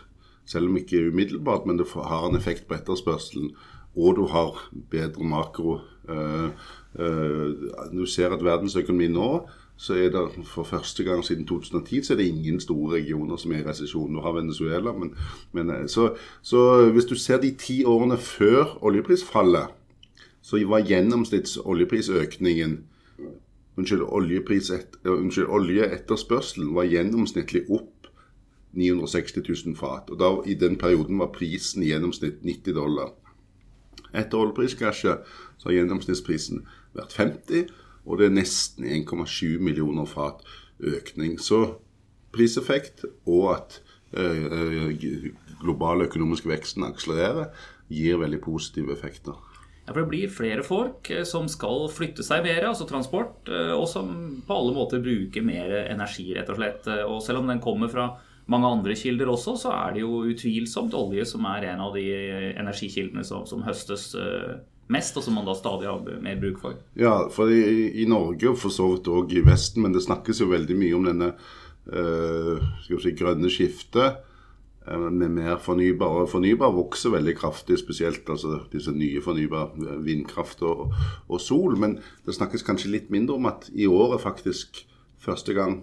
selv 0.46 0.70
om 0.70 0.76
ikke 0.76 1.08
umiddelbart, 1.08 1.66
men 1.66 1.78
det 1.78 1.86
har 1.94 2.28
en 2.28 2.36
effekt 2.36 2.68
på 2.68 2.74
etterspørselen. 2.74 3.50
Og 3.96 4.16
du 4.16 4.26
har 4.26 4.70
bedre 4.90 5.24
makro. 5.24 5.80
Eh, 6.08 6.50
du 7.92 8.06
ser 8.06 8.32
at 8.32 8.44
verdensøkonomien 8.44 9.12
nå 9.12 9.48
så 9.76 9.94
er 9.94 10.08
det 10.08 10.46
for 10.48 10.64
første 10.64 11.04
gang 11.04 11.24
siden 11.24 11.46
2010 11.46 12.02
så 12.02 12.12
er 12.12 12.16
det 12.16 12.26
ingen 12.26 12.60
store 12.60 12.94
regioner 12.94 13.36
som 13.36 13.52
er 13.52 13.58
i 13.60 13.66
resesjon. 13.66 14.12
Nå 14.12 14.22
har 14.24 14.32
Venezuela, 14.32 14.92
men, 14.92 15.12
men 15.52 15.70
eh, 15.70 15.88
så, 15.88 16.14
så, 16.42 16.90
hvis 16.92 17.04
du 17.04 17.14
ser 17.14 17.40
de 17.40 17.50
ti 17.58 17.84
årene 17.84 18.16
før 18.16 18.78
oljeprisfallet, 18.80 19.66
så 20.42 20.62
var 20.68 20.86
gjennomsnitts 20.86 21.58
oljeprisøkningen 21.64 22.78
Unnskyld, 23.76 24.06
et, 24.72 24.96
unnskyld, 25.04 25.50
oljeetterspørselen 25.52 26.72
var 26.74 26.88
gjennomsnittlig 26.88 27.66
opp 27.68 28.08
960 28.76 29.42
000 29.66 29.76
fat. 29.76 30.10
og 30.10 30.18
da, 30.20 30.30
I 30.46 30.54
den 30.54 30.76
perioden 30.76 31.18
var 31.18 31.32
prisen 31.32 31.82
i 31.82 31.90
gjennomsnitt 31.90 32.42
90 32.44 32.74
dollar. 32.76 33.12
Etter 34.14 34.38
oljepriskrasjet 34.38 35.28
har 35.64 35.74
gjennomsnittsprisen 35.74 36.64
vært 36.96 37.16
50, 37.18 37.72
og 38.06 38.20
det 38.20 38.28
er 38.28 38.36
nesten 38.36 38.86
1,7 38.86 39.58
millioner 39.60 40.06
fat 40.08 40.44
økning. 40.80 41.40
Så 41.40 41.78
priseffekt 42.32 43.04
og 43.26 43.50
at 43.56 43.80
øh, 44.16 44.92
global 45.60 46.06
økonomisk 46.06 46.46
veksten 46.46 46.84
akselererer, 46.86 47.50
gir 47.88 48.18
veldig 48.18 48.40
positive 48.40 48.92
effekter. 48.92 49.36
Ja, 49.86 49.92
for 49.92 50.02
Det 50.02 50.10
blir 50.10 50.32
flere 50.32 50.66
folk 50.66 51.10
eh, 51.14 51.24
som 51.28 51.48
skal 51.50 51.88
flytte 51.94 52.26
seg 52.26 52.44
mer, 52.46 52.68
altså 52.68 52.88
transport, 52.88 53.48
og 53.48 53.86
som 53.90 54.12
på 54.46 54.60
alle 54.60 54.76
måter 54.76 55.02
bruker 55.02 55.44
mer 55.46 55.72
energi, 55.86 56.28
rett 56.34 56.50
og 56.50 56.58
slett. 56.58 56.88
Og 57.06 57.20
selv 57.22 57.42
om 57.42 57.52
den 57.52 57.62
kommer 57.62 57.90
fra 57.92 58.08
mange 58.50 58.70
andre 58.70 58.94
kilder 58.98 59.30
også, 59.30 59.56
så 59.58 59.74
er 59.74 59.96
det 59.96 60.04
jo 60.04 60.24
utvilsomt 60.26 60.94
olje 60.94 61.26
som 61.26 61.46
er 61.50 61.70
en 61.72 61.82
av 61.86 61.94
de 61.94 62.06
energikildene 62.54 63.24
som, 63.26 63.46
som 63.46 63.64
høstes 63.66 64.12
mest, 64.92 65.16
og 65.18 65.24
som 65.24 65.36
man 65.36 65.46
da 65.46 65.54
stadig 65.56 65.88
har 65.88 66.22
mer 66.22 66.38
bruk 66.40 66.60
for? 66.62 66.78
Ja, 66.98 67.14
for 67.32 67.50
i, 67.52 67.90
i 68.02 68.06
Norge 68.08 68.52
og 68.52 68.60
for 68.60 68.74
så 68.74 68.88
vidt 68.94 69.10
òg 69.10 69.34
i 69.34 69.44
Vesten, 69.46 69.82
men 69.84 69.94
det 69.96 70.04
snakkes 70.06 70.42
jo 70.42 70.50
veldig 70.52 70.78
mye 70.78 70.96
om 70.98 71.08
denne 71.08 71.32
øh, 71.90 72.62
si, 72.86 73.14
grønne 73.18 73.50
skiftet 73.52 74.22
med 74.86 75.28
mer 75.34 75.56
fornybar. 75.58 76.22
Og 76.22 76.30
fornybar 76.30 76.74
vokser 76.76 77.14
veldig 77.14 77.34
kraftig, 77.38 77.78
spesielt 77.80 78.28
altså 78.30 78.60
disse 78.72 78.94
nye 78.94 79.22
fornybar 79.22 79.74
vindkraft 80.04 80.62
og, 80.62 80.94
og, 81.28 81.40
sol. 81.40 81.76
Men 81.78 81.98
det 82.26 82.36
snakkes 82.36 82.66
kanskje 82.66 82.92
litt 82.92 83.10
mindre 83.10 83.38
om 83.38 83.50
at 83.50 83.68
i 83.74 83.88
år 83.90 84.16
er 84.16 84.22
faktisk 84.22 84.84
første 85.18 85.56
gang 85.56 85.82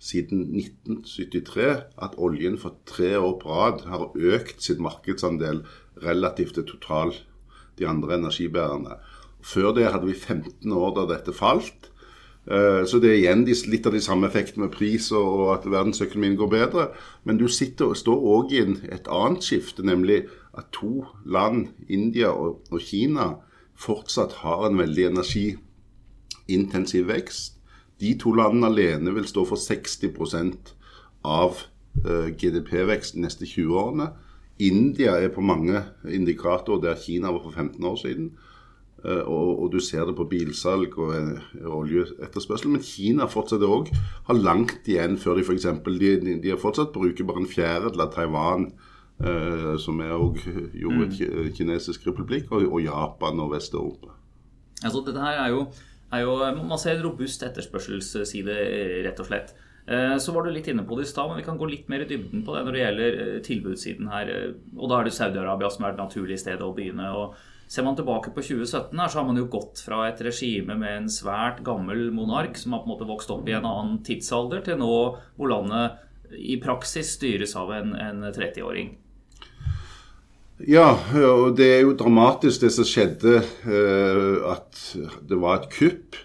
siden 0.00 0.46
1973 0.56 1.66
at 2.00 2.16
oljen 2.16 2.56
for 2.58 2.78
tre 2.88 3.18
år 3.20 3.36
på 3.42 3.52
rad 3.52 3.84
har 3.90 4.08
økt 4.16 4.62
sin 4.64 4.80
markedsandel 4.80 5.60
relativt 6.00 6.56
til 6.56 6.64
total 6.64 7.12
de 7.78 7.88
andre 7.88 8.16
energibærerne. 8.16 8.96
Før 9.44 9.74
det 9.76 9.90
hadde 9.92 10.08
vi 10.08 10.16
15 10.16 10.72
år 10.72 10.94
da 10.96 11.06
dette 11.14 11.36
falt. 11.36 11.89
Eh, 12.48 12.86
så 12.88 12.98
det 13.02 13.10
er 13.10 13.18
igjen 13.18 13.44
litt 13.44 13.86
av 13.86 13.92
de 13.92 14.00
samme 14.00 14.26
effektene 14.30 14.64
med 14.66 14.74
pris 14.74 15.10
og 15.16 15.50
at 15.54 15.68
verdensøkonomien 15.68 16.38
går 16.40 16.50
bedre. 16.52 16.88
Men 17.24 17.38
du 17.40 17.48
sitter, 17.48 17.94
står 17.94 18.26
òg 18.34 18.52
i 18.56 18.64
et 18.88 19.08
annet 19.10 19.44
skifte, 19.44 19.84
nemlig 19.86 20.24
at 20.56 20.70
to 20.72 21.04
land, 21.24 21.68
India 21.88 22.32
og 22.32 22.80
Kina, 22.80 23.34
fortsatt 23.80 24.40
har 24.42 24.66
en 24.66 24.78
veldig 24.80 25.06
energiintensiv 25.12 27.08
vekst. 27.08 27.56
De 28.00 28.14
to 28.16 28.32
landene 28.32 28.66
alene 28.70 29.12
vil 29.14 29.28
stå 29.28 29.44
for 29.44 29.60
60% 29.60 30.74
av 31.28 31.60
eh, 32.04 32.32
GDP-veksten 32.32 33.20
de 33.20 33.26
neste 33.28 33.48
20 33.48 33.76
årene. 33.76 34.08
India 34.60 35.14
er 35.16 35.32
på 35.32 35.40
mange 35.44 35.82
indikatorer 36.04 36.80
der 36.82 37.00
Kina 37.00 37.32
var 37.32 37.44
for 37.44 37.52
15 37.52 37.84
år 37.84 37.96
siden. 38.00 38.32
Eh, 39.00 39.22
og, 39.24 39.62
og, 39.62 39.66
du 39.72 39.80
ser 39.80 40.04
det 40.08 40.14
på 40.18 40.26
bilsalg 40.28 40.96
og 41.00 41.14
uh, 41.14 41.68
oljeetterspørsel. 41.80 42.72
Men 42.74 42.84
Kina 42.84 43.28
fortsetter 43.30 43.70
òg 43.70 43.92
har 44.28 44.40
langt 44.40 44.88
igjen 44.88 45.16
før 45.20 45.38
de 45.38 45.46
f.eks. 45.46 45.68
De, 45.86 46.12
de, 46.20 46.36
de 46.42 46.52
har 46.52 46.60
fortsatt 46.60 46.92
bruker 46.94 47.28
bare 47.28 47.44
en 47.44 47.50
fjerdedel 47.50 48.04
av 48.04 48.12
Taiwan, 48.14 48.68
eh, 49.24 49.72
som 49.80 50.02
er 50.04 50.16
òg 50.16 50.42
jo 50.76 50.92
et 51.06 51.16
mm. 51.16 51.54
kinesisk 51.56 52.10
republikk, 52.10 52.52
og, 52.52 52.68
og, 52.68 52.82
Japan 52.84 53.40
og 53.40 53.54
Vest-Europa. 53.54 54.12
Altså, 54.82 55.04
dette 55.06 55.24
her 55.24 55.46
er 55.46 55.54
jo, 55.54 55.64
er 56.12 56.24
jo 56.24 56.36
Man 56.60 56.78
ser 56.80 56.98
en 56.98 57.04
robust 57.08 57.42
etterspørselsside, 57.46 58.60
rett 59.08 59.20
og 59.20 59.32
slett. 59.32 59.56
Eh, 59.90 60.16
så 60.22 60.32
var 60.32 60.44
du 60.44 60.52
litt 60.54 60.68
inne 60.70 60.84
på 60.86 60.94
det 60.98 61.08
i 61.08 61.10
stad, 61.10 61.30
men 61.30 61.40
vi 61.40 61.46
kan 61.46 61.56
gå 61.58 61.66
litt 61.66 61.88
mer 61.90 62.04
i 62.04 62.10
dybden 62.10 62.44
på 62.46 62.54
det 62.54 62.60
når 62.66 62.76
det 62.76 62.82
gjelder 62.82 63.16
eh, 63.24 63.38
tilbudssiden 63.46 64.10
her. 64.12 64.28
Eh, 64.30 64.52
og 64.76 64.92
da 64.92 65.00
er 65.00 65.08
det 65.08 65.14
Saudi-Arabia 65.16 65.70
som 65.72 65.86
er 65.86 65.96
det 65.96 66.04
naturlige 66.04 66.42
stedet 66.44 66.66
å 66.66 66.74
begynne. 66.76 67.08
og 67.10 67.34
Ser 67.70 67.86
man 67.86 67.94
tilbake 67.98 68.32
på 68.34 68.42
2017, 68.42 68.98
her, 68.98 69.08
så 69.08 69.20
har 69.20 69.26
man 69.28 69.38
jo 69.38 69.46
gått 69.50 69.82
fra 69.84 70.02
et 70.08 70.20
regime 70.26 70.74
med 70.74 70.96
en 70.96 71.10
svært 71.12 71.60
gammel 71.66 72.08
monark 72.14 72.58
som 72.58 72.74
har 72.74 72.82
på 72.82 72.90
en 72.90 72.94
måte 72.96 73.06
vokst 73.06 73.30
opp 73.30 73.46
i 73.46 73.54
en 73.54 73.68
annen 73.68 74.00
tidsalder, 74.06 74.64
til 74.66 74.80
nå 74.80 74.96
hvor 75.38 75.52
landet 75.52 76.00
i 76.34 76.58
praksis 76.62 77.14
styres 77.14 77.54
av 77.58 77.70
en, 77.76 77.94
en 77.94 78.26
30-åring. 78.26 78.96
Ja, 80.66 80.92
og 81.30 81.54
det 81.56 81.70
er 81.76 81.84
jo 81.86 81.94
dramatisk 81.96 82.66
det 82.66 82.72
som 82.74 82.84
skjedde. 82.84 83.38
At 84.50 84.82
det 85.30 85.38
var 85.40 85.62
et 85.62 85.70
kupp 85.72 86.18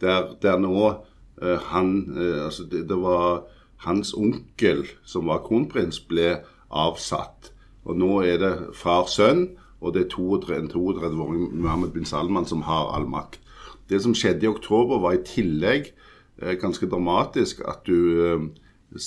der, 0.00 0.30
der 0.40 0.62
nå 0.62 0.94
Eh, 1.42 1.58
han, 1.58 2.16
eh, 2.18 2.44
altså 2.44 2.62
det, 2.62 2.82
det, 2.88 2.96
var 2.96 3.42
hans 3.76 4.14
onkel 4.14 4.86
som 5.04 5.26
var 5.26 5.42
kronprins, 5.46 5.98
ble 6.06 6.42
avsatt. 6.70 7.50
Og 7.82 7.98
nå 7.98 8.20
er 8.26 8.38
det 8.42 8.52
far-sønn, 8.78 9.48
og 9.82 9.94
det 9.94 10.04
er 10.04 10.10
32, 10.14 10.54
en 10.56 10.70
32-åring 10.70 11.48
Mohammed 11.60 11.92
bin 11.94 12.06
Salman 12.08 12.46
som 12.46 12.62
har 12.68 12.92
all 12.94 13.08
makt. 13.10 13.40
Det 13.90 14.00
som 14.02 14.14
skjedde 14.14 14.46
i 14.46 14.50
oktober, 14.50 15.00
var 15.02 15.16
i 15.16 15.24
tillegg 15.26 15.90
eh, 16.40 16.54
ganske 16.60 16.86
dramatisk 16.88 17.64
at 17.68 17.82
du 17.86 17.98
eh, 18.26 18.46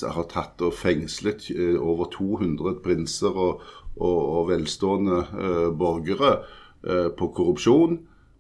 har 0.04 0.28
tatt 0.30 0.62
og 0.66 0.76
fengslet 0.76 1.50
eh, 1.56 1.80
over 1.80 2.12
200 2.14 2.82
prinser 2.84 3.32
og, 3.34 3.64
og, 3.96 4.20
og 4.20 4.52
velstående 4.52 5.24
eh, 5.24 5.72
borgere 5.76 6.38
på 7.18 7.32
korrupsjon 7.34 7.96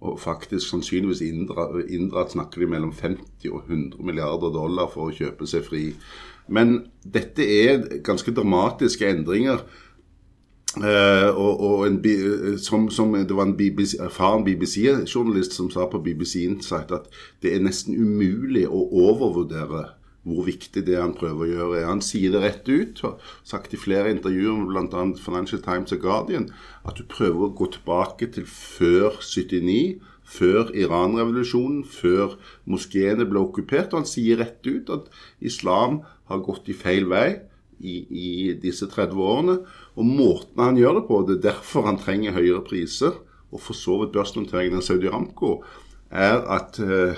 og 0.06 0.20
faktisk 0.22 0.68
sannsynligvis 0.70 1.24
inndratt 1.26 2.36
snakker 2.36 2.62
de 2.62 2.68
mellom 2.70 2.92
50 2.94 3.50
og 3.50 3.64
100 3.66 4.04
milliarder 4.06 4.54
dollar 4.54 4.92
for 4.92 5.10
å 5.10 5.16
kjøpe 5.16 5.48
seg 5.50 5.66
fri. 5.66 5.86
Men 6.52 6.76
dette 7.02 7.46
er 7.46 7.88
ganske 8.06 8.34
dramatiske 8.36 9.08
endringer. 9.10 9.64
Uh, 10.76 11.32
og, 11.32 11.62
og 11.64 11.84
en, 11.88 12.02
som, 12.60 12.90
som, 12.92 13.14
Det 13.16 13.36
var 13.36 13.48
en 13.48 13.58
BBC, 13.58 13.96
erfaren 14.04 14.44
BBC-journalist 14.44 15.56
som 15.56 15.70
sa 15.72 15.86
på 15.88 16.02
BBC 16.04 16.42
Insight 16.44 16.92
at 16.92 17.08
det 17.44 17.54
er 17.56 17.64
nesten 17.64 17.96
umulig 17.96 18.66
å 18.68 18.82
overvurdere 19.08 19.86
hvor 20.26 20.48
viktig 20.48 20.82
det 20.88 20.98
han 20.98 21.14
prøver 21.16 21.46
å 21.46 21.52
gjøre 21.52 21.80
er. 21.80 21.88
Han 21.88 22.02
sier 22.04 22.34
det 22.34 22.42
rett 22.42 22.70
ut, 22.70 23.02
har 23.06 23.32
sagt 23.46 23.76
i 23.78 23.80
flere 23.80 24.10
intervjuer 24.14 24.66
bl.a. 24.72 25.06
Financial 25.22 25.62
Times 25.62 25.94
og 25.94 26.02
Guardian, 26.02 26.50
at 26.84 26.98
du 26.98 27.06
prøver 27.10 27.46
å 27.46 27.54
gå 27.56 27.70
tilbake 27.76 28.32
til 28.34 28.48
før 28.50 29.20
79, 29.22 30.02
før 30.26 30.72
Iran-revolusjonen, 30.74 31.84
før 31.86 32.40
moskeene 32.66 33.28
ble 33.30 33.44
okkupert. 33.46 33.94
Og 33.94 34.02
han 34.02 34.10
sier 34.10 34.42
rett 34.42 34.66
ut 34.66 34.90
at 34.94 35.12
islam 35.46 36.02
har 36.32 36.42
gått 36.46 36.74
i 36.74 36.78
feil 36.78 37.06
vei. 37.12 37.28
I, 37.76 37.98
i, 38.08 38.30
disse 38.56 38.88
30 38.88 39.20
årene. 39.20 39.58
Og 39.96 40.08
måten 40.08 40.60
han 40.60 40.78
gjør 40.80 41.00
det 41.00 41.08
på, 41.08 41.22
det 41.28 41.38
er 41.38 41.48
derfor 41.54 41.88
han 41.88 42.00
trenger 42.00 42.36
høyere 42.36 42.64
priser, 42.68 43.16
og 43.56 43.62
for 43.64 43.78
så 43.78 44.02
vidt 44.02 44.16
børsnoteringen 44.16 44.82
av 44.82 44.84
Saudi 44.84 45.08
Aramco, 45.08 45.60
er 46.16 46.44
at 46.54 46.78
uh, 46.80 47.18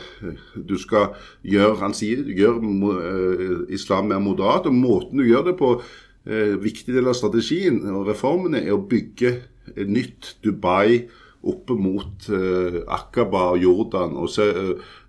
du 0.55 0.77
skal 0.79 1.11
gjøre 1.45 1.75
Han 1.81 1.93
sier 1.95 2.23
gjør 2.33 2.59
uh, 2.61 3.65
islam 3.73 4.09
mer 4.11 4.21
moderat. 4.23 4.69
Og 4.69 4.73
måten 4.73 5.21
du 5.21 5.27
gjør 5.27 5.49
det 5.49 5.57
på, 5.59 5.73
uh, 5.81 6.55
viktig 6.63 6.95
del 6.95 7.09
av 7.09 7.17
strategien 7.17 7.81
og 7.91 8.07
reformene, 8.09 8.63
er 8.63 8.75
å 8.75 8.85
bygge 8.89 9.33
et 9.75 9.89
nytt 9.91 10.37
Dubai 10.45 11.07
oppe 11.47 11.77
mot 11.77 12.29
uh, 12.31 12.81
Akaba 12.87 13.51
og 13.53 13.61
Jordan. 13.65 14.15
Og, 14.17 14.31
se, 14.33 14.47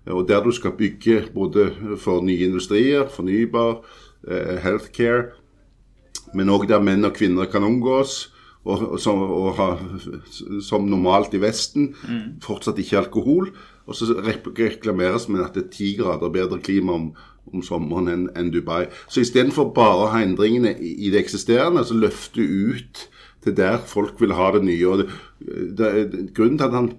og, 0.09 0.27
der 0.29 0.43
du 0.45 0.51
skal 0.55 0.75
bygge 0.77 1.23
både 1.33 1.69
for 2.01 2.25
nye 2.25 2.49
industrier, 2.49 3.07
fornybar, 3.09 3.81
healthcare, 4.59 5.29
men 6.33 6.51
òg 6.53 6.67
der 6.69 6.83
menn 6.83 7.07
og 7.07 7.15
kvinner 7.17 7.49
kan 7.49 7.65
omgås 7.65 8.29
og, 8.67 8.99
som, 9.01 9.21
og 9.23 9.53
ha, 9.57 9.69
som, 10.65 10.87
normalt 10.89 11.33
i 11.33 11.41
Vesten. 11.41 11.93
Mm. 12.03 12.39
Fortsatt 12.43 12.79
ikke 12.81 12.99
alkohol. 13.03 13.51
Og 13.89 13.97
så 13.97 14.13
reklameres 14.21 15.29
med 15.31 15.45
at 15.45 15.55
det 15.55 15.65
er 15.65 15.71
ti 15.73 15.93
grader 15.97 16.33
bedre 16.33 16.59
klima 16.61 16.97
om, 16.99 17.07
om 17.49 17.63
sommeren 17.65 18.11
enn 18.11 18.27
en 18.37 18.51
Dubai. 18.53 18.85
Så 19.09 19.23
istedenfor 19.23 19.71
bare 19.75 20.03
å 20.03 20.11
ha 20.13 20.21
endringene 20.25 20.75
i, 20.77 20.93
i 21.07 21.13
det 21.13 21.23
eksisterende, 21.23 21.85
så 21.87 21.97
løfter 21.97 22.43
du 22.43 23.07
ut 23.39 23.47
er 23.47 23.55
der 23.55 23.77
folk 23.87 24.19
vil 24.19 24.33
ha 24.35 24.49
det 24.51 24.63
nye. 24.67 24.87
og 24.87 24.97
det, 24.99 25.11
det, 26.11 26.23
Grunnen 26.35 26.57
til 26.59 26.65
at 26.65 26.75
han 26.75 26.89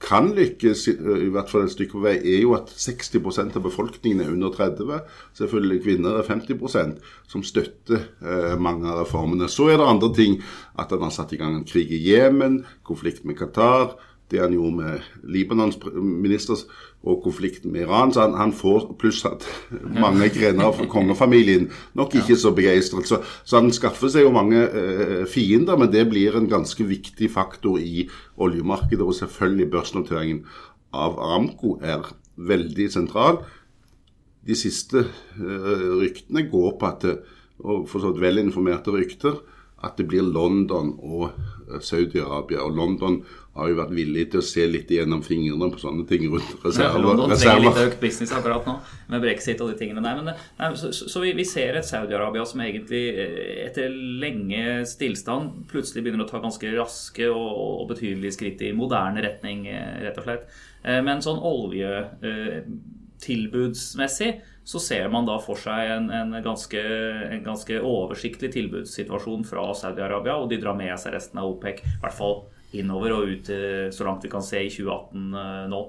kan 0.00 0.30
lykkes, 0.36 0.86
i 0.88 1.30
hvert 1.34 1.50
fall 1.50 1.66
et 1.66 1.74
stykke 1.74 1.96
på 1.96 2.02
vei, 2.04 2.16
er 2.22 2.42
jo 2.44 2.54
at 2.54 2.70
60% 2.70 3.58
av 3.58 3.64
befolkningen 3.64 4.22
er 4.22 4.30
under 4.30 4.54
30. 4.54 5.00
Selvfølgelig 5.40 5.82
kvinner 5.82 6.20
er 6.20 6.28
50% 6.28 7.00
som 7.28 7.42
støtter 7.42 8.04
eh, 8.22 8.54
mange 8.58 8.86
av 8.86 9.02
reformene. 9.02 9.50
Så 9.50 9.72
er 9.72 9.80
det 9.80 9.88
andre 9.90 10.12
ting. 10.14 10.38
At 10.78 10.94
han 10.94 11.02
har 11.02 11.14
satt 11.14 11.34
i 11.34 11.40
gang 11.40 11.56
en 11.56 11.66
krig 11.66 11.90
i 11.90 12.04
Jemen, 12.12 12.62
konflikt 12.86 13.26
med 13.26 13.38
Qatar 13.40 13.96
det 14.30 14.40
han 14.42 14.52
gjorde 14.52 14.76
med 14.76 15.06
Libanons 15.24 15.78
minister 15.94 16.60
og 17.02 17.22
konflikten 17.24 17.72
med 17.72 17.86
Iran. 17.86 18.12
Så 18.12 18.26
han, 18.26 18.36
han 18.36 18.52
får 18.52 18.90
pluss 19.00 19.22
at 19.28 19.46
mange 19.94 20.28
grener 20.34 20.72
fra 20.76 20.88
kongefamilien 20.90 21.68
nok 21.98 22.16
ikke 22.20 22.36
så 22.36 22.52
begeistret. 22.56 23.08
Så, 23.08 23.20
så, 23.44 23.60
han 23.60 23.72
skaffer 23.72 24.12
seg 24.12 24.26
jo 24.26 24.34
mange 24.34 24.64
eh, 24.66 25.24
fiender, 25.30 25.78
men 25.80 25.92
det 25.92 26.08
blir 26.10 26.36
en 26.36 26.50
ganske 26.50 26.84
viktig 26.84 27.30
faktor 27.32 27.80
i 27.80 28.08
oljemarkedet. 28.36 29.04
Og 29.04 29.16
selvfølgelig 29.16 29.70
børsnoteringen 29.72 30.44
av 30.92 31.18
Aramco 31.20 31.78
er 31.82 32.12
veldig 32.36 32.90
sentral. 32.92 33.42
De 34.46 34.56
siste 34.56 35.06
eh, 35.06 35.88
ryktene 36.02 36.48
går 36.50 36.78
på 36.80 36.92
at 36.92 37.10
og 37.58 37.88
for 37.90 38.02
så 38.02 38.12
vidt 38.12 38.22
velinformerte 38.22 38.92
rykter 38.94 39.40
at 39.84 39.98
det 39.98 40.08
blir 40.10 40.26
London 40.26 40.94
og 40.98 41.30
eh, 41.30 41.57
Saudi-Arabia. 41.84 42.62
Og 42.64 42.76
London 42.76 43.18
har 43.58 43.66
jo 43.70 43.76
vært 43.80 43.94
villig 43.96 44.24
til 44.32 44.40
å 44.40 44.46
se 44.46 44.64
litt 44.70 44.90
gjennom 44.92 45.22
fingrene 45.26 45.68
på 45.72 45.80
sånne 45.82 46.04
ting 46.08 46.22
rundt 46.30 46.64
reserver. 46.64 47.00
London 47.02 47.30
trenger 47.34 47.64
litt 47.64 47.80
økt 47.82 48.00
business 48.02 48.32
akkurat 48.36 48.64
nå, 48.68 48.74
med 49.12 49.20
brexit 49.24 49.60
og 49.64 49.68
de 49.72 49.76
tingene 49.80 50.02
der. 50.04 50.14
Men, 50.20 50.26
nei, 50.60 50.68
så, 50.78 50.86
så 50.96 51.18
vi, 51.24 51.30
vi, 51.38 51.46
ser 51.48 51.72
et 51.78 51.88
Saudi-Arabia 51.88 52.42
som 52.48 52.58
egentlig 52.64 53.04
eh, 53.14 53.66
etter 53.66 53.86
lenge 54.22 54.64
stillstand 54.88 55.44
plutselig 55.70 56.02
begynner 56.06 56.24
å 56.26 56.30
ta 56.30 56.38
ganske 56.44 56.66
raske 56.76 57.24
og, 57.32 57.52
og 57.82 57.86
betydelige 57.92 58.36
skritt 58.38 58.60
i 58.66 58.76
moderne 58.76 59.20
retning, 59.24 59.58
eh, 59.72 59.96
rett 60.06 60.18
og 60.20 60.26
slett. 60.28 60.44
Men 60.78 61.18
sånn 61.20 61.40
oljetilbudsmessig 61.42 64.30
så 64.68 64.80
ser 64.82 65.08
man 65.12 65.24
da 65.24 65.38
for 65.40 65.56
seg 65.56 65.94
en, 65.94 66.10
en, 66.12 66.34
ganske, 66.44 66.80
en 67.32 67.44
ganske, 67.46 67.80
oversiktlig 67.80 68.50
tilbudssituasjon 68.52 69.46
fra 69.48 69.64
Saudi-Arabia, 69.72 70.36
og 70.36 70.50
de 70.50 70.60
drar 70.60 70.76
med 70.76 70.92
seg 71.00 71.14
resten 71.16 71.40
av 71.40 71.54
OPEC, 71.54 71.80
i 71.86 72.00
hvert 72.02 72.18
fall 72.18 72.42
innover 72.76 73.14
og 73.16 73.30
ut 73.32 73.48
så 73.96 74.04
langt 74.04 74.26
vi 74.26 74.32
kan 74.32 74.44
se 74.44 74.60
i 74.66 74.68
2018 74.68 75.38
eh, 75.40 75.62
nå. 75.72 75.80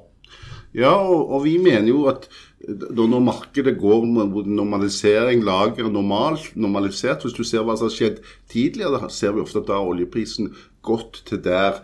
Ja, 0.78 0.94
og, 0.94 1.26
og, 1.26 1.42
vi 1.48 1.58
mener 1.60 1.90
jo 1.90 2.06
at 2.12 2.30
når 2.62 3.24
markedet 3.24 3.74
går 3.80 4.06
mot 4.06 4.48
normalisering, 4.48 5.42
lager 5.48 5.88
normalt, 5.90 6.52
normalisert 6.60 7.24
Hvis 7.24 7.38
du 7.38 7.42
ser 7.48 7.64
hva 7.64 7.78
som 7.80 7.88
har 7.88 7.96
skjedd 7.96 8.20
tidligere, 8.52 9.10
ser 9.10 9.34
vi 9.34 9.42
ofte 9.42 9.64
at 9.64 9.70
da 9.72 9.80
har 9.80 9.90
oljeprisen 9.90 10.52
gått 10.86 11.24
til 11.28 11.42
der 11.44 11.82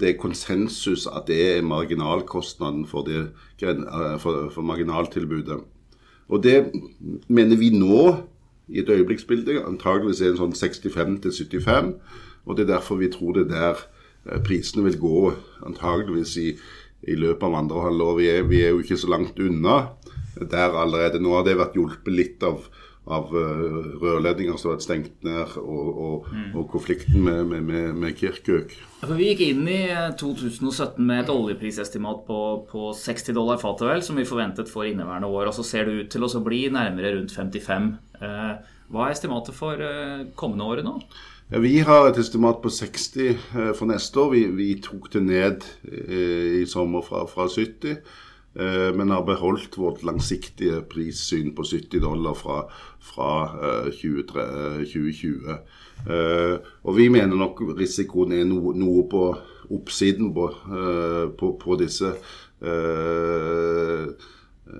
det 0.00 0.10
er 0.10 0.18
konsensus 0.20 1.06
at 1.08 1.28
det 1.30 1.38
er 1.54 1.62
marginalkostnaden 1.64 2.84
for, 2.88 3.06
det, 3.06 3.30
eh, 3.62 4.16
for, 4.20 4.50
for 4.52 4.66
marginaltilbudet. 4.66 5.62
Og 6.28 6.42
det 6.42 6.56
mener 7.28 7.58
vi 7.60 7.70
nå, 7.74 8.16
i 8.68 8.80
et 8.82 8.88
øyeblikksbilde, 8.90 9.60
antageligvis 9.62 10.20
er 10.20 10.32
en 10.32 10.40
sånn 10.40 10.56
65 10.58 11.20
til 11.22 11.34
75. 11.62 11.92
Og 12.46 12.56
det 12.56 12.64
er 12.66 12.72
derfor 12.74 12.98
vi 12.98 13.10
tror 13.12 13.36
det 13.36 13.46
er 13.46 13.52
der 13.52 13.84
eh, 14.26 14.40
prisene 14.42 14.86
vil 14.88 14.98
gå 14.98 15.20
antageligvis 15.66 16.34
i, 16.42 16.48
i 17.06 17.14
løpet 17.14 17.46
av 17.46 17.54
andre 17.60 17.84
halvår. 17.86 18.18
Vi, 18.18 18.28
vi 18.50 18.64
er 18.64 18.74
jo 18.74 18.82
ikke 18.82 18.98
så 18.98 19.10
langt 19.12 19.38
unna 19.38 19.78
der 20.36 20.74
allerede. 20.74 21.22
Nå 21.22 21.36
har 21.36 21.46
det 21.46 21.58
vært 21.60 21.78
hjulpet 21.78 22.12
litt 22.12 22.42
av 22.46 22.66
av 23.06 23.30
uh, 23.30 23.76
rørledninger 24.02 24.56
som 24.58 24.70
har 24.70 24.76
vært 24.76 24.84
stengt 24.84 25.26
ned, 25.26 25.52
og, 25.60 25.90
og, 26.06 26.30
mm. 26.32 26.48
og 26.58 26.64
konflikten 26.72 27.22
med, 27.22 27.44
med, 27.46 27.62
med, 27.68 27.92
med 28.02 28.16
Kirkuk. 28.18 28.74
Ja, 29.02 29.10
vi 29.12 29.28
gikk 29.30 29.44
inn 29.46 29.62
i 29.70 29.82
2017 30.18 30.98
med 31.06 31.22
et 31.22 31.30
oljeprisestimat 31.30 32.24
på, 32.26 32.40
på 32.70 32.90
60 32.98 33.36
dollar 33.36 33.62
fatet, 33.62 33.86
vel, 33.92 34.02
som 34.02 34.18
vi 34.18 34.26
forventet 34.26 34.72
for 34.72 34.88
inneværende 34.88 35.30
år. 35.30 35.52
og 35.52 35.54
Så 35.54 35.66
ser 35.68 35.86
det 35.86 36.00
ut 36.00 36.10
til 36.16 36.26
å 36.26 36.42
bli 36.42 36.64
nærmere 36.74 37.14
rundt 37.14 37.36
55. 37.36 37.88
Uh, 38.18 38.52
hva 38.90 39.06
er 39.06 39.14
estimatet 39.14 39.54
for 39.54 39.78
uh, 39.78 40.26
kommende 40.38 40.66
året 40.66 40.86
nå? 40.86 40.98
Ja, 41.52 41.62
vi 41.62 41.76
har 41.86 42.08
et 42.08 42.18
estimat 42.18 42.58
på 42.58 42.72
60 42.74 43.36
for 43.78 43.86
neste 43.86 44.18
år. 44.18 44.32
Vi, 44.34 44.46
vi 44.58 44.72
tok 44.82 45.12
det 45.12 45.20
ned 45.22 45.66
i 45.86 46.64
sommer 46.66 47.06
fra, 47.06 47.22
fra 47.30 47.46
70. 47.46 48.00
Eh, 48.58 48.94
men 48.96 49.10
har 49.12 49.24
beholdt 49.26 49.76
vårt 49.76 50.02
langsiktige 50.06 50.80
prissyn 50.88 51.52
på 51.54 51.64
70 51.64 52.00
dollar 52.00 52.36
fra, 52.38 52.62
fra 53.04 53.32
2020. 53.92 55.50
Eh, 55.50 55.58
eh, 56.14 56.54
og 56.82 56.96
vi 56.96 57.10
mener 57.12 57.36
nok 57.36 57.60
risikoen 57.76 58.32
er 58.32 58.46
noe, 58.48 58.72
noe 58.76 59.04
på 59.10 59.26
oppsiden 59.76 60.30
på, 60.32 60.46
på, 61.36 61.48
på 61.58 61.76
disse 61.80 62.12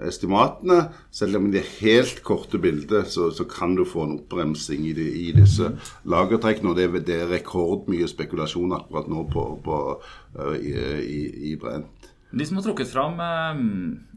estimatene. 0.07 0.77
Selv 1.11 1.41
om 1.41 1.49
det 1.51 1.65
helt 1.81 2.23
korte 2.23 2.61
bildet 2.63 3.11
så, 3.11 3.33
så, 3.35 3.45
kan 3.51 3.75
du 3.75 3.83
få 3.85 4.05
en 4.07 4.15
oppbremsing 4.21 4.87
i, 4.87 4.95
de, 4.95 5.09
i 5.27 5.33
disse 5.35 5.73
lagertrekkene. 6.07 6.71
Og 6.71 6.79
det, 6.79 7.03
det, 7.11 7.19
er 7.25 7.33
rekordmye 7.35 8.07
spekulasjon 8.09 8.79
akkurat 8.79 9.11
nå 9.11 9.27
på, 9.35 9.49
på, 9.67 9.81
i, 10.63 10.77
i, 11.03 11.21
i 11.51 11.57
Brent. 11.59 11.91
De 12.31 12.47
som 12.47 12.59
har 12.59 12.65
trukket 12.67 12.91
fram 12.91 13.21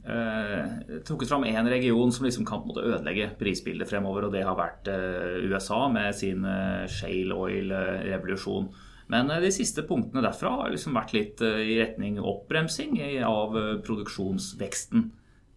eh, 0.09 0.99
trukket 1.05 1.29
fram 1.29 1.45
én 1.45 1.69
region 1.69 2.11
som 2.11 2.25
liksom 2.25 2.45
kan 2.45 2.63
måte, 2.65 2.81
ødelegge 2.81 3.29
prisbildet 3.39 3.89
fremover, 3.89 4.27
og 4.27 4.33
det 4.33 4.43
har 4.47 4.57
vært 4.57 4.89
eh, 4.91 5.45
USA 5.49 5.85
med 5.93 6.15
sin 6.17 6.45
eh, 6.45 6.87
shale 6.89 7.35
oil-revolusjon. 7.35 8.69
Men 9.09 9.31
eh, 9.31 9.41
de 9.43 9.51
siste 9.53 9.85
punktene 9.87 10.23
derfra 10.25 10.55
har 10.61 10.73
liksom 10.73 10.97
vært 10.97 11.15
litt 11.17 11.45
eh, 11.45 11.61
i 11.73 11.79
retning 11.81 12.19
oppbremsing 12.21 12.97
av 13.25 13.57
eh, 13.57 13.71
produksjonsveksten, 13.85 15.09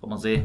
kan 0.03 0.13
man 0.13 0.23
si. 0.23 0.39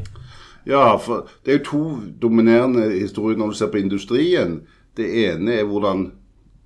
Ja, 0.68 0.98
for 1.00 1.28
det 1.44 1.52
er 1.52 1.60
jo 1.60 1.68
to 1.68 1.84
dominerende 2.20 2.90
historier 2.92 3.38
når 3.40 3.52
du 3.52 3.60
ser 3.60 3.72
på 3.72 3.80
industrien. 3.80 4.60
Det 4.98 5.06
ene 5.24 5.60
er 5.60 5.68
hvordan 5.68 6.08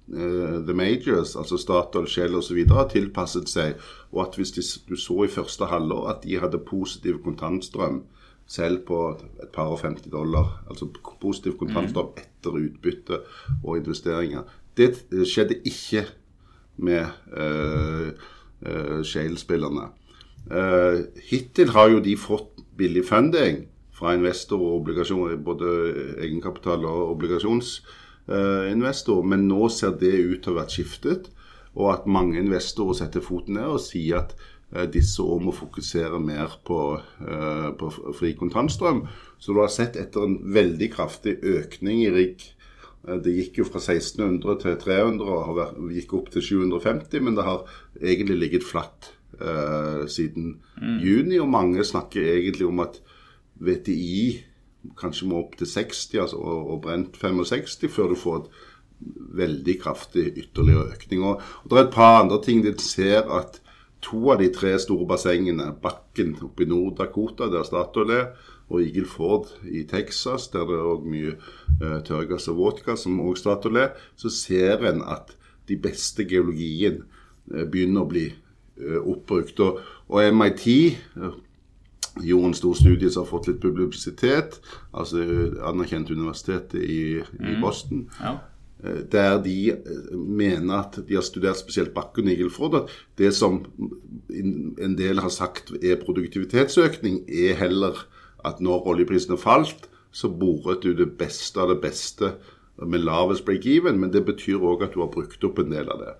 the 0.08 0.74
majors, 0.74 1.36
altså 1.36 1.56
Statoil, 1.56 2.06
Shell 2.06 2.34
osv., 2.34 2.58
har 2.68 2.88
tilpasset 2.88 3.48
seg. 3.48 3.78
Og 4.12 4.26
at 4.26 4.36
hvis 4.36 4.50
de, 4.56 4.64
du 4.88 4.96
så 4.96 5.24
i 5.24 5.30
første 5.30 5.68
halvår 5.70 6.08
at 6.10 6.24
de 6.24 6.40
hadde 6.40 6.58
positiv 6.58 7.22
kontantstrøm 7.24 8.02
selv 8.46 8.82
på 8.86 8.98
et 9.42 9.48
par 9.54 9.70
og 9.72 9.80
50 9.80 10.10
dollar, 10.12 10.64
altså 10.68 10.88
positiv 11.20 11.56
kontantstrøm 11.58 12.10
mm. 12.10 12.20
etter 12.20 12.58
utbytte 12.58 13.20
og 13.64 13.78
investeringer. 13.78 14.42
Det 14.76 14.92
skjedde 15.28 15.60
ikke 15.64 16.06
med 16.76 17.06
uh, 17.36 18.08
uh, 18.66 19.02
Shale-spillerne. 19.04 19.88
Uh, 20.50 21.06
hittil 21.30 21.70
har 21.70 21.88
jo 21.92 22.00
de 22.02 22.16
fått 22.18 22.64
billig 22.76 23.04
funding 23.06 23.68
fra 23.94 24.16
investor 24.16 24.58
og 24.58 24.80
obligasjon, 24.80 25.36
både 25.44 25.68
egenkapital 26.24 26.84
og 26.88 27.12
obligasjons 27.14 27.76
Eh, 27.76 28.11
investor, 28.28 29.24
men 29.26 29.48
nå 29.48 29.66
ser 29.72 29.96
det 29.98 30.12
ut 30.14 30.42
til 30.44 30.52
å 30.52 30.54
ha 30.54 30.60
vært 30.60 30.74
skiftet. 30.76 31.30
Og 31.72 31.92
at 31.92 32.08
mange 32.10 32.40
investorer 32.40 32.98
setter 32.98 33.24
foten 33.24 33.56
ned 33.56 33.76
og 33.76 33.82
sier 33.82 34.20
at 34.20 34.34
eh, 34.74 34.88
disse 34.92 35.24
år 35.24 35.40
må 35.44 35.54
fokusere 35.56 36.20
mer 36.22 36.58
på, 36.66 36.80
eh, 37.24 37.68
på 37.78 37.92
fri 38.18 38.34
kontantstrøm. 38.38 39.06
Så 39.40 39.54
du 39.54 39.62
har 39.62 39.72
sett 39.72 39.96
etter 40.00 40.26
en 40.26 40.36
veldig 40.52 40.90
kraftig 40.92 41.38
økning 41.40 42.04
i 42.04 42.12
rigg. 42.12 42.44
Eh, 43.08 43.16
det 43.24 43.36
gikk 43.38 43.62
jo 43.62 43.68
fra 43.70 43.80
1600 43.80 44.60
til 44.66 44.78
300 44.84 45.32
og 45.32 45.96
gikk 45.96 46.14
opp 46.20 46.30
til 46.34 46.46
750, 46.50 47.24
men 47.24 47.40
det 47.40 47.48
har 47.48 47.64
egentlig 48.02 48.38
ligget 48.44 48.68
flatt 48.68 49.14
eh, 49.40 50.04
siden 50.12 50.58
mm. 50.76 50.98
juni. 51.00 51.40
Og 51.40 51.50
mange 51.52 51.88
snakker 51.88 52.34
egentlig 52.36 52.68
om 52.68 52.84
at 52.84 53.00
VTI 53.62 54.42
kanskje 54.98 55.28
må 55.30 55.42
opp 55.44 55.56
til 55.58 55.68
60 55.70 56.20
altså, 56.24 56.38
og, 56.38 56.70
og 56.74 56.82
brent 56.86 57.18
65 57.20 57.88
før 57.92 58.12
du 58.12 58.18
får 58.18 58.38
et 58.40 58.62
veldig 59.42 59.76
kraftig 59.82 60.28
ytterligere 60.36 60.92
økning. 60.94 61.24
Og, 61.26 61.42
og 61.64 61.70
Det 61.70 61.78
er 61.78 61.84
et 61.84 61.94
par 61.94 62.22
andre 62.22 62.38
ting. 62.42 62.62
De 62.64 62.74
ser 62.78 63.28
at 63.30 63.60
to 64.02 64.30
av 64.32 64.40
de 64.42 64.50
tre 64.54 64.74
store 64.82 65.06
bassengene, 65.08 65.72
Bakken 65.82 66.34
oppe 66.42 66.64
i 66.64 66.70
Nord-Dakota, 66.70 67.48
der 67.50 67.66
Statoil 67.66 68.10
er, 68.10 68.26
og 68.72 68.82
Eagle 68.82 69.06
Ford 69.06 69.50
i 69.68 69.84
Texas, 69.88 70.48
der 70.52 70.66
det 70.66 70.78
er 70.78 70.90
òg 70.94 71.06
mye 71.06 71.34
uh, 71.36 71.98
tørrgass 72.06 72.48
og 72.48 72.58
våtgass, 72.58 73.04
som 73.04 73.20
òg 73.20 73.36
Statoil 73.38 73.82
er, 73.84 73.90
så 74.16 74.32
ser 74.32 74.86
en 74.88 75.02
at 75.02 75.34
de 75.68 75.76
beste 75.76 76.24
geologien 76.28 77.02
uh, 77.52 77.64
begynner 77.64 78.02
å 78.02 78.10
bli 78.10 78.26
uh, 78.32 79.00
oppbrukt. 79.02 79.60
Og, 79.60 79.82
og 80.08 80.34
MIT 80.34 80.66
gjorde 82.20 82.50
en 82.50 82.56
stor 82.56 82.74
studie 82.76 83.10
som 83.10 83.24
har 83.24 83.30
fått 83.30 83.48
litt 83.48 83.60
publisitet, 83.62 84.58
altså 84.92 85.22
anerkjent 85.64 86.10
universitetet 86.12 86.80
i, 86.82 87.20
i 87.22 87.52
mm. 87.54 87.60
Boston. 87.62 88.08
Ja. 88.20 88.36
Eh, 88.84 89.02
der 89.12 89.38
de 89.42 89.70
eh, 89.70 90.16
mener 90.16 90.82
at 90.82 90.98
de 91.08 91.14
har 91.14 91.24
studert 91.24 91.60
spesielt 91.60 91.94
Bakken 91.94 92.28
og 92.28 92.34
Igelford, 92.34 92.74
at 92.82 92.96
det 93.18 93.32
som 93.36 93.62
en 94.32 94.96
del 94.98 95.22
har 95.22 95.32
sagt 95.32 95.72
er 95.82 96.00
produktivitetsøkning, 96.02 97.22
er 97.28 97.54
heller 97.60 98.04
at 98.44 98.60
når 98.60 98.88
oljeprisene 98.90 99.38
falt, 99.38 99.88
så 100.12 100.28
boret 100.28 100.82
du 100.82 100.92
det 100.96 101.14
beste 101.16 101.60
av 101.60 101.70
det 101.70 101.80
beste 101.80 102.34
med 102.82 103.04
lavest 103.06 103.46
break-even, 103.46 104.00
men 104.00 104.12
det 104.12 104.24
betyr 104.26 104.60
òg 104.60 104.82
at 104.84 104.96
du 104.96 105.00
har 105.00 105.12
brukt 105.12 105.44
opp 105.46 105.60
en 105.62 105.72
del 105.72 105.88
av 105.92 106.02
det. 106.02 106.12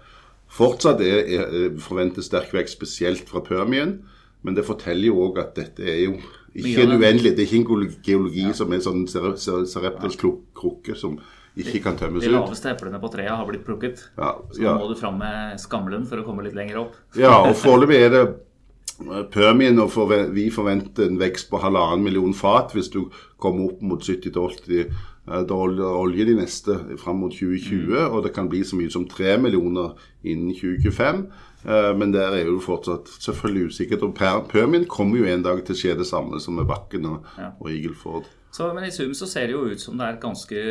Fortsatt 0.52 1.00
er, 1.00 1.24
er 1.26 1.78
forventes 1.80 2.28
sterk 2.28 2.52
vekst, 2.54 2.76
spesielt 2.76 3.28
fra 3.28 3.42
Permien, 3.44 3.98
men 4.42 4.56
det 4.58 4.66
forteller 4.66 5.08
jo 5.08 5.20
òg 5.26 5.38
at 5.42 5.54
dette 5.58 5.86
er 5.86 6.00
jo 6.06 6.16
ikke 6.52 6.84
en 6.84 6.96
uendelig 6.98 7.32
Det 7.32 7.44
er 7.44 7.48
ikke 7.48 7.60
en 7.60 7.92
geologi 8.04 8.42
ja. 8.44 8.56
som 8.56 8.72
er 8.74 8.82
sånn 8.84 9.06
sereptisk 9.08 10.26
krukke 10.58 10.96
som 10.98 11.16
ikke 11.58 11.82
kan 11.84 11.98
tømmes 12.00 12.22
ut. 12.22 12.28
De 12.28 12.32
laveste 12.32 12.70
eplene 12.72 13.00
på 13.00 13.10
treet 13.12 13.32
har 13.32 13.44
blitt 13.48 13.64
plukket. 13.66 14.06
Ja, 14.16 14.32
så 14.52 14.62
nå 14.64 14.78
må 14.80 14.88
du 14.88 14.96
fram 14.96 15.18
med 15.20 15.60
skamlen 15.60 16.06
for 16.08 16.22
å 16.22 16.24
komme 16.24 16.46
litt 16.46 16.56
lenger 16.56 16.80
opp. 16.86 16.96
Ja, 17.18 17.42
og 17.44 17.56
foreløpig 17.62 17.98
er 17.98 18.12
det 18.14 18.22
eh, 18.24 19.24
Permien, 19.32 19.80
og 19.82 20.14
vi 20.32 20.46
forventer 20.52 21.10
en 21.10 21.20
vekst 21.20 21.50
på 21.52 21.60
halvannen 21.60 22.04
million 22.06 22.32
fat 22.36 22.72
hvis 22.76 22.88
du 22.94 23.02
kommer 23.42 23.68
opp 23.68 23.84
mot 23.84 24.00
70-80 24.00 24.80
eh, 24.80 25.44
dollar 25.48 26.00
olje 26.00 26.30
de 26.30 26.38
neste 26.40 26.78
fram 27.02 27.20
mot 27.20 27.36
2020. 27.36 27.84
Mm. 27.92 28.08
Og 28.08 28.24
det 28.24 28.32
kan 28.36 28.48
bli 28.52 28.64
så 28.64 28.80
mye 28.80 28.92
som 28.92 29.04
3 29.08 29.36
millioner 29.44 29.92
innen 30.24 30.56
2025. 30.56 31.26
Eh, 31.62 31.90
men 31.98 32.12
der 32.14 32.34
er 32.34 32.46
jo 32.48 32.60
fortsatt 32.62 33.10
selvfølgelig 33.22 33.72
usikkert. 33.72 34.06
Og 34.06 34.14
Permien 34.50 34.86
kommer 34.90 35.22
jo 35.22 35.28
en 35.30 35.44
dag 35.44 35.64
til 35.64 35.76
å 35.76 35.80
skje 35.82 35.98
det 36.02 36.08
samme 36.08 36.40
som 36.42 36.58
med 36.58 36.68
Bakken 36.70 37.08
og, 37.10 37.34
ja. 37.38 37.52
og 37.58 37.72
Eagleford. 37.72 38.30
Så, 38.52 38.66
men 38.76 38.84
i 38.84 38.92
sum 38.92 39.14
så 39.16 39.24
ser 39.30 39.48
det 39.48 39.54
jo 39.54 39.70
ut 39.72 39.80
som 39.80 39.96
det 39.96 40.04
er 40.04 40.16
et 40.18 40.24
ganske 40.24 40.62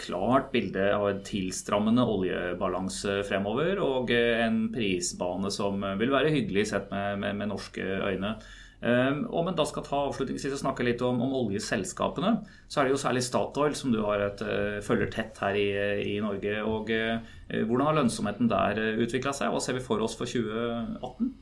klart 0.00 0.48
bilde 0.50 0.88
av 0.90 1.04
en 1.06 1.20
tilstrammende 1.22 2.02
oljebalanse 2.02 3.20
fremover, 3.28 3.78
og 3.78 4.10
en 4.10 4.64
prisbane 4.74 5.52
som 5.54 5.84
vil 6.00 6.10
være 6.10 6.32
hyggelig 6.34 6.66
sett 6.72 6.88
med, 6.90 7.20
med, 7.22 7.38
med 7.38 7.52
norske 7.52 7.84
øyne. 7.84 8.32
Um, 8.78 9.24
og 9.34 9.48
men 9.48 9.56
da 9.58 9.64
skal 9.66 9.82
ta 9.82 10.04
avslutningsvis 10.06 10.52
og 10.54 10.60
snakke 10.60 10.84
litt 10.86 11.00
om, 11.02 11.18
om, 11.24 11.32
oljeselskapene. 11.40 12.36
Så 12.70 12.78
er 12.78 12.86
det 12.86 12.94
jo 12.94 13.00
særlig 13.02 13.24
Statoil 13.26 13.74
som 13.74 13.90
du 13.90 13.98
et, 14.14 14.44
uh, 14.46 14.78
følger 14.86 15.10
tett 15.10 15.40
her 15.42 15.58
i, 15.58 15.68
i 16.14 16.18
Norge. 16.22 16.60
og 16.62 16.92
uh, 16.94 17.18
Hvordan 17.50 17.88
har 17.88 17.98
lønnsomheten 17.98 18.50
der 18.52 18.78
uh, 18.78 19.02
utvikla 19.02 19.34
seg? 19.34 19.50
Hva 19.50 19.62
ser 19.64 19.78
vi 19.78 19.84
for 19.84 20.04
oss 20.04 20.14
for 20.18 20.30
2018? 20.30 21.34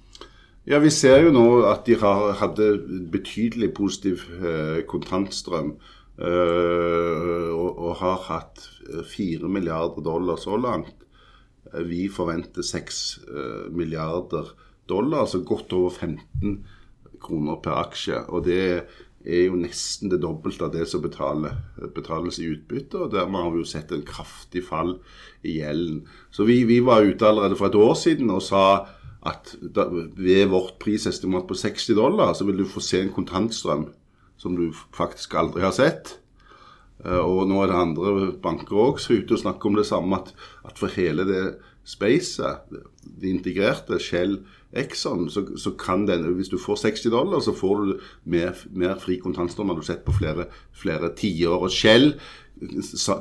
Ja, 0.67 0.81
Vi 0.83 0.91
ser 0.91 1.21
jo 1.23 1.31
nå 1.31 1.45
at 1.69 1.85
de 1.87 1.95
har, 2.01 2.33
hadde 2.41 2.73
betydelig 3.13 3.69
positiv 3.77 4.25
eh, 4.35 4.81
kontantstrøm. 4.91 5.77
Eh, 6.17 7.51
og, 7.53 7.69
og, 7.77 7.93
har 8.01 8.25
hatt 8.27 8.65
4 9.13 9.45
eh, 9.45 9.53
milliarder 9.53 10.03
dollar 10.03 10.41
så 10.43 10.59
langt. 10.59 11.05
Eh, 11.71 11.85
vi 11.87 12.09
forventer 12.11 12.67
6 12.67 12.99
eh, 13.29 13.69
milliarder 13.71 14.51
dollar, 14.91 15.23
altså 15.23 15.45
godt 15.47 15.77
over 15.77 15.95
15 15.95 16.65
kroner 17.23 17.61
per 17.63 17.79
aksje. 17.83 18.23
Og 18.33 18.45
det 18.47 18.63
er 19.27 19.47
jo 19.49 19.59
nesten 19.59 20.11
det 20.13 20.21
dobbelte 20.23 20.69
av 20.69 20.75
det 20.75 20.87
som 20.89 21.03
betaler, 21.03 21.57
betales 21.95 22.39
i 22.43 22.51
utbytte. 22.53 23.01
og 23.01 23.15
Dermed 23.15 23.43
har 23.43 23.55
vi 23.55 23.63
jo 23.63 23.71
sett 23.71 23.93
en 23.93 24.07
kraftig 24.07 24.63
fall 24.69 24.97
i 25.43 25.59
gjelden. 25.59 26.05
Så 26.31 26.47
vi, 26.49 26.63
vi 26.69 26.79
var 26.85 27.07
ute 27.07 27.27
allerede 27.27 27.59
for 27.59 27.71
et 27.71 27.81
år 27.81 27.97
siden 27.99 28.31
og 28.35 28.45
sa 28.47 28.67
at 29.27 29.57
da, 29.61 29.89
ved 29.91 30.47
vårt 30.53 30.77
prisestimat 30.83 31.49
på 31.49 31.57
60 31.59 31.97
dollar, 31.99 32.35
så 32.35 32.47
vil 32.47 32.63
du 32.63 32.69
få 32.71 32.83
se 32.85 33.01
en 33.03 33.15
kontantstrøm 33.15 33.89
som 34.39 34.55
du 34.55 34.69
faktisk 34.95 35.35
aldri 35.35 35.65
har 35.65 35.75
sett. 35.75 36.19
Uh, 37.03 37.21
og 37.21 37.49
nå 37.51 37.59
er 37.63 37.73
det 37.73 37.81
andre 37.81 38.13
banker 38.43 38.79
òg 38.87 39.01
som 39.03 39.17
er 39.17 39.25
ute 39.25 39.37
og 39.37 39.43
snakker 39.43 39.71
om 39.71 39.81
det 39.81 39.89
samme, 39.89 40.21
at, 40.21 40.31
at 40.69 40.79
for 40.79 40.93
hele 40.95 41.27
det 41.29 41.43
spacet, 41.87 42.71
det 43.03 43.31
integrerte 43.31 43.99
Shell 44.03 44.41
Exxon, 44.81 45.29
så, 45.33 45.45
så, 45.57 45.73
kan 45.79 46.07
den 46.09 46.27
Hvis 46.37 46.51
du 46.53 46.59
får 46.59 46.83
60 46.83 47.11
dollar, 47.11 47.41
så 47.41 47.55
får 47.57 47.85
du 47.85 47.95
mer, 48.25 48.53
mer 48.73 48.99
fri 49.03 49.19
kontantstrøm 49.23 49.71
enn 49.71 49.79
du 49.79 49.85
har 49.85 49.93
sett 49.93 50.05
på 50.07 50.17
flere, 50.17 50.49
flere 50.77 51.13
tiår. 51.17 51.69
Og 51.69 51.73
Shell 51.73 52.15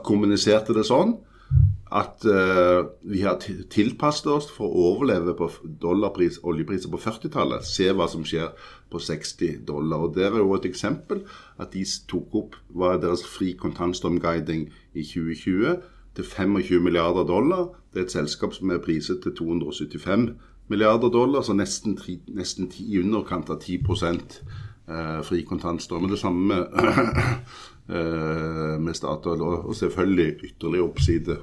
kommuniserte 0.03 0.75
det 0.75 0.85
sånn 0.87 1.17
at 1.95 2.25
uh, 2.25 2.87
vi 3.05 3.21
har 3.21 3.37
tilpasset 3.71 4.27
oss 4.33 4.47
for 4.51 4.67
å 4.67 4.87
overleve 4.95 5.35
på 5.37 5.47
dollarpris, 5.81 6.41
oljepriser 6.43 6.91
på 6.91 6.99
40-tallet. 6.99 7.67
Se 7.67 7.91
hva 7.93 8.07
som 8.11 8.25
skjer 8.25 8.49
på 8.91 8.99
60 8.99 9.61
dollar. 9.67 10.07
Og 10.07 10.15
Der 10.17 10.33
er 10.33 10.41
jo 10.41 10.55
et 10.57 10.65
eksempel 10.67 11.23
at 11.61 11.75
de 11.75 11.85
tok 12.09 12.35
opp 12.41 12.57
var 12.69 12.99
deres 13.03 13.23
fri 13.27 13.53
kontantstrømguiding 13.59 14.67
i 14.93 15.05
2020 15.05 15.77
til 16.15 16.25
25 16.25 16.83
milliarder 16.83 17.27
dollar. 17.27 17.69
Det 17.93 18.01
er 18.01 18.09
et 18.09 18.17
selskap 18.17 18.55
som 18.55 18.73
er 18.73 18.83
priset 18.83 19.21
til 19.23 19.35
275 19.37 20.33
milliarder 20.67 21.09
dollar, 21.13 21.41
så 21.45 21.53
nesten, 21.53 21.95
tri, 21.99 22.19
nesten 22.33 22.69
ti, 22.71 22.85
i 22.93 23.01
underkant 23.01 23.49
av 23.53 23.61
10 23.61 23.81
eh, 24.05 25.21
fri 25.25 25.43
kontantstrøm. 25.45 26.07
Det 26.09 26.19
samme 26.19 26.45
med, 26.53 26.77
eh, 27.95 28.77
med 28.81 28.95
Statoil, 28.95 29.41
og 29.41 29.75
selvfølgelig 29.75 30.31
ytterligere 30.51 30.87
oppside 30.89 31.37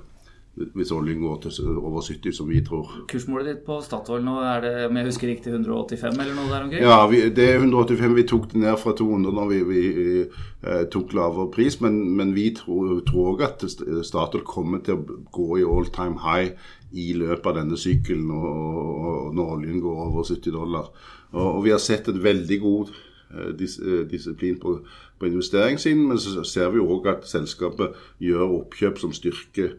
hvis 0.53 0.91
oljen 0.93 1.23
går 1.25 1.39
til 1.47 1.69
over 1.81 2.03
70, 2.05 2.35
som 2.37 2.49
vi 2.51 2.61
tror. 2.65 2.91
Kursmålet 3.09 3.47
ditt 3.49 3.63
på 3.65 3.79
Statoil 3.81 4.25
nå, 4.25 4.35
er 4.45 4.61
det 4.61 4.73
om 4.85 4.99
jeg 5.01 5.07
husker 5.07 5.31
riktig 5.31 5.53
185 5.55 6.13
eller 6.13 6.37
noe 6.37 6.51
der 6.51 6.67
omkring? 6.67 6.85
Ja, 6.85 6.99
vi, 7.09 7.23
det 7.33 7.47
er 7.55 7.63
185. 7.63 8.17
Vi 8.19 8.27
tok 8.29 8.51
det 8.53 8.61
ned 8.61 8.77
fra 8.83 8.93
200 8.99 9.33
når 9.39 9.49
vi, 9.49 9.63
vi 9.71 9.85
eh, 10.21 10.85
tok 10.93 11.17
lavere 11.17 11.49
pris, 11.55 11.79
men, 11.81 11.97
men 12.19 12.35
vi 12.37 12.51
tror 12.59 13.01
òg 13.01 13.47
at 13.49 13.65
Statoil 13.65 14.45
kommer 14.45 14.85
til 14.85 15.01
å 15.01 15.19
gå 15.33 15.63
i 15.63 15.65
all 15.65 15.89
time 15.95 16.21
high 16.21 16.53
i 16.93 17.13
løpet 17.17 17.47
av 17.49 17.59
denne 17.61 17.79
sykkelen 17.81 18.27
når 18.29 19.55
oljen 19.57 19.81
går 19.83 20.03
over 20.07 20.27
70 20.29 20.53
dollar. 20.55 20.91
Og, 21.33 21.47
og 21.47 21.63
vi 21.65 21.73
har 21.73 21.81
sett 21.83 22.11
et 22.11 22.21
veldig 22.23 22.59
god 22.63 22.93
eh, 22.93 23.53
dis, 23.59 23.79
eh, 23.81 24.05
disiplin 24.11 24.59
på, 24.61 24.79
på 25.19 25.31
investeringssiden, 25.31 26.05
men 26.11 26.21
så 26.21 26.45
ser 26.49 26.75
vi 26.75 26.83
òg 26.83 27.09
at 27.13 27.29
selskapet 27.29 27.97
gjør 28.23 28.59
oppkjøp 28.61 29.01
som 29.01 29.15
styrker 29.17 29.77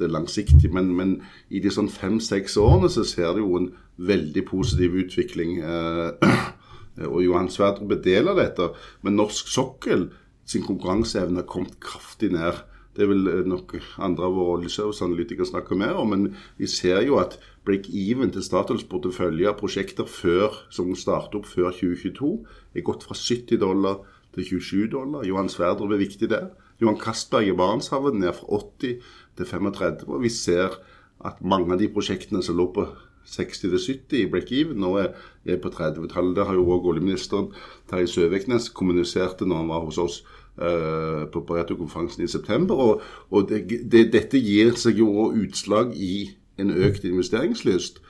det 0.00 0.10
langsiktig. 0.10 0.72
Men, 0.72 0.92
men 0.96 1.16
i 1.48 1.62
de 1.62 1.72
sånn 1.72 1.90
fem-seks 1.92 2.56
årene 2.60 2.90
så 2.92 3.04
ser 3.08 3.34
det 3.36 3.44
jo 3.44 3.56
en 3.58 3.70
veldig 4.00 4.44
positiv 4.48 4.96
utvikling. 5.04 5.60
Eh, 5.60 6.32
og 7.12 7.20
Johan 7.24 7.50
Sverdrup 7.52 7.94
deler 8.04 8.36
dette. 8.38 8.72
Men 9.06 9.18
norsk 9.20 9.48
sokkel 9.52 10.08
sin 10.48 10.64
konkurranseevne 10.66 11.42
har 11.42 11.48
kommet 11.50 11.78
kraftig 11.82 12.32
ned. 12.34 12.64
Det 13.00 13.08
vil 13.08 13.28
eh, 13.32 13.42
nok 13.48 13.78
andre 14.04 14.28
av 14.28 14.36
våre 14.36 14.58
oljeserviceanalytikere 14.58 15.48
snakke 15.48 15.78
mer 15.80 15.96
om. 15.96 16.12
Men 16.12 16.26
vi 16.60 16.68
ser 16.68 17.00
jo 17.06 17.16
at 17.22 17.38
break-even 17.64 18.32
til 18.34 18.44
Statoils 18.44 18.84
portefølje 18.90 19.48
av 19.48 19.58
prosjekter 19.60 20.08
før, 20.08 20.60
som 20.72 20.92
starter 20.92 21.40
opp 21.40 21.48
før 21.48 21.72
2022, 21.72 22.32
er 22.76 22.86
gått 22.86 23.06
fra 23.08 23.16
70 23.16 23.62
dollar 23.64 24.02
til 24.36 24.60
27 24.60 24.90
dollar. 24.92 25.24
Johan 25.26 25.48
Sverdrup 25.48 25.96
er 25.96 26.02
viktig 26.04 26.30
der. 26.30 26.50
Johan 26.80 27.00
Castberg 27.00 27.48
i 27.48 27.56
Barentshavet 27.56 28.16
ned 28.16 28.36
fra 28.36 28.60
80 28.60 29.00
til 29.36 29.46
35. 29.46 30.08
Og 30.08 30.22
vi 30.24 30.32
ser 30.32 30.76
at 31.24 31.40
mange 31.44 31.72
av 31.74 31.80
de 31.80 31.90
prosjektene 31.92 32.42
som 32.44 32.56
lå 32.56 32.70
på 32.72 32.86
60-70 33.30 34.16
i 34.22 34.28
break-even, 34.32 34.80
nå 34.80 34.94
er, 35.02 35.10
jeg 35.44 35.60
på 35.60 35.72
30-tallet. 35.72 36.34
Det 36.36 36.46
har 36.48 36.56
jo 36.56 36.68
òg 36.72 36.88
oljeministeren 36.92 37.50
Terje 37.90 38.08
Søviknes 38.10 38.70
kommuniserte 38.76 39.46
når 39.48 39.62
han 39.62 39.72
var 39.72 39.84
hos 39.86 40.00
oss 40.00 40.20
på 40.60 41.40
Pareto-konferansen 41.48 42.24
i 42.24 42.28
september. 42.28 42.74
Og, 42.74 43.02
og 43.30 43.48
det, 43.48 43.62
det, 43.92 44.10
dette 44.12 44.38
gir 44.38 44.74
seg 44.76 45.00
jo 45.00 45.30
utslag 45.32 45.94
i 45.96 46.30
en 46.60 46.70
økt 46.70 47.04
investeringslyst. 47.04 48.02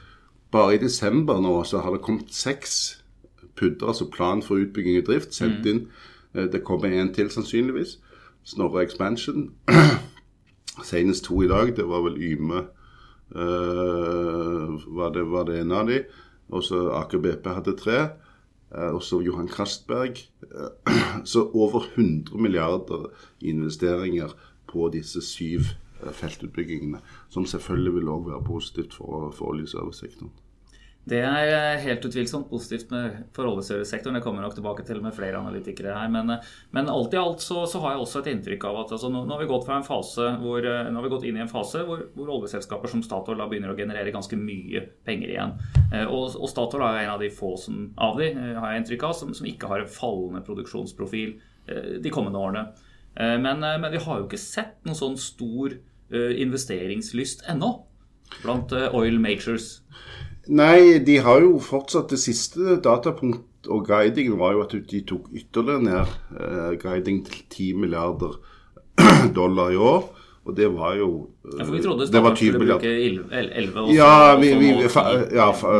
bare 0.51 0.75
i 0.75 0.79
desember 0.83 1.41
nå 1.41 1.63
så 1.65 1.79
har 1.79 1.95
det 1.95 2.03
kommet 2.03 2.35
seks 2.35 3.03
pudder, 3.57 3.87
altså 3.87 4.11
plan 4.11 4.43
for 4.43 4.55
utbygging 4.55 4.99
og 4.99 5.07
drift, 5.07 5.35
sendt 5.35 5.67
inn. 5.67 5.87
Eh, 6.35 6.53
Det 6.53 6.65
kommer 6.65 6.89
en 6.89 7.15
til 7.15 7.31
sannsynligvis. 7.31 7.99
Snorre 8.45 8.83
Expansion. 8.83 9.51
Senest 10.91 11.25
to 11.25 11.43
i 11.43 11.49
dag. 11.49 11.77
Det 11.77 11.89
var 11.89 12.03
vel 12.03 12.17
Yme 12.23 12.65
uh, 13.37 14.97
var, 14.97 15.13
det, 15.13 15.31
var 15.31 15.45
det 15.45 15.61
en 15.61 15.73
av 15.73 15.87
de. 15.87 16.03
Og 16.49 16.65
så 16.65 16.89
Aker 16.91 17.19
BP 17.19 17.47
hadde 17.47 17.77
tre. 17.77 18.09
Eh, 18.75 18.95
og 18.95 19.03
så 19.03 19.21
Johan 19.21 19.49
Castberg. 19.49 20.19
Eh, 20.43 20.93
så 21.33 21.51
over 21.55 21.85
100 21.95 22.39
milliarder 22.39 23.11
i 23.41 23.49
investeringer 23.49 24.35
på 24.67 24.89
disse 24.93 25.23
syv 25.23 25.61
eh, 26.03 26.13
feltutbyggingene. 26.13 27.01
Som 27.29 27.47
selvfølgelig 27.47 27.95
vil 27.95 28.09
også 28.09 28.31
være 28.31 28.45
positivt 28.45 28.95
for, 28.95 29.31
for 29.31 29.55
oljeservicesektoren. 29.55 30.33
Det 31.09 31.19
er 31.25 31.49
eh, 31.49 31.81
helt 31.81 32.05
utvilsomt 32.05 32.51
positivt 32.51 32.91
for 33.33 33.49
oljeservicesektoren. 33.49 34.19
Det 34.19 34.25
kommer 34.25 34.45
nok 34.45 34.55
tilbake 34.57 34.85
til 34.85 35.01
med 35.01 35.15
flere 35.17 35.39
analytikere 35.41 35.95
her. 35.97 36.11
Men, 36.13 36.29
eh, 36.35 36.51
men 36.77 36.91
alt 36.93 37.17
i 37.17 37.21
alt 37.21 37.41
så, 37.41 37.63
så 37.71 37.81
har 37.81 37.95
jeg 37.95 38.05
også 38.05 38.21
et 38.21 38.31
inntrykk 38.35 38.67
av 38.69 38.83
at 38.83 38.93
altså, 38.97 39.09
nå, 39.13 39.25
nå, 39.25 39.33
har 39.33 39.41
vi 39.41 39.49
gått 39.49 39.65
fra 39.67 39.79
en 39.81 39.87
fase 39.87 40.29
hvor, 40.43 40.61
eh, 40.61 40.91
nå 40.91 41.01
har 41.01 41.09
vi 41.09 41.13
gått 41.15 41.27
inn 41.31 41.41
i 41.41 41.45
en 41.47 41.51
fase 41.51 41.87
hvor, 41.89 42.05
hvor 42.15 42.35
oljeselskaper 42.37 42.93
som 42.93 43.05
Statoil 43.07 43.41
begynner 43.41 43.73
å 43.73 43.79
generere 43.79 44.13
ganske 44.13 44.37
mye 44.37 44.85
penger 45.09 45.33
igjen. 45.33 45.57
Og, 46.05 46.37
og 46.37 46.53
Statoil 46.53 46.85
er 46.85 47.03
en 47.07 47.15
av 47.17 47.25
de 47.25 47.33
få 47.33 47.55
som, 47.59 47.89
av 47.97 48.21
de, 48.21 48.31
har 48.37 48.75
jeg 48.75 48.85
inntrykk 48.85 49.09
av, 49.09 49.17
som, 49.17 49.33
som 49.35 49.49
ikke 49.49 49.71
har 49.73 49.83
en 49.83 49.91
fallende 49.91 50.45
produksjonsprofil 50.47 51.35
de 52.03 52.13
kommende 52.13 52.41
årene. 52.41 52.63
Men, 53.17 53.63
men 53.63 53.91
vi 53.93 54.01
har 54.03 54.21
jo 54.21 54.29
ikke 54.29 54.39
sett 54.41 54.79
noen 54.87 54.99
sånn 54.99 55.17
stor 55.21 55.75
investeringslyst 56.11 57.45
ennå 57.51 57.73
blant 58.43 58.75
oil 58.95 59.19
majors. 59.23 59.81
Nei, 60.49 60.99
de 61.05 61.19
har 61.21 61.43
jo 61.45 61.59
fortsatt 61.63 62.11
det 62.11 62.19
siste 62.23 62.79
datapunkt 62.83 63.47
og 63.69 63.85
guidingen 63.87 64.39
var 64.41 64.55
jo 64.57 64.63
at 64.65 64.73
de 64.91 65.03
tok 65.05 65.29
ytterligere 65.37 65.83
ned 65.85 66.15
eh, 66.41 66.79
guiding 66.81 67.27
til 67.27 67.43
10 67.51 67.73
milliarder 67.83 68.39
dollar 69.37 69.71
i 69.71 69.77
år. 69.77 70.17
Og 70.45 70.57
det 70.57 70.71
var 70.73 70.95
jo 70.97 71.29
eh, 71.45 71.59
Ja, 71.59 71.65
for 71.65 71.73
vi 71.73 71.83
trodde 71.83 72.07
det 72.07 72.23
var 72.23 72.35
Statoil 72.35 72.53
skulle 72.55 72.73
bruke 72.73 72.93
11, 73.57 73.81
år. 73.81 73.91
Ja, 73.95 74.37
vi, 74.41 74.55
vi, 74.59 74.71
ja 75.37 75.51
fa, 75.53 75.75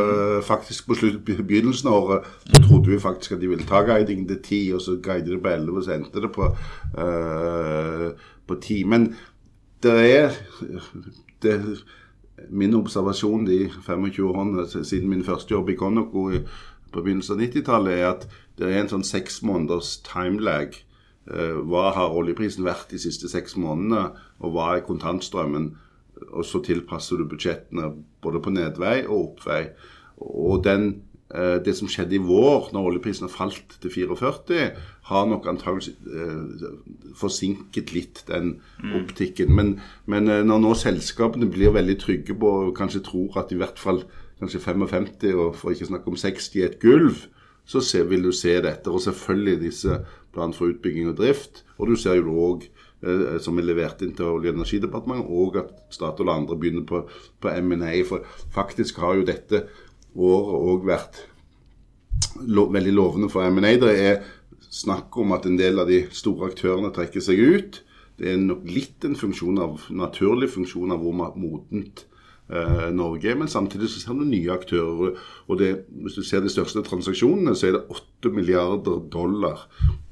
faktisk 0.45 0.87
på 0.87 0.99
slutt, 0.99 1.25
begynnelsen 1.25 1.89
av 1.89 1.97
året 2.03 2.29
så 2.45 2.61
trodde 2.67 2.91
vi 2.91 2.99
faktisk 2.99 3.31
at 3.31 3.41
de 3.41 3.49
ville 3.49 3.65
ta 3.65 3.81
guidingen 3.87 4.27
til 4.27 4.41
10, 4.43 4.61
og 4.77 4.81
så 4.81 4.99
guidet 5.01 5.33
de 5.33 5.41
på 5.41 5.49
11, 5.49 5.77
og 5.77 5.83
så 5.83 5.97
endte 5.97 6.21
det 6.21 6.31
på, 6.35 6.51
uh, 6.97 8.07
på 8.47 8.59
10. 8.61 8.83
Men 8.83 9.15
det 9.83 9.97
er 10.13 10.37
det, 11.41 11.57
Min 12.49 12.75
observasjon 12.77 13.45
de 13.45 13.65
25 13.69 14.23
årene 14.27 14.65
siden 14.69 15.09
min 15.09 15.25
første 15.27 15.53
jobb 15.53 15.69
i 15.69 15.77
Konoko 15.79 16.29
på 16.91 17.03
begynnelsen 17.03 17.37
av 17.37 17.43
90-tallet, 17.45 17.97
er 17.97 18.07
at 18.09 18.25
det 18.59 18.69
er 18.69 18.81
en 18.81 18.91
sånn 18.91 19.05
seks 19.07 19.41
måneders 19.47 19.97
timelag. 20.07 20.75
Eh, 21.31 21.59
hva 21.69 21.91
har 21.95 22.17
oljeprisen 22.17 22.65
vært 22.67 22.91
de 22.91 22.99
siste 23.01 23.29
seks 23.31 23.55
månedene, 23.59 24.09
og 24.41 24.55
hva 24.55 24.75
er 24.75 24.85
kontantstrømmen? 24.87 25.71
Og 26.31 26.45
så 26.45 26.61
tilpasser 26.65 27.17
du 27.17 27.25
budsjettene 27.29 27.93
både 28.21 28.41
på 28.43 28.53
nedvei 28.53 29.01
og 29.07 29.31
oppvei. 29.31 29.61
Og 30.21 30.61
den, 30.67 30.91
det 31.31 31.73
som 31.77 31.87
skjedde 31.87 32.17
i 32.17 32.23
vår, 32.23 32.71
når 32.73 32.87
oljeprisen 32.89 33.27
har 33.27 33.31
falt 33.31 33.77
til 33.79 33.93
44, 33.93 34.71
har 35.11 35.27
nok 35.27 35.47
antageligvis 35.49 35.91
eh, 36.07 36.65
forsinket 37.17 37.93
litt 37.95 38.23
den 38.29 38.53
optikken. 38.97 39.53
Men, 39.55 39.73
men 40.11 40.29
eh, 40.31 40.43
når 40.47 40.61
nå 40.63 40.73
selskapene 40.79 41.49
blir 41.51 41.73
veldig 41.75 41.97
trygge 42.01 42.37
på 42.37 42.51
og 42.67 42.75
kanskje 42.77 43.03
tror 43.09 43.41
at 43.41 43.51
i 43.51 43.59
hvert 43.59 43.81
fall 43.81 44.03
kanskje 44.41 44.61
55, 44.63 45.09
og 45.35 45.57
for 45.57 45.73
ikke 45.73 45.89
snakke 45.89 46.13
om 46.13 46.19
60, 46.19 46.51
er 46.61 46.69
et 46.69 46.79
gulv, 46.81 47.25
så 47.65 47.81
ser, 47.85 48.07
vil 48.09 48.23
du 48.25 48.31
se 48.35 48.55
dette. 48.63 48.89
Og 48.89 49.03
selvfølgelig 49.03 49.59
disse 49.65 49.99
planene 50.33 50.57
for 50.57 50.71
utbygging 50.71 51.11
og 51.11 51.19
drift. 51.19 51.65
Og 51.77 51.91
du 51.91 51.97
ser 51.99 52.21
jo 52.21 52.37
òg, 52.45 52.65
eh, 53.03 53.37
som 53.43 53.59
er 53.59 53.67
levert 53.67 54.01
inn 54.05 54.15
til 54.17 54.31
Olje- 54.31 54.53
og 54.53 54.61
energidepartementet, 54.61 55.29
og 55.29 55.59
at 55.65 55.75
Statoil 55.93 56.29
og 56.29 56.35
andre 56.35 56.59
begynner 56.61 56.87
på, 56.87 57.03
på 57.41 57.55
M&A. 57.57 57.93
For 58.07 58.25
faktisk 58.53 59.01
har 59.03 59.19
jo 59.19 59.27
dette 59.27 59.65
året 60.15 60.67
òg 60.71 60.87
vært 60.89 61.21
lo, 62.47 62.67
veldig 62.71 62.93
lovende 62.95 63.31
for 63.31 63.47
M&A. 63.47 63.75
Det 63.79 63.95
er 63.95 64.21
snakk 64.71 65.17
om 65.21 65.33
at 65.35 65.47
en 65.47 65.57
del 65.59 65.81
av 65.81 65.89
de 65.91 66.03
store 66.15 66.51
aktørene 66.51 66.93
trekker 66.95 67.23
seg 67.23 67.41
ut. 67.41 67.81
Det 68.19 68.31
er 68.31 68.39
nok 68.41 68.67
litt 68.69 69.05
en 69.07 69.17
funksjon 69.17 69.59
av, 69.61 69.87
naturlig 69.95 70.51
funksjon 70.53 70.93
av 70.93 71.01
hvor 71.01 71.15
modent 71.15 72.05
eh, 72.51 72.87
Norge 72.93 73.31
er, 73.31 73.39
men 73.39 73.49
samtidig 73.51 73.89
så 73.89 74.03
ser 74.03 74.19
du 74.19 74.27
nye 74.27 74.53
aktører. 74.53 75.17
og 75.47 75.59
det, 75.59 75.71
Hvis 76.03 76.19
du 76.19 76.23
ser 76.27 76.43
de 76.43 76.51
største 76.53 76.83
transaksjonene, 76.85 77.55
så 77.57 77.69
er 77.69 77.77
det 77.79 77.85
8 77.89 78.33
milliarder 78.35 79.01
dollar 79.11 79.65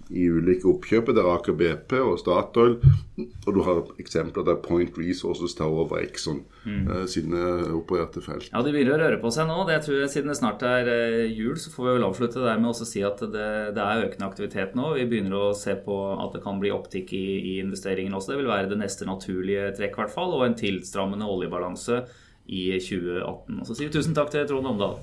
i 0.09 0.25
ulike 0.29 0.65
oppkjøp. 0.69 1.11
Det 1.13 1.21
er 1.21 1.29
Aker 1.29 1.55
BP 1.57 1.93
og 2.01 2.15
Statoil. 2.21 2.77
Og 3.19 3.49
du 3.53 3.59
har 3.65 3.81
eksempler 4.01 4.45
der 4.47 4.57
Point 4.63 4.97
Resources 4.97 5.53
tar 5.57 5.69
over 5.69 5.99
Exxon 6.01 6.41
eh, 6.65 7.03
sine 7.11 7.41
opererte 7.75 8.23
felt. 8.23 8.47
Ja, 8.49 8.63
De 8.65 8.73
begynner 8.73 8.95
å 8.95 9.01
røre 9.03 9.19
på 9.21 9.31
seg 9.33 9.49
nå. 9.49 9.57
Det 9.67 9.75
jeg 9.77 9.85
tror, 9.87 10.05
siden 10.13 10.31
det 10.33 10.37
snart 10.39 10.65
er 10.65 10.89
eh, 10.93 11.25
jul, 11.27 11.59
så 11.61 11.73
får 11.73 11.85
vi 11.85 11.97
vel 11.97 12.07
avslutte 12.07 12.45
der 12.45 12.61
med 12.61 12.71
å 12.71 12.89
si 12.89 13.03
at 13.05 13.21
det, 13.21 13.51
det 13.77 13.85
er 13.85 14.07
økende 14.07 14.31
aktivitet 14.31 14.73
nå. 14.79 14.93
Vi 14.97 15.05
begynner 15.11 15.37
å 15.37 15.51
se 15.57 15.77
på 15.85 15.99
at 16.15 16.33
det 16.37 16.43
kan 16.45 16.61
bli 16.63 16.73
opptikk 16.73 17.13
i, 17.17 17.27
i 17.53 17.53
investeringene 17.65 18.17
også. 18.17 18.33
Det 18.33 18.41
vil 18.41 18.51
være 18.53 18.71
det 18.73 18.81
neste 18.81 19.09
naturlige 19.09 19.69
trekk, 19.77 19.93
i 19.97 20.03
hvert 20.03 20.15
fall. 20.15 20.33
Og 20.37 20.47
en 20.47 20.57
tilstrammende 20.57 21.29
oljebalanse 21.29 22.03
i 22.49 22.65
2018. 22.81 23.61
Og 23.61 23.67
så 23.67 23.77
sier 23.77 23.91
vi 23.91 23.97
tusen 23.99 24.17
takk 24.17 24.33
til 24.33 24.47
Trond 24.49 24.73
Omdal. 24.73 24.97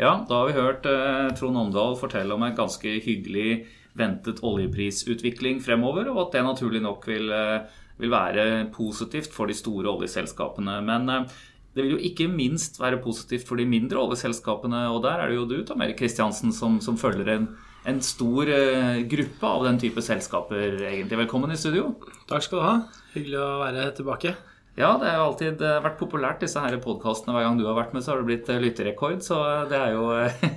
Ja, 0.00 0.14
da 0.28 0.38
har 0.38 0.48
vi 0.48 0.56
hørt 0.56 0.86
eh, 0.88 1.28
Trond 1.36 1.58
Omdal 1.60 1.92
fortelle 2.00 2.32
om 2.32 2.44
en 2.46 2.56
ganske 2.56 2.94
hyggelig 3.04 3.66
ventet 4.00 4.38
oljeprisutvikling 4.46 5.58
fremover, 5.60 6.08
og 6.08 6.22
at 6.22 6.38
det 6.38 6.44
naturlig 6.46 6.80
nok 6.80 7.04
vil, 7.10 7.28
eh, 7.36 7.66
vil 8.00 8.12
være 8.14 8.46
positivt 8.72 9.34
for 9.34 9.50
de 9.50 9.56
store 9.58 9.92
oljeselskapene. 9.92 10.78
Men 10.86 11.04
eh, 11.12 11.34
det 11.76 11.84
vil 11.84 11.98
jo 11.98 12.04
ikke 12.08 12.30
minst 12.32 12.80
være 12.80 13.02
positivt 13.04 13.44
for 13.44 13.60
de 13.60 13.68
mindre 13.68 14.00
oljeselskapene, 14.00 14.86
og 14.88 15.02
der 15.04 15.20
er 15.20 15.28
det 15.28 15.36
jo 15.36 15.48
du, 15.50 15.58
Tom 15.68 15.84
Erik 15.84 16.00
Kristiansen, 16.00 16.54
som, 16.56 16.80
som 16.80 16.96
følger 16.96 17.34
en, 17.34 17.50
en 17.84 18.00
stor 18.00 18.48
eh, 18.56 19.02
gruppe 19.04 19.52
av 19.52 19.68
den 19.68 19.82
type 19.84 20.00
selskaper, 20.06 20.80
egentlig. 20.80 21.26
Velkommen 21.26 21.52
i 21.52 21.60
studio. 21.60 21.92
Takk 22.30 22.48
skal 22.48 22.56
du 22.56 22.64
ha. 22.64 22.76
Hyggelig 23.18 23.44
å 23.44 23.52
være 23.66 23.90
tilbake. 24.00 24.32
Ja, 24.80 24.94
det 25.00 25.10
har 25.10 25.18
jo 25.20 25.26
alltid 25.28 25.60
eh, 25.66 25.76
vært 25.84 25.98
populært, 26.00 26.40
disse 26.44 26.62
her 26.64 26.78
podkastene. 26.82 27.34
Hver 27.36 27.46
gang 27.46 27.60
du 27.60 27.66
har 27.68 27.76
vært 27.78 27.92
med, 27.96 28.04
så 28.04 28.14
har 28.14 28.22
det 28.22 28.28
blitt 28.30 28.48
lytterekord. 28.48 29.20
lytterrekord. 29.20 29.26
Så 29.26 29.38
eh, 29.44 29.68
det 29.70 29.78
er 29.78 29.92
jo 29.94 30.08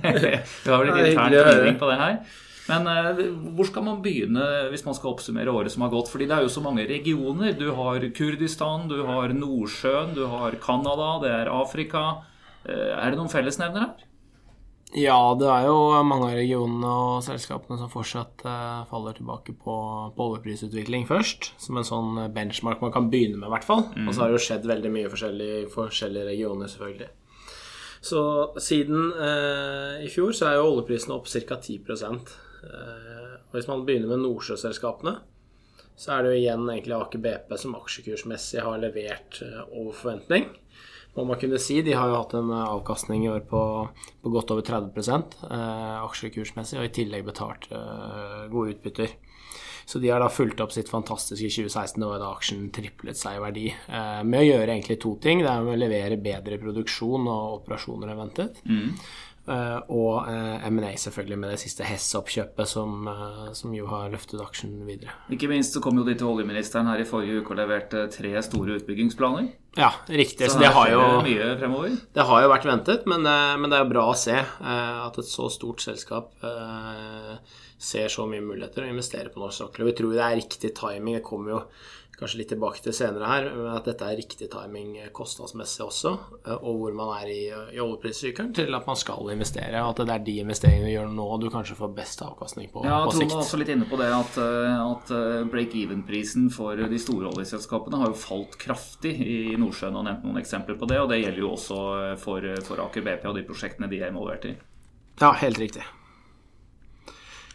Vi 0.64 0.72
har 0.72 0.80
vel 0.82 0.90
litt 0.90 1.02
er 1.02 1.12
intern 1.12 1.38
tviling 1.52 1.78
på 1.82 1.90
det 1.92 2.00
her. 2.00 2.18
Men 2.64 2.86
eh, 2.88 3.18
hvor 3.58 3.68
skal 3.68 3.84
man 3.84 4.00
begynne 4.04 4.44
hvis 4.72 4.86
man 4.86 4.96
skal 4.96 5.12
oppsummere 5.12 5.52
året 5.52 5.74
som 5.74 5.84
har 5.84 5.92
gått? 5.92 6.08
Fordi 6.12 6.28
det 6.30 6.38
er 6.38 6.46
jo 6.46 6.52
så 6.54 6.62
mange 6.64 6.86
regioner. 6.88 7.52
Du 7.58 7.66
har 7.76 8.06
Kurdistan, 8.16 8.88
du 8.88 9.02
har 9.04 9.34
Nordsjøen, 9.36 10.14
du 10.16 10.24
har 10.32 10.56
Canada, 10.64 11.10
det 11.24 11.34
er 11.42 11.52
Afrika. 11.52 12.06
Eh, 12.64 12.94
Er 12.96 13.12
det 13.12 13.20
noen 13.20 13.32
fellesnevner 13.32 13.84
her? 13.88 14.10
Ja, 14.94 15.18
det 15.34 15.48
er 15.50 15.64
jo 15.66 15.78
mange 16.06 16.28
av 16.28 16.36
regionene 16.38 16.86
og 16.86 17.24
selskapene 17.26 17.80
som 17.80 17.90
fortsatt 17.90 18.44
eh, 18.46 18.84
faller 18.90 19.16
tilbake 19.16 19.56
på, 19.58 19.74
på 20.14 20.28
oljeprisutvikling 20.28 21.08
først. 21.08 21.50
Som 21.58 21.80
en 21.80 21.88
sånn 21.88 22.22
benchmark 22.36 22.84
man 22.84 22.94
kan 22.94 23.10
begynne 23.10 23.40
med, 23.40 23.48
i 23.48 23.54
hvert 23.56 23.66
fall. 23.66 23.88
Og 24.04 24.12
så 24.12 24.22
har 24.22 24.30
det 24.30 24.38
jo 24.38 24.46
skjedd 24.46 24.70
veldig 24.70 24.94
mye 24.94 25.10
forskjellig 25.10 25.50
i 25.56 25.68
forskjellige 25.72 26.30
regioner, 26.30 26.70
selvfølgelig. 26.70 27.10
Så 28.04 28.52
siden 28.60 29.12
eh, 29.16 30.04
i 30.04 30.08
fjor 30.12 30.34
så 30.36 30.50
er 30.50 30.58
jo 30.58 30.66
oljeprisen 30.74 31.14
opp 31.14 31.26
ca. 31.26 31.56
10 31.56 31.78
eh, 31.88 33.30
Og 33.48 33.56
hvis 33.56 33.70
man 33.70 33.86
begynner 33.86 34.10
med 34.12 34.20
Nordsjøselskapene, 34.26 35.14
så 35.96 36.12
er 36.12 36.22
det 36.22 36.34
jo 36.34 36.40
igjen 36.42 36.68
egentlig 36.68 36.98
Aker 36.98 37.22
BP 37.24 37.54
som 37.62 37.76
aksjekursmessig 37.78 38.60
har 38.66 38.82
levert 38.82 39.40
eh, 39.46 39.62
over 39.70 39.96
forventning. 39.96 40.50
Må 41.14 41.24
man 41.28 41.38
kunne 41.38 41.60
si. 41.62 41.78
De 41.86 41.94
har 41.94 42.10
jo 42.10 42.18
hatt 42.18 42.34
en 42.38 42.50
eh, 42.50 42.64
avkastning 42.74 43.26
i 43.26 43.30
år 43.30 43.44
på, 43.50 43.60
på 44.22 44.32
godt 44.34 44.50
over 44.54 44.66
30 44.66 45.36
eh, 45.46 46.00
aksjekursmessig, 46.02 46.80
og 46.80 46.88
i 46.88 46.94
tillegg 46.94 47.26
betalt 47.28 47.70
eh, 47.70 48.48
gode 48.52 48.74
utbytter. 48.74 49.14
Så 49.86 50.00
de 50.00 50.08
har 50.08 50.22
da 50.22 50.30
fulgt 50.32 50.62
opp 50.64 50.72
sitt 50.72 50.88
fantastiske 50.88 51.50
2016, 51.52 52.00
da 52.00 52.18
da 52.22 52.30
aksjen 52.32 52.70
triplet 52.74 53.18
seg 53.20 53.36
i 53.36 53.42
verdi. 53.44 53.66
Eh, 53.70 54.22
med 54.24 54.40
å 54.40 54.46
gjøre 54.46 54.72
egentlig 54.72 54.98
to 55.02 55.14
ting. 55.22 55.44
Det 55.44 55.52
er 55.52 55.68
å 55.68 55.76
levere 55.78 56.20
bedre 56.20 56.58
produksjon 56.62 57.28
og 57.28 57.60
operasjoner 57.60 58.10
enn 58.14 58.22
ventet. 58.24 58.62
Eh, 58.64 59.04
og 59.46 60.28
eh, 60.30 60.66
M&A 60.70 60.94
selvfølgelig 60.96 61.38
med 61.40 61.50
det 61.52 61.58
siste 61.60 61.84
Hess-oppkjøpet 61.84 62.70
som, 62.70 63.08
eh, 63.10 63.50
som 63.52 63.74
jo 63.76 63.88
har 63.90 64.08
løftet 64.12 64.40
aksjen 64.40 64.78
videre. 64.88 65.12
Ikke 65.36 65.50
minst 65.50 65.76
så 65.76 65.82
kom 65.84 66.00
jo 66.00 66.06
de 66.06 66.14
til 66.16 66.30
oljeministeren 66.30 66.88
her 66.88 67.02
i 67.02 67.08
forrige 67.08 67.42
uke 67.42 67.52
og 67.52 67.60
leverte 67.60 68.06
tre 68.14 68.32
store 68.46 68.78
utbyggingsplaner. 68.78 69.50
Ja, 69.76 69.90
riktig. 70.08 70.46
Så, 70.48 70.54
Så 70.54 70.62
det 70.62 70.70
har 70.72 70.88
jo 70.88 71.02
det 72.14 72.26
har 72.28 72.42
jo 72.44 72.52
vært 72.52 72.68
ventet, 72.70 73.04
men, 73.10 73.26
eh, 73.26 73.56
men 73.58 73.68
det 73.68 73.78
er 73.78 73.84
jo 73.84 73.92
bra 73.92 74.06
å 74.08 74.16
se 74.16 74.38
eh, 74.38 75.04
at 75.04 75.18
et 75.20 75.28
så 75.28 75.50
stort 75.52 75.84
selskap 75.84 76.32
eh, 76.46 77.34
ser 77.76 78.08
så 78.08 78.24
mye 78.30 78.44
muligheter 78.44 78.86
og 78.86 78.94
investerer 78.94 79.28
på 79.34 79.42
norsk 79.42 79.66
sokkel. 79.66 79.84
Og 79.84 79.92
vi 79.92 79.96
tror 79.98 80.14
det 80.14 80.24
er 80.24 80.38
riktig 80.40 80.72
timing. 80.78 81.18
Det 81.18 81.26
kommer 81.26 81.56
jo 81.56 81.60
kanskje 82.24 82.40
litt 82.40 82.50
tilbake 82.54 82.82
til 82.84 82.96
senere 82.96 83.28
her, 83.30 83.48
men 83.54 83.70
at 83.76 83.86
dette 83.86 84.08
er 84.08 84.16
riktig 84.18 84.48
timing 84.52 84.96
kostnadsmessig 85.14 85.84
også, 85.84 86.12
eh, 86.46 86.56
og 86.56 86.80
hvor 86.80 86.96
man 86.96 87.12
er 87.20 87.30
i, 87.30 87.40
i 87.76 87.80
oljeprissykkelen, 87.84 88.54
til 88.56 88.74
at 88.74 88.88
man 88.88 88.98
skal 88.98 89.30
investere, 89.34 89.84
at 89.84 90.00
det 90.02 90.14
er 90.16 90.24
de 90.26 90.36
investeringene 90.42 90.88
du 90.88 90.94
gjør 90.94 91.12
nå 91.14 91.28
du 91.44 91.48
kanskje 91.52 91.76
får 91.78 91.94
best 91.96 92.22
avkastning 92.24 92.70
på, 92.72 92.84
Ja, 92.88 93.02
på 93.04 93.12
Trond 93.14 93.22
sikt. 93.22 93.34
var 93.36 93.44
også 93.44 93.60
litt 93.60 93.72
inne 93.74 93.88
på 93.90 94.00
det 94.00 94.10
at, 94.16 94.38
eh, 94.40 94.82
at 94.84 95.14
eh, 95.14 95.44
break-even-prisen 95.54 96.48
for 96.54 96.76
de 96.80 97.00
store 97.02 97.30
oljeselskapene 97.34 98.00
har 98.00 98.12
jo 98.12 98.18
falt 98.24 98.56
kraftig 98.60 99.14
i 99.20 99.56
Nordsjøen, 99.60 99.96
og 100.00 100.06
nevnt 100.08 100.24
noen 100.24 100.40
eksempler 100.40 100.78
på 100.80 100.88
det. 100.90 101.00
Og 101.02 101.10
det 101.12 101.20
gjelder 101.22 101.42
jo 101.44 101.50
også 101.54 101.80
eh, 102.10 102.14
for, 102.20 102.48
for 102.66 102.84
Aker 102.88 103.04
BP 103.06 103.28
og 103.30 103.36
de 103.38 103.44
prosjektene 103.48 103.90
de 103.92 104.00
er 104.02 104.10
involvert 104.14 104.48
i. 104.48 104.54
Ja, 105.20 105.32
helt 105.44 105.60
riktig. 105.62 105.84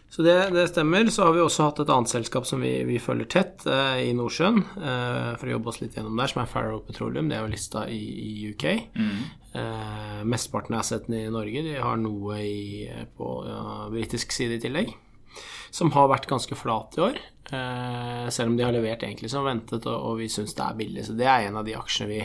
Så 0.10 0.26
det, 0.26 0.36
det 0.56 0.68
stemmer. 0.72 1.10
Så 1.14 1.28
har 1.28 1.36
vi 1.36 1.42
også 1.44 1.68
hatt 1.68 1.82
et 1.84 1.92
annet 1.94 2.10
selskap 2.12 2.48
som 2.50 2.64
vi, 2.66 2.72
vi 2.88 2.98
følger 3.02 3.30
tett 3.30 3.66
eh, 3.70 4.08
i 4.08 4.14
Nordsjøen, 4.18 4.64
eh, 4.82 5.34
for 5.38 5.50
å 5.50 5.54
jobbe 5.54 5.70
oss 5.72 5.82
litt 5.84 6.00
gjennom 6.00 6.18
der, 6.18 6.32
som 6.32 6.42
er 6.42 6.50
Farrow 6.50 6.82
Petroleum. 6.86 7.30
Det 7.30 7.38
er 7.38 7.46
jo 7.46 7.52
lista 7.54 7.86
i, 7.94 8.00
i 8.00 8.32
UK. 8.50 8.66
Eh, 9.54 10.24
mesteparten 10.30 10.76
av 10.76 10.82
assetene 10.84 11.24
i 11.28 11.34
Norge. 11.34 11.66
De 11.66 11.78
har 11.78 12.02
noe 12.02 12.40
i, 12.42 12.90
på 13.18 13.36
ja, 13.46 13.62
britisk 13.94 14.34
side 14.34 14.58
i 14.58 14.64
tillegg. 14.66 14.96
Som 15.70 15.94
har 15.94 16.10
vært 16.10 16.30
ganske 16.30 16.58
flat 16.58 16.98
i 16.98 17.06
år. 17.06 17.22
Eh, 17.54 18.26
selv 18.34 18.52
om 18.52 18.58
de 18.58 18.66
har 18.66 18.74
levert 18.74 19.06
egentlig 19.06 19.30
som 19.30 19.46
ventet, 19.46 19.86
og, 19.86 20.10
og 20.10 20.20
vi 20.22 20.30
syns 20.30 20.58
det 20.58 20.66
er 20.66 20.82
billig. 20.82 21.06
Så 21.06 21.18
det 21.18 21.30
er 21.30 21.48
en 21.48 21.62
av 21.62 21.70
de 21.70 21.78
aksjene 21.78 22.12
vi 22.12 22.24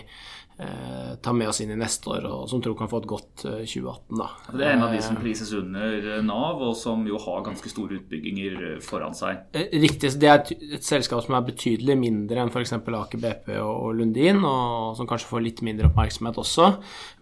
eh, 0.58 1.14
tar 1.22 1.32
med 1.32 1.48
oss 1.48 1.60
inn 1.60 1.72
i 1.74 1.78
neste 1.78 2.10
år, 2.10 2.26
og 2.28 2.48
som 2.50 2.62
tror 2.62 2.76
kan 2.78 2.90
få 2.90 3.00
et 3.02 3.08
godt 3.10 3.44
eh, 3.48 3.62
2018, 3.64 4.20
da. 4.20 4.28
Det 4.52 4.66
er 4.66 4.76
en 4.76 4.86
av 4.86 4.94
de 4.94 5.00
som 5.04 5.18
prises 5.18 5.52
under 5.56 6.08
eh, 6.14 6.22
Nav, 6.24 6.62
og 6.62 6.76
som 6.78 7.04
jo 7.08 7.18
har 7.22 7.44
ganske 7.46 7.72
store 7.72 7.98
utbygginger 8.00 8.58
eh, 8.70 8.80
foran 8.84 9.16
seg. 9.16 9.44
Eh, 9.56 9.72
Riktig. 9.84 10.12
Det 10.20 10.30
er 10.30 10.42
et, 10.42 10.84
selskap 10.84 11.24
som 11.24 11.36
er 11.38 11.46
betydelig 11.48 11.96
mindre 11.98 12.42
enn 12.42 12.52
f.eks. 12.52 12.74
Aker 12.74 13.20
BP 13.20 13.54
og, 13.58 13.94
Lundin, 13.98 14.42
og 14.46 14.94
som 14.98 15.08
kanskje 15.10 15.30
får 15.30 15.44
litt 15.44 15.64
mindre 15.66 15.90
oppmerksomhet 15.90 16.38
også, 16.40 16.70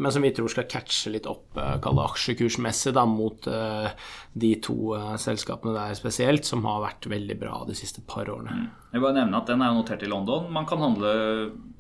men 0.03 0.15
som 0.15 0.25
vi 0.25 0.35
tror 0.37 0.53
skal 0.53 0.69
catche 0.71 1.13
litt 1.15 1.29
opp, 1.31 1.47
eh, 1.57 1.79
kalle 1.83 2.09
aksjekursmessig, 2.11 2.95
da, 2.97 3.07
mot 3.09 3.49
eh, 3.49 3.91
de 4.33 4.55
to 4.65 4.95
eh, 4.99 5.15
selskapene 5.21 5.75
der 5.77 5.97
spesielt, 5.99 6.49
som 6.49 6.65
har 6.69 6.83
vært 6.85 7.09
veldig 7.13 7.39
bra 7.41 7.63
de 7.69 7.77
siste 7.79 8.05
par 8.07 8.31
årene. 8.33 8.69
Jeg 8.93 9.01
vil 9.01 9.07
bare 9.07 9.17
nevne 9.23 9.39
at 9.39 9.49
Den 9.49 9.63
er 9.65 9.73
notert 9.73 10.03
i 10.05 10.09
London. 10.11 10.51
Man 10.53 10.67
kan 10.69 10.83
handle 10.83 11.13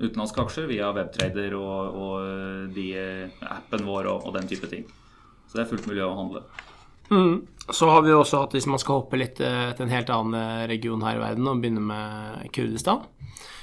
utenlandske 0.00 0.46
aksjer 0.46 0.68
via 0.70 0.88
webtrader 0.96 1.41
og, 1.58 1.96
og 2.06 2.74
de, 2.76 2.86
eh, 2.98 3.46
appen 3.50 3.82
vår 3.88 4.08
og, 4.12 4.28
og 4.28 4.36
den 4.38 4.46
type 4.50 4.70
ting. 4.70 4.86
Så 5.48 5.58
det 5.58 5.64
er 5.64 5.72
fullt 5.72 5.88
mulig 5.90 6.04
å 6.06 6.14
handle. 6.16 6.46
Så 7.70 7.88
har 7.90 8.02
vi 8.02 8.12
også 8.14 8.40
hatt, 8.40 8.54
hvis 8.56 8.66
man 8.70 8.80
skal 8.80 9.02
hoppe 9.02 9.18
litt 9.20 9.40
eh, 9.44 9.70
til 9.76 9.84
en 9.86 9.92
helt 9.92 10.10
annen 10.12 10.38
eh, 10.38 10.66
region 10.70 11.02
her 11.04 11.18
i 11.18 11.22
verden 11.22 11.50
og 11.50 11.60
begynne 11.60 11.82
med 11.84 12.46
Kurdistan, 12.54 13.04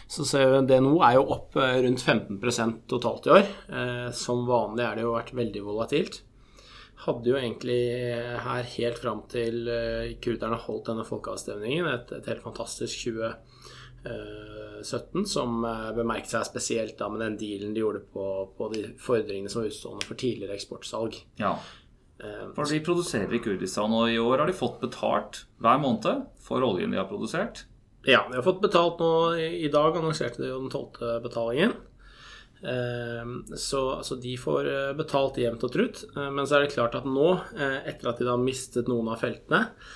så 0.09 0.25
ser 0.25 0.51
vi 0.53 0.61
DNO 0.69 0.99
er 1.05 1.17
jo 1.17 1.25
opp 1.35 1.57
eh, 1.59 1.79
rundt 1.83 2.03
15% 2.05 2.83
totalt 2.91 3.27
i 3.27 3.33
år. 3.39 3.49
Eh, 3.73 4.07
Som 4.15 4.45
vanlig 4.49 4.85
er 4.85 4.99
det 4.99 5.05
jo 5.07 5.15
vært 5.15 5.33
veldig 5.37 5.63
volatilt. 5.65 6.21
Hadde 7.05 7.31
jo 7.31 7.39
egentlig 7.39 7.79
eh, 7.95 8.37
her 8.43 8.69
helt 8.75 9.01
fram 9.01 9.23
til 9.31 9.67
eh, 9.71 10.15
kurderne 10.21 10.59
holdt 10.67 10.91
denne 10.91 11.07
folkeavstemningen, 11.07 11.89
et, 11.89 12.15
et 12.19 12.31
helt 12.31 12.45
fantastisk 12.45 13.05
2017, 14.03 15.25
som 15.27 15.63
eh, 15.65 15.89
bemerket 15.97 16.31
seg 16.31 16.45
spesielt 16.47 16.97
da 16.99 17.09
med 17.11 17.19
den 17.25 17.37
dealen 17.41 17.73
de 17.75 17.81
gjorde 17.83 18.01
på, 18.13 18.25
på 18.57 18.69
de 18.73 18.85
fordringene 19.01 19.49
som 19.51 19.61
var 19.63 19.69
utstående 19.71 20.07
for 20.07 20.15
tidligere 20.19 20.55
eksportsalg. 20.59 21.19
Ja, 21.41 21.57
Eh, 22.19 22.49
for 22.51 22.67
De 22.67 22.81
produserer 22.83 23.31
i 23.31 23.39
Kurdistan, 23.39 23.93
og 23.95 24.09
i 24.11 24.17
år 24.19 24.41
har 24.41 24.49
de 24.49 24.51
fått 24.51 24.81
betalt 24.81 25.45
hver 25.63 25.77
måned 25.79 26.25
for 26.43 26.59
oljen 26.67 26.91
de 26.91 26.97
har 26.99 27.05
produsert. 27.07 27.61
Ja, 28.03 28.25
vi 28.27 28.35
har 28.35 28.43
fått 28.43 28.59
betalt 28.59 28.99
nå 28.99 29.37
i 29.39 29.69
dag, 29.71 29.95
annonserte 29.95 30.41
de 30.43 30.49
jo 30.49 30.57
den 30.59 30.73
tolvte 30.73 31.21
betalingen. 31.23 31.71
Eh, 32.59 33.23
Så 33.55 33.79
altså, 34.01 34.19
de 34.19 34.35
får 34.35 34.67
eh, 34.67 34.91
betalt 34.99 35.39
jevnt 35.39 35.63
og 35.63 35.71
trutt. 35.71 36.03
Eh, 36.11 36.27
Men 36.29 36.43
så 36.45 36.57
er 36.57 36.65
det 36.67 36.73
klart 36.75 36.95
at 36.99 37.07
nå, 37.07 37.29
eh, 37.55 37.87
etter 37.87 38.09
at 38.11 38.19
de 38.19 38.25
da 38.27 38.35
har 38.35 38.43
mistet 38.43 38.91
noen 38.91 39.07
av 39.15 39.19
feltene, 39.23 39.69
eh, 39.69 39.95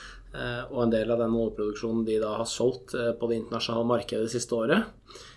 og 0.72 0.84
en 0.86 0.94
del 0.94 1.12
av 1.14 1.20
den 1.22 1.36
oljeproduksjonen 1.38 2.06
de 2.08 2.20
da 2.24 2.36
har 2.40 2.50
solgt 2.50 2.96
eh, 2.98 3.12
på 3.20 3.30
det 3.30 3.42
internasjonale 3.44 3.86
markedet 3.86 4.26
det 4.28 4.34
siste 4.34 4.58
året, 4.58 4.90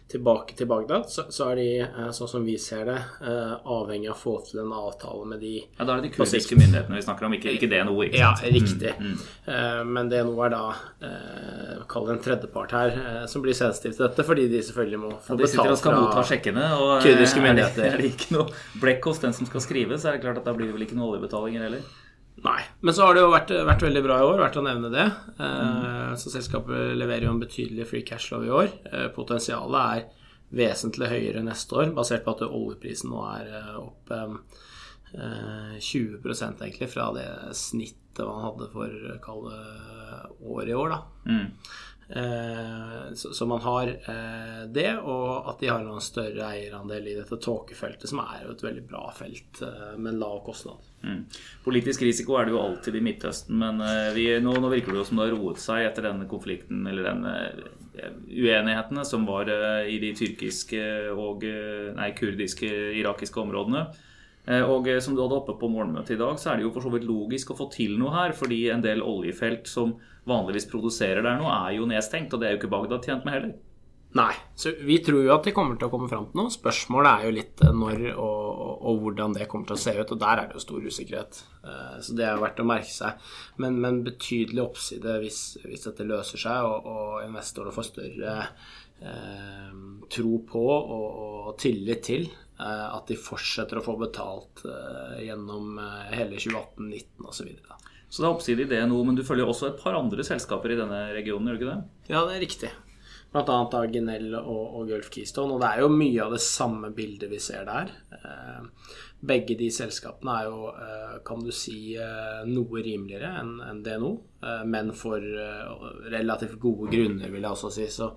tilbake 0.09 0.55
til 0.55 0.69
Bagdad, 0.71 1.09
så, 1.11 1.25
så 1.35 1.49
er 1.51 1.59
de, 1.59 1.67
eh, 1.83 2.11
sånn 2.15 2.29
som 2.31 2.45
vi 2.47 2.55
ser 2.63 2.85
det, 2.87 2.97
eh, 3.27 3.55
avhengig 3.75 4.07
av 4.13 4.15
å 4.15 4.21
få 4.21 4.35
til 4.47 4.61
en 4.63 4.71
avtale 4.77 5.27
med 5.27 5.41
de 5.43 5.55
Ja, 5.65 5.83
Da 5.85 5.97
er 5.97 6.01
det 6.05 6.13
de 6.13 6.15
kurdiske 6.15 6.55
myndighetene 6.59 6.95
vi 7.01 7.03
snakker 7.03 7.27
om, 7.27 7.35
ikke, 7.35 7.51
ikke 7.57 7.71
DNO. 7.73 7.97
ikke 8.07 8.21
ja, 8.21 8.31
riktig. 8.45 8.93
riktig. 8.95 8.95
mm. 9.03 9.91
Men 9.91 10.09
det 10.13 10.21
er 10.23 10.55
da 10.55 10.63
eh, 11.03 11.83
Kall 11.91 12.07
det 12.07 12.15
en 12.17 12.23
tredjepart 12.23 12.77
her 12.79 12.95
eh, 13.03 13.27
som 13.31 13.43
blir 13.43 13.57
sensitiv 13.59 13.97
til 13.97 14.07
dette, 14.07 14.27
fordi 14.31 14.47
de 14.53 14.63
selvfølgelig 14.63 15.03
må 15.03 15.13
få 15.27 15.37
De 15.41 15.51
sitter 15.51 15.65
og 15.65 15.73
betalt 15.73 15.83
skal 15.83 15.99
motta 15.99 16.17
fra 16.21 16.27
sjekkene, 16.31 16.71
og 16.79 16.89
kurdiske 17.03 17.11
kurdiske 17.11 17.39
er 17.39 17.43
det- 17.43 17.49
myndigheter. 17.51 17.91
Er 17.91 18.03
det 18.05 18.11
ikke 18.15 18.33
noe 18.39 18.47
blekk 18.81 19.11
hos 19.11 19.23
den 19.27 19.35
som 19.35 19.51
skal 19.51 19.67
skrive, 19.67 19.99
så 19.99 20.13
er 20.13 20.17
det 20.21 20.23
klart 20.23 20.39
at 20.39 20.47
da 20.47 20.55
blir 20.55 20.71
det 20.71 20.79
vel 20.79 20.87
ikke 20.87 20.95
noen 21.01 21.17
oljebetalinger 21.17 21.67
heller. 21.67 21.83
Nei. 22.45 22.61
Men 22.85 22.95
så 22.95 23.07
har 23.07 23.15
det 23.17 23.23
jo 23.25 23.31
vært, 23.33 23.51
vært 23.67 23.83
veldig 23.87 24.03
bra 24.05 24.19
i 24.21 24.27
år, 24.29 24.39
verdt 24.45 24.59
å 24.61 24.65
nevne 24.67 24.91
det. 24.93 25.07
Eh, 25.41 26.13
Så 26.21 26.31
selskapet 26.35 26.93
leverer 26.99 27.25
jo 27.27 27.33
en 27.35 27.41
betydelig 27.41 27.87
free 27.89 28.05
cash 28.07 28.29
flow 28.29 28.45
i 28.45 28.53
år. 28.53 28.69
Eh, 28.93 29.07
Potensialet 29.17 29.81
er 29.97 30.05
vesentlig 30.57 31.09
høyere 31.11 31.43
neste 31.43 31.75
år, 31.81 31.95
basert 31.97 32.25
på 32.27 32.35
at 32.37 32.45
oljeprisen 32.47 33.11
nå 33.11 33.23
er 33.33 33.49
eh, 33.57 33.79
opp 33.81 34.13
eh, 34.15 35.79
20% 35.81 36.63
egentlig 36.63 36.91
fra 36.93 37.09
det 37.17 37.27
snittet 37.57 38.25
man 38.27 38.45
hadde 38.47 38.69
for 38.73 38.93
kalde 39.25 39.57
år 40.45 40.69
i 40.71 40.75
år, 40.77 40.93
da. 40.95 41.01
Mm. 41.29 41.51
Eh, 42.09 43.15
Så, 43.15 43.47
man 43.47 43.61
har 43.61 43.89
eh, 43.89 44.67
det, 44.69 44.91
og 44.99 45.49
at 45.51 45.61
de 45.61 45.71
har 45.73 45.83
en 45.83 46.03
større 46.05 46.51
eierandel 46.53 47.09
i 47.09 47.17
dette 47.17 47.39
tåkefeltet, 47.43 48.09
som 48.11 48.21
er 48.23 48.45
jo 48.45 48.53
et 48.55 48.63
veldig 48.63 48.85
bra 48.87 49.09
felt 49.17 49.63
men 49.97 50.03
med 50.07 50.21
lav 50.21 50.43
kostnad. 50.47 50.85
Mm. 51.03 51.25
Politisk 51.65 52.03
risiko 52.03 52.37
er 52.39 52.47
det 52.47 52.55
jo 52.55 52.63
alltid 52.63 52.97
i 52.99 53.03
Midtøsten, 53.05 53.59
men 53.59 53.83
eh, 53.83 54.13
vi, 54.15 54.29
nå, 54.43 54.55
nå 54.61 54.71
virker 54.73 54.95
det 54.95 55.03
jo 55.03 55.09
som 55.09 55.21
det 55.21 55.29
har 55.29 55.37
roet 55.37 55.63
seg 55.63 55.87
etter 55.87 56.09
denne 56.09 56.29
konflikten, 56.31 56.87
eller 56.87 57.11
denne 57.11 57.35
eh, 57.97 58.17
uenighetene 58.31 59.07
som 59.07 59.27
var 59.29 59.51
eh, 59.51 59.91
i 59.95 60.01
de 60.03 60.13
tyrkiske 60.19 60.83
og 61.15 61.47
eh, 61.47 61.93
nei, 61.97 62.11
kurdiske, 62.19 62.71
irakiske 63.01 63.43
områdene. 63.43 63.87
Eh, 64.47 64.63
Og 64.63 64.89
eh, 64.89 65.01
som 65.03 65.17
du 65.17 65.23
hadde 65.25 65.39
oppe 65.41 65.57
på 65.59 65.71
morgenmøtet 65.73 66.15
i 66.15 66.21
dag, 66.21 66.39
så 66.39 66.53
er 66.53 66.59
det 66.61 66.69
jo 66.69 66.73
for 66.75 66.87
så 66.87 66.93
vidt 66.95 67.07
logisk 67.09 67.51
å 67.51 67.59
få 67.59 67.69
til 67.75 67.97
noe 67.99 68.15
her, 68.15 68.35
fordi 68.37 68.67
en 68.71 68.85
del 68.85 69.03
oljefelt 69.03 69.67
som 69.71 69.97
vanligvis 70.27 70.69
produserer 70.71 71.23
der 71.27 71.41
nå, 71.41 71.49
er 71.51 71.79
jo 71.79 71.89
nedstengt, 71.91 72.35
og 72.35 72.43
det 72.43 72.49
er 72.49 72.55
jo 72.55 72.61
ikke 72.63 72.75
Bagdad 72.77 73.07
tjent 73.07 73.27
med 73.27 73.35
heller. 73.37 73.57
Nei, 74.17 74.33
så 74.57 74.71
vi 74.87 74.97
tror 75.05 75.27
jo 75.27 75.33
at 75.35 75.45
de 75.45 75.53
kommer 75.53 75.77
til 75.77 75.91
å 75.91 75.93
komme 75.93 76.09
fram 76.09 76.29
til 76.31 76.39
noe. 76.39 76.53
Spørsmålet 76.55 77.11
er 77.11 77.27
jo 77.27 77.35
litt 77.37 77.67
eh, 77.67 77.75
når 77.75 78.07
og, 78.15 78.47
og, 78.47 78.73
og 78.87 79.03
hvordan 79.03 79.35
det 79.37 79.51
kommer 79.51 79.69
til 79.69 79.77
å 79.77 79.83
se 79.83 79.97
ut, 79.99 80.15
og 80.15 80.23
der 80.23 80.41
er 80.41 80.49
det 80.49 80.57
jo 80.57 80.65
stor 80.65 80.87
usikkerhet. 80.87 81.43
Så 82.07 82.15
det 82.15 82.23
er 82.23 82.39
verdt 82.39 82.63
å 82.63 82.69
merke 82.71 82.93
seg. 82.95 83.19
Men, 83.59 83.81
men 83.83 84.05
betydelig 84.07 84.63
oppside 84.63 85.19
hvis, 85.25 85.41
hvis 85.67 85.89
dette 85.89 86.07
løser 86.07 86.39
seg, 86.39 86.65
og, 86.71 86.87
og 86.87 87.27
investorene 87.27 87.75
får 87.75 87.89
større 87.91 88.35
eh, 89.03 89.73
tro 90.15 90.39
på 90.47 90.67
og, 90.71 91.51
tillit 91.61 92.07
til 92.07 92.29
at 92.65 93.11
de 93.11 93.19
fortsetter 93.21 93.81
å 93.81 93.85
få 93.85 93.97
betalt 94.01 94.65
eh, 94.65 95.27
gjennom 95.27 95.77
eh, 95.83 96.17
hele 96.17 96.39
2018, 96.39 96.89
2019 96.89 97.29
osv. 97.29 97.53
Så 97.61 97.77
så 98.09 98.23
det 98.23 98.27
er 98.29 98.33
oppside 98.33 98.65
i 98.65 98.71
det 98.71 98.83
nå, 98.89 98.99
men 99.05 99.17
du 99.19 99.25
følger 99.27 99.49
også 99.51 99.71
et 99.71 99.81
par 99.81 99.97
andre 99.99 100.25
selskaper 100.25 100.73
i 100.73 100.79
denne 100.79 101.01
regionen, 101.17 101.51
gjør 101.51 101.57
du 101.57 101.65
ikke 101.65 101.73
det? 101.73 102.13
Ja, 102.13 102.23
det 102.25 102.37
er 102.37 102.45
riktig. 102.45 102.71
Blant 103.35 103.51
annet 103.53 103.75
da 103.75 103.81
Genell 103.91 104.31
og, 104.39 104.63
og 104.79 104.87
Gulf 104.93 105.11
Keystone. 105.13 105.57
Og 105.57 105.61
det 105.61 105.69
er 105.69 105.83
jo 105.83 105.91
mye 105.93 106.23
av 106.25 106.37
det 106.37 106.41
samme 106.45 106.93
bildet 106.95 107.29
vi 107.29 107.41
ser 107.43 107.67
der. 107.67 107.91
Eh, 108.15 108.93
begge 109.27 109.57
de 109.59 109.69
selskapene 109.75 110.37
er 110.39 110.47
jo, 110.47 110.71
eh, 110.71 111.17
kan 111.27 111.43
du 111.43 111.51
si, 111.53 111.97
eh, 111.99 112.47
noe 112.49 112.85
rimeligere 112.87 113.33
enn 113.43 113.83
DNO. 113.85 114.13
Eh, 114.47 114.63
men 114.71 114.95
for 114.97 115.21
eh, 115.21 115.91
relativt 116.15 116.57
gode 116.63 116.93
grunner, 116.95 117.29
vil 117.35 117.43
jeg 117.43 117.51
også 117.51 117.73
si. 117.75 117.89
Så, 117.93 118.13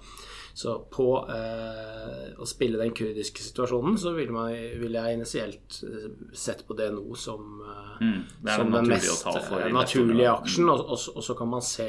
så 0.60 0.74
på 0.92 1.06
eh, 1.32 2.34
å 2.36 2.48
spille 2.50 2.80
den 2.82 2.92
kurdiske 2.98 3.40
situasjonen, 3.46 3.96
så 4.02 4.12
ville 4.18 4.34
man- 4.36 4.52
ville 4.82 5.00
jeg 5.06 5.16
initielt 5.20 5.78
eh, 5.88 6.10
sett 6.36 6.66
på 6.68 6.76
DNO 6.76 7.16
som, 7.16 7.62
eh, 7.64 8.02
Mm, 8.04 8.26
det 8.44 8.56
som 8.58 8.72
den 8.74 8.88
mest 8.92 9.26
eh, 9.28 9.70
naturlige 9.72 10.34
aksjen. 10.34 10.68
Og, 10.74 10.84
og, 10.90 11.00
og 11.16 11.24
så 11.24 11.36
kan 11.40 11.48
man 11.54 11.62
se 11.64 11.88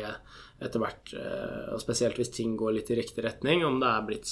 etter 0.61 0.79
hvert, 0.85 1.14
eh, 1.18 1.73
og 1.75 1.81
spesielt 1.83 2.16
hvis 2.21 2.31
ting 2.37 2.55
går 2.61 2.77
litt 2.79 2.91
i 2.95 2.99
riktig 3.01 3.25
retning, 3.27 3.64
om 3.66 3.81
det 3.83 3.89
er 3.91 4.07
blitt 4.07 4.31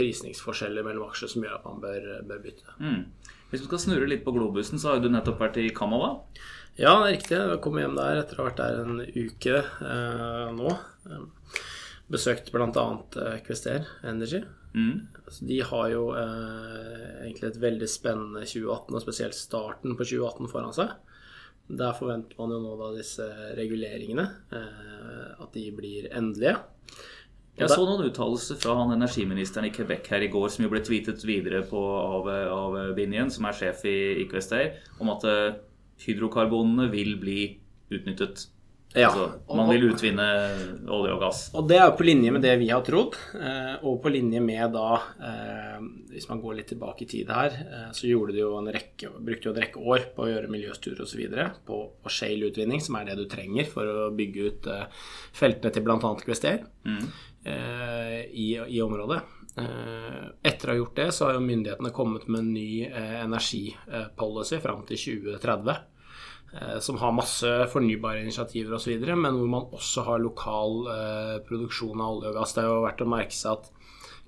prisningsforskjeller 0.00 0.84
mellom 0.86 1.10
aksjer 1.10 1.28
som 1.34 1.42
gjør 1.44 1.58
at 1.58 1.64
man 1.68 1.80
bør, 1.82 2.06
bør 2.30 2.40
bytte. 2.46 2.76
Mm. 2.80 3.02
Hvis 3.50 3.60
du 3.64 3.66
skal 3.66 3.82
snurre 3.82 4.08
litt 4.08 4.24
på 4.24 4.32
globusen, 4.32 4.78
så 4.80 4.94
har 4.94 5.00
du 5.02 5.10
nettopp 5.10 5.40
vært 5.42 5.58
i 5.60 5.68
Canada. 5.74 6.14
Ja, 6.78 6.94
det 7.02 7.08
er 7.10 7.16
riktig. 7.18 7.36
Jeg 7.36 7.60
kom 7.64 7.76
hjem 7.82 7.96
der 7.98 8.22
etter 8.22 8.38
å 8.38 8.44
ha 8.44 8.48
vært 8.48 8.60
der 8.62 8.80
en 8.86 9.00
uke 9.04 9.56
eh, 9.58 10.52
nå. 10.56 10.76
Eh, 12.10 12.16
Besøkt 12.16 12.50
bl.a. 12.52 12.86
Eh, 13.16 13.38
Quester 13.46 13.86
Energy. 14.02 14.42
Mm. 14.74 15.06
Altså, 15.24 15.46
de 15.46 15.60
har 15.66 15.86
jo 15.90 16.02
eh, 16.18 17.22
egentlig 17.24 17.50
et 17.50 17.62
veldig 17.62 17.88
spennende 17.90 18.42
2018, 18.46 18.94
og 18.94 19.04
spesielt 19.04 19.38
starten 19.38 19.96
på 19.96 20.04
2018 20.04 20.50
foran 20.50 20.74
seg. 20.74 20.92
Der 21.70 21.94
forventer 21.94 22.34
man 22.38 22.50
jo 22.50 22.60
nå 22.64 22.74
da 22.80 22.90
disse 22.96 23.26
reguleringene, 23.58 24.26
eh, 24.50 25.32
at 25.38 25.54
de 25.54 25.70
blir 25.74 26.10
endelige. 26.10 26.58
Jeg 27.60 27.68
så 27.68 27.84
noen 27.84 28.06
uttalelser 28.08 28.56
fra 28.56 28.74
han 28.78 28.94
energiministeren 28.94 29.68
i 29.68 29.72
Quebec 29.74 30.06
her 30.08 30.24
i 30.24 30.30
går, 30.32 30.46
som 30.50 30.64
jo 30.64 30.70
ble 30.72 30.80
tweetet 30.86 31.22
videre 31.28 31.60
på, 31.68 31.80
av, 32.00 32.30
av 32.54 32.78
Binien, 32.96 33.30
som 33.30 33.46
er 33.46 33.58
sjef 33.58 33.84
i, 33.90 34.22
i 34.22 34.62
om 35.02 35.12
at 35.12 35.26
eh, 35.28 35.58
hydrokarbonene 36.06 36.88
vil 36.90 37.18
bli 37.20 37.42
utnyttet. 37.92 38.48
Ja. 38.94 39.06
Altså, 39.06 39.54
man 39.54 39.68
vil 39.70 39.84
utvinne 39.92 40.24
olje 40.90 41.12
og 41.14 41.20
gass. 41.22 41.40
Og 41.54 41.66
det 41.70 41.76
er 41.78 41.84
jo 41.86 41.94
på 42.00 42.06
linje 42.08 42.32
med 42.34 42.42
det 42.42 42.56
vi 42.58 42.70
har 42.72 42.82
trodd, 42.86 43.14
eh, 43.38 43.76
og 43.86 44.00
på 44.02 44.10
linje 44.10 44.40
med 44.42 44.72
da 44.74 44.96
eh, 44.98 45.76
Hvis 46.10 46.26
man 46.26 46.40
går 46.42 46.56
litt 46.58 46.70
tilbake 46.72 47.04
i 47.04 47.10
tid 47.10 47.30
her, 47.30 47.54
eh, 47.60 47.84
så 47.94 48.08
gjorde 48.10 48.34
de 48.34 48.42
jo 48.42 48.56
en 48.58 48.70
rekke, 48.74 49.12
brukte 49.22 49.46
jo 49.46 49.54
en 49.54 49.60
rekke 49.62 49.84
år 49.94 50.08
på 50.16 50.24
å 50.24 50.30
gjøre 50.32 50.50
miljøstudier 50.50 51.04
osv. 51.04 51.22
på, 51.66 51.78
på 52.02 52.14
shale-utvinning, 52.16 52.82
som 52.82 52.98
er 52.98 53.06
det 53.10 53.18
du 53.20 53.28
trenger 53.30 53.70
for 53.70 53.86
å 53.86 54.08
bygge 54.16 54.48
ut 54.48 54.70
feltene 55.38 55.74
til 55.74 55.86
bl.a. 55.86 56.14
Kvester 56.24 56.64
Mm. 56.80 57.04
i, 58.32 58.46
i 58.56 58.78
området. 58.80 59.18
Etter 60.42 60.70
å 60.70 60.72
ha 60.72 60.78
gjort 60.78 60.96
det, 60.96 61.06
så 61.12 61.26
har 61.26 61.36
jo 61.36 61.42
myndighetene 61.44 61.92
kommet 61.92 62.24
med 62.28 62.40
en 62.40 62.52
ny 62.54 62.84
energipolicy 62.88 64.60
fram 64.64 64.82
til 64.88 65.00
2030 65.20 65.99
som 66.82 66.98
har 66.98 67.12
masse 67.14 67.50
fornybare 67.70 68.24
initiativer 68.24 68.74
osv., 68.74 69.04
men 69.14 69.36
hvor 69.38 69.50
man 69.52 69.68
også 69.76 70.02
har 70.08 70.22
lokal 70.22 70.88
eh, 70.90 71.36
produksjon 71.46 72.00
av 72.02 72.16
olje 72.16 72.32
og 72.32 72.40
gass. 72.40 72.54
Det 72.56 72.64
er 72.64 72.70
jo 72.70 72.82
verdt 72.86 73.04
å 73.04 73.10
merke 73.12 73.36
seg 73.36 73.58
at 73.58 73.79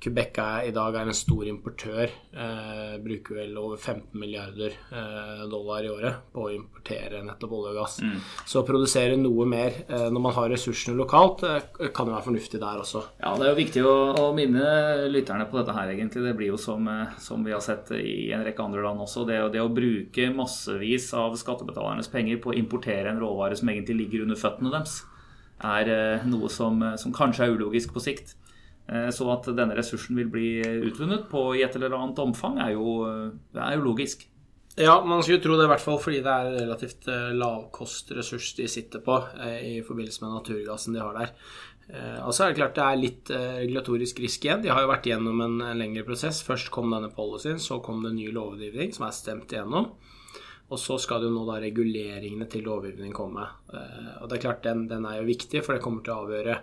Quebec 0.03 0.39
er, 0.43 0.65
i 0.67 0.73
dag 0.75 0.97
er 0.99 1.07
en 1.07 1.15
stor 1.15 1.47
importør. 1.47 2.11
Eh, 2.35 2.95
bruker 3.03 3.39
vel 3.39 3.59
over 3.61 3.79
15 3.79 4.19
milliarder 4.19 4.75
eh, 4.75 5.43
dollar 5.51 5.87
i 5.87 5.93
året 5.93 6.25
på 6.35 6.49
å 6.49 6.51
importere 6.51 7.21
nettopp 7.23 7.55
olje 7.55 7.71
og 7.71 7.79
gass. 7.79 7.99
Mm. 8.03 8.17
Så 8.51 8.63
å 8.63 8.67
produsere 8.67 9.19
noe 9.21 9.47
mer 9.47 9.79
eh, 9.87 10.09
når 10.11 10.25
man 10.25 10.35
har 10.35 10.51
ressursene 10.51 10.99
lokalt, 10.99 11.45
eh, 11.47 11.91
kan 11.95 12.11
jo 12.11 12.17
være 12.17 12.27
fornuftig 12.27 12.59
der 12.63 12.83
også. 12.83 13.05
Ja, 13.23 13.37
Det 13.39 13.47
er 13.47 13.53
jo 13.53 13.61
viktig 13.61 13.87
å, 13.87 13.95
å 14.25 14.27
minne 14.35 14.67
lytterne 15.13 15.47
på 15.47 15.61
dette 15.61 15.79
her, 15.79 15.95
egentlig. 15.95 16.27
Det 16.27 16.35
blir 16.41 16.51
jo 16.51 16.59
som, 16.59 16.91
eh, 16.91 17.15
som 17.23 17.47
vi 17.47 17.55
har 17.55 17.63
sett 17.63 17.95
i 18.01 18.33
en 18.35 18.43
rekke 18.49 18.67
andre 18.67 18.83
land 18.83 19.07
også. 19.07 19.23
Det, 19.29 19.39
det 19.55 19.63
å 19.63 19.71
bruke 19.71 20.29
massevis 20.35 21.13
av 21.15 21.39
skattebetalernes 21.39 22.11
penger 22.11 22.43
på 22.43 22.51
å 22.51 22.59
importere 22.59 23.15
en 23.15 23.23
råvare 23.23 23.59
som 23.59 23.71
egentlig 23.71 24.01
ligger 24.03 24.27
under 24.27 24.41
føttene 24.41 24.75
deres, 24.75 25.05
er 25.63 25.95
eh, 25.95 26.27
noe 26.27 26.51
som, 26.51 26.83
som 26.99 27.15
kanskje 27.15 27.47
er 27.47 27.55
ulogisk 27.55 27.95
på 27.95 28.03
sikt. 28.03 28.35
Eh, 28.89 29.09
Så 29.15 29.29
at 29.33 29.47
denne 29.57 29.77
ressursen 29.79 30.17
vil 30.19 30.29
bli 30.33 30.63
utvunnet 30.89 31.29
på 31.31 31.55
i 31.57 31.63
et 31.63 31.75
eller 31.77 31.95
annet 31.97 32.19
omfang, 32.19 32.59
er 32.59 32.73
jo, 32.75 33.03
er 33.55 33.77
jo 33.77 33.85
logisk. 33.85 34.29
Ja, 34.77 35.03
man 35.05 35.21
skulle 35.23 35.43
tro 35.45 35.57
det 35.59 35.67
i 35.67 35.69
hvert 35.69 35.83
fall 35.85 35.99
fordi 36.01 36.23
det 36.25 36.33
er 36.33 36.55
relativt 36.63 37.07
eh, 37.13 37.33
lavkostressurs 37.37 38.55
de 38.57 38.69
sitter 38.73 39.03
på 39.05 39.19
eh, 39.41 39.59
i 39.77 39.83
forbindelse 39.85 40.23
med 40.25 40.33
naturgassen 40.39 40.95
de 40.97 41.03
har 41.05 41.13
der. 41.19 41.35
Eh, 41.93 42.19
Og 42.25 42.33
så 42.33 42.45
er 42.47 42.53
det 42.55 42.57
klart 42.63 42.75
det 42.79 42.87
er 42.87 42.97
litt 43.03 43.31
eh, 43.31 43.59
regulatorisk 43.67 44.23
risk 44.25 44.47
igjen. 44.47 44.63
De 44.65 44.73
har 44.73 44.81
jo 44.81 44.89
vært 44.89 45.07
gjennom 45.11 45.41
en, 45.45 45.61
en 45.61 45.79
lengre 45.79 46.07
prosess. 46.09 46.41
Først 46.47 46.71
kom 46.73 46.89
denne 46.91 47.11
policyen, 47.13 47.61
så 47.61 47.83
kom 47.85 48.01
det 48.03 48.15
ny 48.17 48.31
lovgivning 48.33 48.95
som 48.97 49.07
er 49.07 49.13
stemt 49.13 49.53
igjennom. 49.53 49.93
Og 50.73 50.81
så 50.81 50.97
skal 50.97 51.21
det 51.21 51.29
jo 51.29 51.35
nå 51.37 51.43
da 51.51 51.59
reguleringene 51.61 52.47
til 52.49 52.65
lovgivning 52.65 53.13
komme. 53.13 53.45
Eh, 53.75 54.23
Og 54.23 54.31
det 54.31 54.39
er 54.39 54.45
klart 54.47 54.65
den, 54.65 54.87
den 54.89 55.05
er 55.05 55.21
jo 55.21 55.29
viktig, 55.29 55.61
for 55.67 55.77
det 55.77 55.85
kommer 55.85 56.01
til 56.07 56.15
å 56.17 56.23
avgjøre 56.25 56.57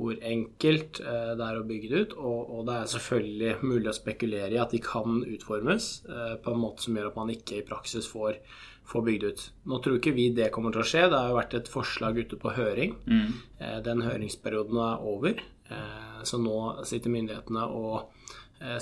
hvor 0.00 0.16
enkelt 0.24 1.00
eh, 1.04 1.30
det 1.36 1.44
er 1.44 1.58
å 1.60 1.66
bygge 1.68 1.90
det 1.92 2.00
ut. 2.06 2.14
Og, 2.16 2.52
og 2.56 2.64
det 2.68 2.76
er 2.80 2.90
selvfølgelig 2.94 3.52
mulig 3.68 3.90
å 3.92 3.96
spekulere 3.98 4.56
i 4.56 4.60
at 4.62 4.72
de 4.72 4.80
kan 4.84 5.20
utformes 5.28 5.90
eh, 6.08 6.34
på 6.40 6.54
en 6.54 6.62
måte 6.62 6.86
som 6.86 6.96
gjør 6.96 7.10
at 7.10 7.18
man 7.20 7.32
ikke 7.34 7.58
i 7.60 7.66
praksis 7.68 8.08
får, 8.08 8.38
får 8.88 9.06
bygd 9.10 9.28
ut. 9.28 9.46
Nå 9.68 9.80
tror 9.84 9.98
ikke 10.00 10.16
vi 10.16 10.30
det 10.36 10.48
kommer 10.56 10.72
til 10.72 10.80
å 10.84 10.88
skje. 10.88 11.04
Det 11.12 11.20
har 11.20 11.28
jo 11.34 11.38
vært 11.42 11.58
et 11.60 11.68
forslag 11.72 12.22
ute 12.22 12.40
på 12.40 12.56
høring. 12.56 12.96
Eh, 13.60 13.78
Den 13.84 14.00
høringsperioden 14.08 14.80
er 14.88 15.04
over. 15.14 15.42
Så 16.26 16.34
nå 16.42 16.54
sitter 16.82 17.12
myndighetene 17.14 17.62
og 17.78 18.08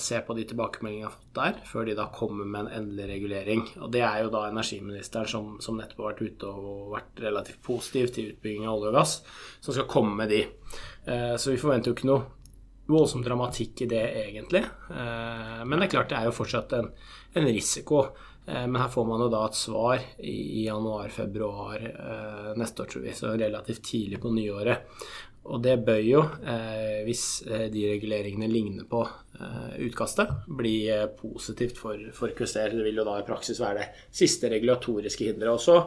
ser 0.00 0.22
på 0.26 0.34
de 0.34 0.46
tilbakemeldingene 0.48 1.04
jeg 1.04 1.06
har 1.10 1.12
fått 1.18 1.34
der, 1.36 1.58
før 1.68 1.84
de 1.86 1.92
da 1.98 2.06
kommer 2.16 2.48
med 2.48 2.64
en 2.64 2.70
endelig 2.78 3.10
regulering. 3.12 3.60
Og 3.84 3.92
det 3.94 4.00
er 4.08 4.22
jo 4.24 4.30
da 4.32 4.46
energiministeren 4.48 5.28
som, 5.28 5.50
som 5.62 5.76
nettopp 5.78 6.00
har 6.00 6.14
vært 6.14 6.22
ute 6.32 6.48
og 6.48 6.88
vært 6.96 7.20
relativt 7.22 7.60
positiv 7.68 8.08
til 8.16 8.32
utbygging 8.32 8.64
av 8.64 8.78
olje 8.80 8.90
og 8.90 8.96
gass, 8.96 9.12
som 9.60 9.76
skal 9.76 9.86
komme 9.92 10.16
med 10.18 10.32
de. 10.32 10.40
Eh, 11.08 11.36
Så 11.40 11.50
vi 11.54 11.60
forventer 11.60 11.90
jo 11.90 11.96
ikke 11.96 12.10
noe 12.10 12.24
voldsom 12.88 13.22
dramatikk 13.24 13.82
i 13.84 13.90
det, 13.90 14.04
egentlig. 14.26 14.64
Eh, 14.90 15.62
Men 15.64 15.78
det 15.78 15.88
er 15.88 15.94
klart 15.96 16.10
det 16.12 16.18
er 16.20 16.28
jo 16.28 16.36
fortsatt 16.36 16.72
en, 16.78 16.90
en 17.34 17.48
risiko. 17.48 18.02
Eh, 18.46 18.66
Men 18.66 18.80
her 18.82 18.88
får 18.92 19.06
man 19.08 19.20
jo 19.24 19.30
da 19.32 19.44
et 19.46 19.58
svar 19.58 20.04
i 20.20 20.66
januar-februar 20.66 21.88
neste 22.56 22.82
år, 22.84 22.92
tror 22.92 23.02
vi, 23.06 23.12
så 23.16 23.32
relativt 23.36 23.82
tidlig 23.84 24.20
på 24.22 24.32
nyåret. 24.34 24.84
Og 25.48 25.62
det 25.64 25.78
bør 25.80 26.00
jo, 26.04 26.20
hvis 27.06 27.22
de 27.72 27.84
reguleringene 27.88 28.48
ligner 28.50 28.84
på 28.90 28.98
utkastet, 29.80 30.28
bli 30.58 30.90
positivt 31.16 31.78
for, 31.80 31.96
for 32.12 32.34
QSR. 32.36 32.74
Det 32.76 32.84
vil 32.84 32.98
jo 33.00 33.04
da 33.06 33.14
i 33.20 33.24
praksis 33.24 33.60
være 33.62 33.78
det 33.78 33.86
siste 34.18 34.50
regulatoriske 34.52 35.30
hinderet. 35.30 35.54
Og 35.54 35.62
så 35.62 35.78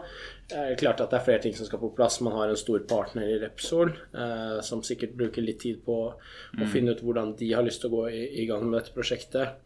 er 0.58 0.80
klart 0.80 1.02
at 1.04 1.12
det 1.12 1.20
er 1.20 1.26
flere 1.26 1.43
ting 1.43 1.56
som 1.58 1.68
skal 1.68 1.82
på 1.82 1.91
plass. 1.97 2.20
Man 2.26 2.36
har 2.38 2.52
en 2.52 2.60
stor 2.60 2.82
partner 2.89 3.30
i 3.30 3.39
Repsol 3.41 3.91
eh, 3.91 4.60
som 4.66 4.84
sikkert 4.86 5.16
bruker 5.20 5.45
litt 5.45 5.62
tid 5.64 5.82
på 5.86 5.97
å 6.12 6.70
finne 6.74 6.95
ut 6.95 7.04
hvordan 7.06 7.36
de 7.39 7.54
har 7.54 7.66
lyst 7.66 7.84
til 7.84 7.91
å 7.91 8.02
gå 8.02 8.04
i, 8.12 8.26
i 8.43 8.47
gang 8.49 8.66
med 8.68 8.80
dette 8.80 8.95
prosjektet, 8.95 9.58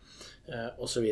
eh, 0.51 0.71
osv. 0.81 1.07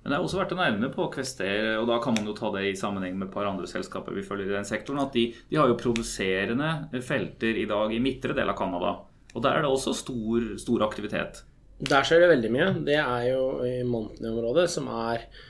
Men 0.00 0.14
det 0.14 0.16
er 0.16 0.24
også 0.24 0.40
verdt 0.40 0.54
å 0.56 0.60
nevne 0.60 0.88
på 0.94 1.10
Kvester, 1.12 1.74
og 1.76 1.86
da 1.90 1.98
kan 2.00 2.16
man 2.16 2.28
jo 2.30 2.34
ta 2.36 2.48
det 2.54 2.64
i 2.70 2.76
sammenheng 2.78 3.18
med 3.18 3.28
et 3.28 3.34
par 3.34 3.48
andre 3.50 3.68
selskaper 3.68 4.16
vi 4.16 4.24
følger 4.24 4.48
i 4.48 4.56
den 4.56 4.68
sektoren, 4.68 5.02
at 5.02 5.12
de, 5.12 5.26
de 5.50 5.60
har 5.60 5.68
jo 5.68 5.76
produserende 5.80 7.02
felter 7.04 7.60
i 7.60 7.68
dag 7.68 7.92
i 7.92 8.00
midtre 8.00 8.36
del 8.36 8.48
av 8.48 8.56
Canada. 8.56 8.94
Og 9.34 9.44
der 9.44 9.58
er 9.58 9.66
det 9.66 9.70
også 9.70 9.92
stor, 9.94 10.54
stor 10.58 10.86
aktivitet. 10.88 11.44
Der 11.80 12.04
skjer 12.04 12.24
det 12.24 12.32
veldig 12.32 12.50
mye. 12.52 12.72
Det 12.84 12.96
er 13.00 13.26
jo 13.30 13.44
i 13.64 13.76
Montney-området, 13.88 14.66
som 14.72 14.88
er 14.92 15.22
eh, 15.24 15.44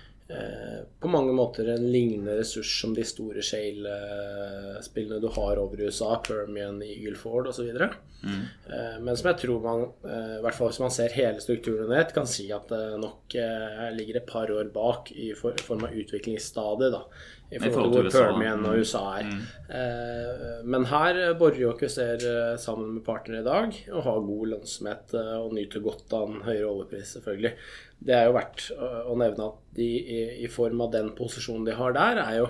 på 1.01 1.09
mange 1.11 1.33
måter 1.35 1.73
en 1.73 1.87
lignende 1.91 2.37
ressurs 2.39 2.71
som 2.83 2.93
de 2.95 3.03
store 3.07 3.43
shale-spillene 3.43 5.19
du 5.23 5.27
har 5.35 5.59
over 5.59 5.81
i 5.81 5.89
USA, 5.89 6.13
Permian, 6.23 6.79
Eagle 6.87 7.19
Ford 7.19 7.49
osv. 7.51 7.73
Mm. 8.23 8.41
Eh, 8.67 8.97
men 9.01 9.17
som 9.17 9.31
jeg 9.31 9.39
tror 9.43 9.61
man, 9.65 9.83
eh, 10.05 10.37
i 10.39 10.43
hvert 10.45 10.57
fall 10.57 10.71
hvis 10.71 10.83
man 10.83 10.93
ser 10.95 11.17
hele 11.17 11.41
strukturen 11.43 11.87
under 11.87 12.03
ett, 12.03 12.15
kan 12.17 12.29
si 12.29 12.51
at 12.53 12.69
det 12.73 13.01
nok 13.01 13.37
eh, 13.41 13.87
ligger 13.97 14.21
et 14.21 14.29
par 14.29 14.53
år 14.53 14.73
bak 14.75 15.13
i 15.17 15.31
for, 15.39 15.57
form 15.65 15.87
av 15.89 15.97
utviklingsstadiet. 15.97 16.97
da, 16.97 17.05
I 17.51 17.59
forhold, 17.59 17.91
til 17.91 18.03
hvor 18.03 18.09
USA. 18.09 18.25
Permian 18.29 18.67
og 18.69 18.79
USA 18.79 19.03
er. 19.19 19.31
Eh, 19.75 20.59
men 20.71 20.87
her 20.91 21.21
borer 21.39 21.59
jo 21.59 21.73
QSR 21.79 22.27
eh, 22.31 22.57
sammen 22.63 22.93
med 22.97 23.05
partnere 23.07 23.43
i 23.43 23.47
dag 23.47 23.79
og 23.91 24.05
har 24.07 24.27
god 24.27 24.53
lønnsomhet 24.53 25.15
eh, 25.19 25.33
og 25.41 25.57
nyter 25.59 25.83
godt 25.83 26.15
av 26.15 26.29
en 26.29 26.45
høyere 26.47 26.69
oljepris, 26.69 27.17
selvfølgelig. 27.17 27.55
Det 28.07 28.15
er 28.17 28.29
jo 28.29 28.37
verdt 28.39 28.69
å, 28.77 28.91
å 29.11 29.17
nevne 29.19 29.49
at 29.51 29.65
de 29.79 29.89
i, 29.99 30.21
i 30.47 30.51
form 30.53 30.85
av 30.87 30.95
den 30.95 31.11
posisjonen 31.19 31.67
de 31.67 31.75
har 31.79 31.97
der, 31.97 32.23
er 32.23 32.39
jo 32.39 32.47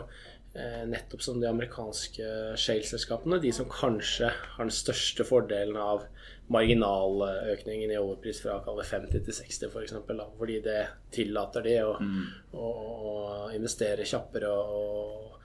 eh, 0.52 0.82
nettopp 0.92 1.24
som 1.24 1.40
de 1.40 1.48
amerikanske 1.48 2.28
shale-selskapene, 2.60 3.40
de 3.40 3.54
som 3.56 3.70
kanskje 3.72 4.34
har 4.34 4.68
den 4.68 4.74
største 4.74 5.26
fordelen 5.26 5.80
av 5.80 6.04
marginaløkningen 6.50 7.92
i 7.92 7.98
overpris 8.00 8.42
fra 8.42 8.58
50 8.66 9.12
til 9.12 9.34
60 9.36 9.68
f.eks. 9.70 9.96
Fordi 10.38 10.58
det 10.64 10.80
tillater 11.14 11.66
de 11.66 11.76
å, 11.86 11.92
å, 12.58 12.70
å 13.10 13.14
investere 13.54 14.06
kjappere 14.08 14.50
og, 14.50 15.36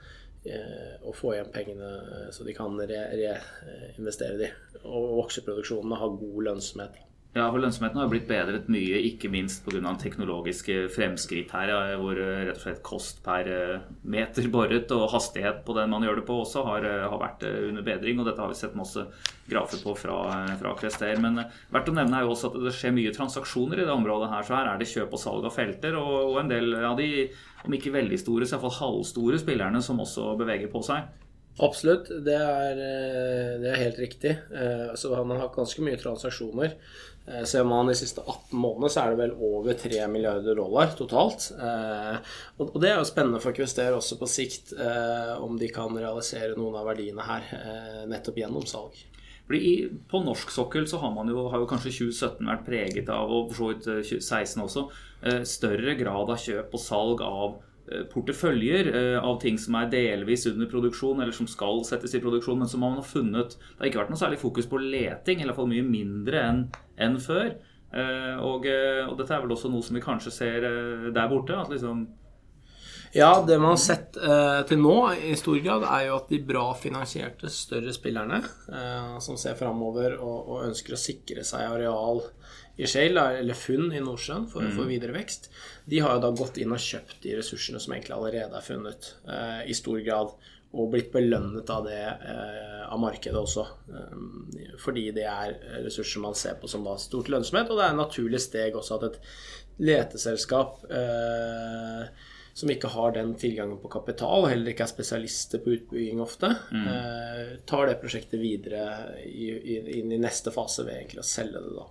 eh, 0.49 0.95
og 1.03 1.17
få 1.17 1.35
igjen 1.35 1.51
pengene 1.53 1.91
eh, 2.01 2.29
så 2.33 2.47
de 2.47 2.55
kan 2.57 2.79
reinvestere 2.81 4.39
de. 4.41 4.51
Og 4.85 5.11
vokseproduksjonene 5.21 6.01
har 6.01 6.17
god 6.21 6.41
lønnsomhet. 6.49 7.01
Ja, 7.35 7.49
for 7.51 7.59
Lønnsomheten 7.59 7.99
har 7.99 8.05
jo 8.07 8.13
blitt 8.13 8.29
bedret 8.29 8.69
mye, 8.71 8.99
ikke 9.09 9.27
minst 9.27 9.65
pga. 9.65 9.91
teknologiske 9.99 10.85
fremskritt 10.87 11.49
her, 11.51 11.67
hvor 11.99 12.15
eh, 12.15 12.45
rett 12.47 12.61
og 12.61 12.61
slett 12.63 12.77
kost 12.79 13.17
per 13.25 13.49
eh, 13.51 13.81
meter 14.07 14.45
boret 14.53 14.93
og 14.95 15.09
hastighet 15.11 15.59
på 15.67 15.73
den 15.75 15.91
man 15.91 16.05
gjør 16.07 16.21
det 16.21 16.23
på, 16.29 16.37
også 16.45 16.63
har, 16.63 16.85
eh, 16.87 17.03
har 17.03 17.19
vært 17.19 17.43
under 17.43 17.83
bedring. 17.83 18.21
og 18.21 18.29
Dette 18.29 18.39
har 18.39 18.53
vi 18.53 18.55
sett 18.55 18.77
masse 18.79 19.03
grafer 19.51 19.83
på 19.83 19.97
fra, 19.99 20.15
fra 20.61 20.71
Kvester. 20.79 21.19
Men 21.19 21.41
verdt 21.75 21.91
å 21.91 21.97
nevne 21.97 22.21
er 22.21 22.23
jo 22.23 22.31
også 22.37 22.53
at 22.53 22.55
det 22.69 22.73
skjer 22.77 22.95
mye 22.95 23.11
transaksjoner 23.17 23.81
i 23.81 23.87
det 23.89 23.97
området 23.97 24.31
her. 24.31 24.47
Så 24.47 24.55
her 24.55 24.69
er 24.71 24.79
det 24.79 24.87
kjøp 24.93 25.17
og 25.17 25.23
salg 25.25 25.49
av 25.49 25.57
felter, 25.57 25.97
og, 25.99 26.15
og 26.29 26.39
en 26.39 26.53
del 26.53 26.71
av 26.87 26.95
de, 27.01 27.09
om 27.67 27.75
ikke 27.75 27.97
veldig 27.97 28.21
store, 28.21 28.47
så 28.47 28.55
iallfall 28.55 28.77
halvstore 28.79 29.41
spillerne 29.43 29.83
som 29.83 29.99
også 29.99 30.37
beveger 30.39 30.71
på 30.71 30.85
seg. 30.87 31.11
Absolutt, 31.65 32.09
det 32.23 32.35
er, 32.35 32.79
det 33.61 33.69
er 33.71 33.77
helt 33.79 33.99
riktig. 33.99 34.33
så 34.51 34.95
Så 34.99 35.13
har 35.15 35.27
man 35.27 35.39
hatt 35.39 35.55
ganske 35.55 35.83
mye 35.83 35.99
transaksjoner. 35.99 36.73
Eh, 37.27 37.43
Ser 37.49 37.63
man 37.65 37.87
de 37.89 37.95
siste 37.97 38.21
18 38.21 38.53
månedene, 38.61 38.89
så 38.93 39.01
er 39.01 39.15
det 39.15 39.19
vel 39.23 39.33
over 39.41 39.73
3 39.73 40.05
milliarder 40.11 40.55
dollar 40.59 40.91
totalt. 40.97 41.47
Eh, 41.57 42.17
Og 42.61 42.77
det 42.81 42.91
er 42.91 42.99
jo 42.99 43.07
spennende 43.09 43.41
for 43.41 43.51
QSTR 43.55 43.95
også 43.97 44.19
på 44.19 44.29
sikt, 44.29 44.73
eh, 44.77 45.33
om 45.41 45.57
de 45.57 45.67
kan 45.73 45.89
realisere 45.97 46.55
noen 46.55 46.75
av 46.77 46.85
verdiene 46.91 47.25
her 47.25 48.05
nettopp 48.07 48.37
gjennom 48.37 48.65
salg. 48.69 48.93
Fordi 49.45 49.89
På 50.09 50.23
norsk 50.25 50.49
sokkel 50.49 50.87
så 50.89 50.99
har 50.99 51.11
man 51.13 51.27
jo, 51.29 51.47
har 51.49 51.59
jo 51.59 51.67
kanskje 51.69 51.91
2017 51.93 52.45
vært 52.49 52.65
preget 52.65 53.09
av, 53.09 53.29
og 53.29 53.51
for 53.53 53.55
så 53.55 53.73
vidt 53.73 53.87
eh, 53.87 54.01
2016 54.01 54.63
også, 54.65 54.85
større 55.45 55.95
grad 55.97 56.29
av 56.29 56.37
kjøp 56.37 56.73
og 56.73 56.79
salg 56.79 57.21
av 57.25 57.55
porteføljer 58.11 58.87
eh, 58.89 59.19
av 59.21 59.37
ting 59.41 59.57
som 59.61 59.75
er 59.79 59.91
delvis 59.91 60.47
under 60.49 60.69
produksjon, 60.71 61.21
eller 61.21 61.35
som 61.35 61.47
skal 61.47 61.83
settes 61.85 62.15
i 62.17 62.21
produksjon, 62.23 62.57
men 62.59 62.67
som 62.71 62.81
man 62.81 62.97
har 62.97 63.05
funnet 63.05 63.55
Det 63.57 63.79
har 63.79 63.91
ikke 63.91 64.01
vært 64.03 64.13
noe 64.15 64.21
særlig 64.23 64.39
fokus 64.41 64.67
på 64.71 64.81
leting, 64.81 65.41
i 65.41 65.45
hvert 65.47 65.55
fall 65.59 65.69
mye 65.69 65.85
mindre 65.85 66.41
enn 66.49 66.61
en 66.97 67.17
før. 67.21 67.55
Eh, 67.93 68.35
Og, 68.41 68.65
eh, 68.67 69.05
og 69.07 69.17
dette 69.19 69.33
er 69.35 69.41
vel 69.45 69.53
også 69.55 69.69
noe 69.71 69.85
som 69.85 69.95
vi 69.95 70.01
kanskje 70.03 70.31
ser 70.33 70.65
eh, 70.67 71.11
der 71.15 71.29
borte. 71.31 71.55
At 71.55 71.69
liksom 71.69 72.07
Ja, 73.15 73.29
det 73.47 73.55
man 73.61 73.69
har 73.77 73.79
sett 73.79 74.17
eh, 74.17 74.63
til 74.67 74.81
nå 74.81 74.95
i 75.15 75.35
stor 75.39 75.55
grad, 75.63 75.85
er 75.87 76.09
jo 76.09 76.17
at 76.17 76.27
de 76.33 76.41
bra 76.43 76.65
finansierte 76.75 77.47
større 77.53 77.93
spillerne 77.95 78.41
eh, 78.67 79.13
som 79.23 79.37
ser 79.39 79.55
framover 79.55 80.17
og, 80.17 80.49
og 80.49 80.65
ønsker 80.67 80.97
å 80.97 80.99
sikre 80.99 81.45
seg 81.47 81.63
areal 81.77 82.25
i 82.75 82.87
shale, 82.89 83.21
eller 83.39 83.55
funn 83.55 83.93
i 83.95 84.01
Nordsjøen 84.03 84.49
for, 84.51 84.67
for 84.75 84.89
videre 84.91 85.15
vekst, 85.15 85.47
de 85.87 86.01
har 86.03 86.17
jo 86.17 86.25
da 86.25 86.33
gått 86.35 86.59
inn 86.59 86.73
og 86.75 86.81
kjøpt 86.83 87.21
de 87.23 87.37
ressursene 87.37 87.79
som 87.79 87.95
egentlig 87.95 88.17
allerede 88.17 88.59
er 88.59 88.65
funnet, 88.65 89.13
eh, 89.29 89.61
i 89.71 89.77
stor 89.77 90.01
grad. 90.05 90.35
Og 90.75 90.89
blitt 90.91 91.13
belønnet 91.13 91.69
av 91.71 91.85
det 91.87 92.01
eh, 92.03 92.81
av 92.83 92.99
markedet 92.99 93.39
også. 93.39 93.63
Eh, 93.95 94.73
fordi 94.81 95.05
det 95.15 95.23
er 95.23 95.55
ressurser 95.85 96.19
man 96.25 96.35
ser 96.35 96.57
på 96.59 96.67
som 96.67 96.83
da 96.83 96.97
stort 96.99 97.31
lønnsomhet, 97.31 97.71
og 97.71 97.79
det 97.79 97.85
er 97.85 97.93
en 97.95 98.01
naturlig 98.03 98.41
steg 98.43 98.75
også 98.75 98.97
at 98.99 99.05
et 99.07 99.21
leteselskap 99.85 100.83
eh, 100.91 102.03
som 102.55 102.71
ikke 102.71 102.91
har 102.91 103.15
den 103.15 103.33
tilgangen 103.39 103.79
på 103.79 103.91
kapital, 103.91 104.45
og 104.45 104.51
heller 104.51 104.71
ikke 104.71 104.83
er 104.85 104.91
spesialister 104.91 105.63
på 105.63 105.73
utbygging 105.77 106.21
ofte, 106.23 106.51
eh, 106.91 107.55
tar 107.67 107.87
det 107.87 107.97
prosjektet 108.03 108.39
videre 108.39 108.85
i, 109.23 109.49
i, 109.55 109.79
inn 109.99 110.11
i 110.11 110.19
neste 110.19 110.51
fase 110.55 110.83
ved 110.87 110.99
egentlig 110.99 111.23
å 111.23 111.27
selge 111.27 111.63
det, 111.63 111.73
da. 111.79 111.87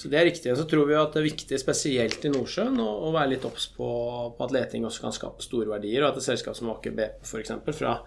Så 0.00 0.08
det 0.08 0.16
er 0.16 0.24
riktig. 0.30 0.52
Så 0.56 0.64
tror 0.68 0.86
vi 0.88 0.96
at 0.96 1.12
det 1.12 1.20
er 1.20 1.28
viktig, 1.28 1.58
spesielt 1.60 2.24
i 2.24 2.32
Nordsjøen, 2.32 2.78
å, 2.80 3.10
være 3.12 3.34
litt 3.34 3.44
obs 3.44 3.66
på, 3.74 3.88
at 4.40 4.54
leting 4.54 4.86
også 4.88 5.04
kan 5.04 5.16
skape 5.16 5.44
store 5.44 5.68
verdier, 5.74 6.04
og 6.04 6.14
at 6.14 6.20
et 6.22 6.28
selskap 6.30 6.56
som 6.56 6.70
Aker 6.72 6.94
BP 6.96 7.26
f.eks. 7.28 7.52
fra 7.76 7.98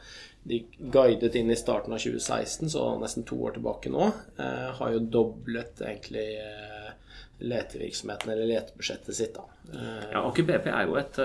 de 0.50 0.64
guidet 0.92 1.38
inn 1.40 1.54
i 1.54 1.60
starten 1.60 1.94
av 1.94 2.02
2016, 2.02 2.74
så 2.74 2.88
nesten 3.00 3.28
to 3.30 3.38
år 3.46 3.56
tilbake 3.60 3.94
nå, 3.94 4.10
eh, 4.42 4.72
har 4.80 4.96
jo 4.96 5.06
doblet 5.14 5.86
egentlig 5.86 6.26
eh, 6.42 6.90
letevirksomheten, 7.46 8.34
eller 8.34 8.50
letebudsjettet 8.50 9.20
sitt, 9.20 9.38
da. 9.38 9.46
Eh, 9.70 10.10
Ja, 10.16 10.26
Aker 10.26 10.50
BP 10.50 10.68
er 10.74 10.90
jo 10.90 10.98
et, 11.00 11.22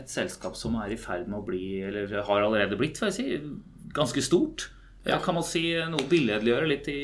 et 0.00 0.10
selskap 0.10 0.56
som 0.58 0.80
er 0.80 0.96
i 0.96 0.98
ferd 1.00 1.28
med 1.28 1.42
å 1.42 1.46
bli, 1.46 1.64
eller 1.86 2.22
har 2.24 2.48
allerede 2.48 2.80
blitt, 2.80 2.98
får 2.98 3.12
jeg 3.12 3.18
si, 3.20 3.40
ganske 3.94 4.24
stort. 4.24 4.70
Ja. 5.06 5.16
Kan 5.24 5.38
man 5.38 5.44
si 5.46 5.62
noe 5.88 6.04
billedliggjøre 6.10 6.66
litt 6.68 6.88
i, 6.92 7.00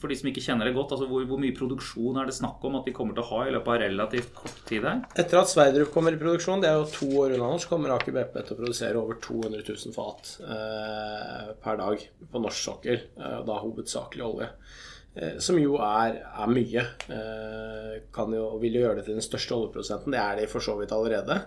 for 0.00 0.12
de 0.12 0.18
som 0.20 0.28
ikke 0.28 0.42
kjenner 0.44 0.68
det 0.68 0.74
godt? 0.76 0.92
altså 0.92 1.06
hvor, 1.08 1.24
hvor 1.30 1.40
mye 1.40 1.54
produksjon 1.56 2.18
er 2.20 2.28
det 2.28 2.36
snakk 2.36 2.60
om 2.68 2.76
at 2.76 2.88
de 2.88 2.92
kommer 2.96 3.16
til 3.16 3.24
å 3.24 3.28
ha 3.30 3.46
i 3.46 3.54
løpet 3.54 3.72
av 3.72 3.78
relativt 3.86 4.34
kort 4.36 4.58
tid 4.68 4.84
her? 4.84 5.00
Etter 5.16 5.40
at 5.40 5.48
Sverdrup 5.48 5.94
kommer 5.94 6.12
i 6.12 6.20
produksjon, 6.20 6.60
det 6.60 6.68
er 6.68 6.76
jo 6.76 6.90
to 6.92 7.08
år 7.22 7.36
unna 7.38 7.48
nå, 7.48 7.60
så 7.62 7.72
kommer 7.72 7.94
Aker 7.96 8.16
BP 8.18 8.36
til 8.36 8.56
å 8.56 8.60
produsere 8.60 9.00
over 9.00 9.16
200 9.24 9.64
000 9.64 9.96
fat 9.96 10.34
eh, 10.44 11.52
per 11.64 11.80
dag 11.80 12.04
på 12.32 12.42
norsk 12.44 12.66
sokkel. 12.68 13.00
Eh, 13.16 13.38
da 13.48 13.60
hovedsakelig 13.62 14.26
olje. 14.28 14.50
Eh, 15.14 15.38
som 15.44 15.56
jo 15.60 15.78
er, 15.80 16.18
er 16.44 16.52
mye. 16.52 16.84
Eh, 17.16 17.96
kan 18.12 18.36
jo, 18.36 18.44
og 18.54 18.60
vil 18.64 18.76
jo 18.76 18.84
gjøre 18.84 19.00
det 19.00 19.06
til 19.08 19.16
den 19.16 19.24
største 19.24 19.56
oljeprodusenten. 19.56 20.12
Det 20.12 20.20
er 20.20 20.42
de 20.42 20.50
for 20.52 20.64
så 20.64 20.76
vidt 20.80 20.92
allerede. 20.96 21.40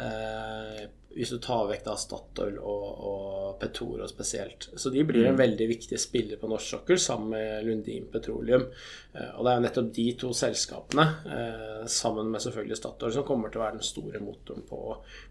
Eh, 0.00 0.82
hvis 1.10 1.32
du 1.34 1.40
tar 1.42 1.66
vekk 1.66 1.82
da 1.88 1.96
Statoil 1.98 2.58
og, 2.62 2.84
og 3.10 3.54
Petoro 3.58 4.06
spesielt. 4.08 4.68
Så 4.78 4.92
de 4.94 5.02
blir 5.06 5.26
en 5.26 5.38
veldig 5.38 5.66
viktig 5.72 5.98
spiller 5.98 6.38
på 6.38 6.48
norsk 6.50 6.76
sokkel 6.76 7.00
sammen 7.02 7.32
med 7.34 7.66
Lundin 7.66 8.06
Petroleum. 8.12 8.68
Eh, 9.12 9.32
og 9.34 9.42
det 9.42 9.50
er 9.50 9.58
jo 9.58 9.64
nettopp 9.64 9.90
de 9.96 10.06
to 10.22 10.30
selskapene, 10.36 11.06
eh, 11.26 11.82
sammen 11.90 12.30
med 12.30 12.44
selvfølgelig 12.44 12.78
Statoil, 12.78 13.14
som 13.16 13.26
kommer 13.26 13.50
til 13.50 13.58
å 13.58 13.64
være 13.64 13.80
den 13.80 13.88
store 13.88 14.22
motoren 14.22 14.62
på, 14.68 14.80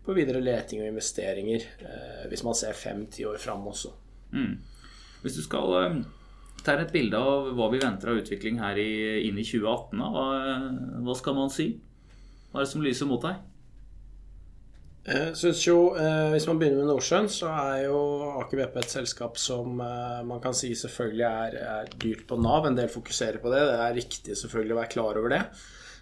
på 0.06 0.18
videre 0.18 0.44
leting 0.44 0.84
og 0.84 0.92
investeringer, 0.92 1.68
eh, 1.80 2.24
hvis 2.32 2.44
man 2.48 2.60
ser 2.60 2.76
fem-ti 2.76 3.24
år 3.30 3.40
fram 3.40 3.68
også. 3.72 3.94
Hvis 5.24 5.40
du 5.40 5.44
skal 5.46 5.78
ta 6.60 6.74
tegne 6.74 6.84
et 6.86 6.92
bilde 6.94 7.20
av 7.24 7.54
hva 7.56 7.70
vi 7.72 7.80
venter 7.80 8.12
av 8.12 8.20
utvikling 8.20 8.60
her 8.60 8.78
i, 8.78 8.92
inn 9.30 9.40
i 9.40 9.48
2018, 9.48 9.96
da, 9.96 10.12
hva, 10.12 10.28
hva 11.08 11.16
skal 11.16 11.40
man 11.40 11.54
si? 11.54 11.72
Hva 12.52 12.60
er 12.60 12.68
det 12.68 12.74
som 12.74 12.84
lyser 12.84 13.08
mot 13.08 13.24
deg? 13.24 13.40
Jeg 15.08 15.36
synes 15.40 15.62
jo, 15.66 15.96
eh, 15.96 16.30
Hvis 16.34 16.46
man 16.48 16.60
begynner 16.60 16.84
med 16.84 16.90
Nordsjøen, 16.92 17.30
så 17.32 17.48
er 17.50 17.86
jo 17.88 18.00
Aker 18.42 18.60
BP 18.60 18.78
et 18.82 18.92
selskap 18.94 19.38
som 19.42 19.80
eh, 19.82 20.20
man 20.28 20.42
kan 20.44 20.54
si 20.54 20.74
selvfølgelig 20.78 21.26
er, 21.26 21.56
er 21.80 21.94
dyrt 22.04 22.26
på 22.30 22.38
Nav. 22.42 22.68
En 22.68 22.76
del 22.78 22.92
fokuserer 22.92 23.40
på 23.42 23.50
det. 23.54 23.62
Det 23.70 23.80
er 23.80 23.96
riktig 23.98 24.36
selvfølgelig 24.38 24.76
å 24.76 24.80
være 24.82 24.94
klar 24.94 25.18
over 25.22 25.34
det. 25.34 25.42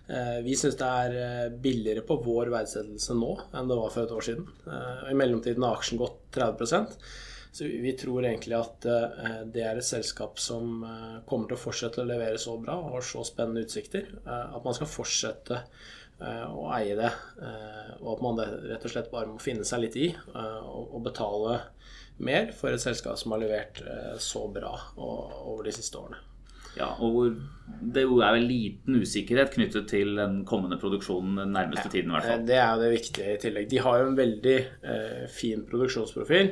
Eh, 0.09 0.41
vi 0.43 0.57
syns 0.59 0.75
det 0.79 0.89
er 0.89 1.15
eh, 1.21 1.47
billigere 1.63 2.03
på 2.07 2.17
vår 2.25 2.51
verdsettelse 2.51 3.15
nå 3.15 3.31
enn 3.53 3.69
det 3.69 3.79
var 3.79 3.93
for 3.93 4.03
et 4.07 4.13
år 4.17 4.27
siden. 4.27 4.49
Eh, 4.67 5.07
I 5.13 5.17
mellomtiden 5.19 5.63
har 5.67 5.77
aksjen 5.79 6.01
gått 6.01 6.19
30% 6.35 6.97
så 7.57 7.65
vi- 7.65 7.95
tror 7.97 8.21
egentlig 8.27 8.53
at 8.57 8.85
eh, 8.85 9.37
det 9.49 9.63
er 9.65 9.77
et 9.79 9.87
selskap 9.87 10.37
som 10.39 10.83
eh, 10.85 11.15
kommer 11.29 11.47
til 11.49 11.57
å 11.57 11.61
fortsette 11.63 12.03
å 12.03 12.07
levere 12.09 12.37
så 12.41 12.57
bra 12.61 12.75
og 12.81 12.91
har 12.97 13.05
så 13.07 13.23
spennende 13.25 13.63
utsikter 13.65 14.03
eh, 14.25 14.55
at 14.57 14.63
man 14.67 14.75
skal 14.77 14.89
fortsette 14.91 15.61
eh, 16.21 16.45
å 16.49 16.67
eie 16.77 16.95
det. 16.99 17.11
eh, 17.41 17.91
Og 18.01 18.13
at 18.17 18.21
man 18.25 18.37
det 18.39 18.47
rett 18.71 18.85
og 18.85 18.91
slett 18.93 19.11
bare 19.11 19.27
må 19.31 19.39
finne 19.41 19.65
seg 19.67 19.81
litt 19.85 19.95
i 19.97 20.07
eh, 20.13 20.61
og 20.63 20.95
og 20.97 21.03
betale 21.09 21.59
mer 22.19 22.51
for 22.57 22.73
et 22.73 22.81
selskap 22.81 23.17
som 23.21 23.35
har 23.35 23.43
levert 23.43 23.81
eh, 23.85 24.15
så 24.17 24.47
bra 24.49 24.73
over 24.97 25.63
de 25.67 25.71
siste 25.75 25.97
årene. 25.99 26.23
Ja, 26.77 26.91
og 27.01 27.13
hvor 27.15 27.29
det 27.89 28.03
er 28.05 28.33
vel 28.35 28.43
liten 28.45 28.99
usikkerhet 29.01 29.49
knyttet 29.55 29.87
til 29.89 30.11
den 30.19 30.43
kommende 30.45 30.77
produksjonen 30.77 31.39
den 31.39 31.55
nærmeste 31.55 31.89
tiden. 31.89 32.11
i 32.11 32.13
hvert 32.13 32.25
Eh, 32.27 32.35
fall. 32.35 32.43
Det 32.45 32.57
er 32.61 32.67
jo 32.75 32.81
det 32.83 32.91
viktige 32.91 33.31
i 33.33 33.39
tillegg. 33.41 33.69
De 33.71 33.79
har 33.81 33.97
jo 33.97 34.05
en 34.11 34.17
veldig 34.19 34.53
eh, 34.93 35.23
fin 35.33 35.63
produksjonsprofil, 35.65 36.51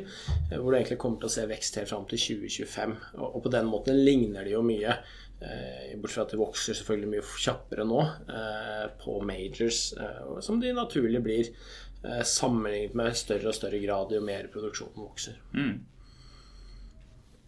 eh, 0.50 0.58
hvor 0.58 0.72
du 0.72 0.78
egentlig 0.80 0.98
kommer 1.04 1.22
til 1.22 1.30
å 1.30 1.36
se 1.36 1.46
vekst 1.54 1.78
helt 1.78 1.92
fram 1.94 2.08
til 2.10 2.18
2025. 2.24 2.96
Og, 3.20 3.28
og 3.36 3.44
på 3.46 3.54
den 3.54 3.70
måten 3.70 4.02
ligner 4.02 4.44
de 4.50 4.56
jo 4.58 4.64
mye. 4.66 4.98
Eh, 5.42 5.96
bortsett 6.00 6.16
fra 6.16 6.24
at 6.24 6.32
de 6.32 6.38
vokser 6.40 6.78
selvfølgelig 6.78 7.10
mye 7.12 7.24
kjappere 7.44 7.84
nå 7.88 7.98
eh, 8.32 8.86
på 9.02 9.18
majors, 9.28 9.82
eh, 10.00 10.38
som 10.46 10.62
de 10.64 10.72
naturlig 10.74 11.20
blir 11.26 11.50
eh, 11.50 12.22
sammenlignet 12.24 12.96
med 12.96 13.18
større 13.20 13.52
og 13.52 13.58
større 13.58 13.82
grad 13.84 14.16
jo 14.16 14.22
mer 14.24 14.48
produksjonen 14.54 15.04
vokser. 15.04 15.36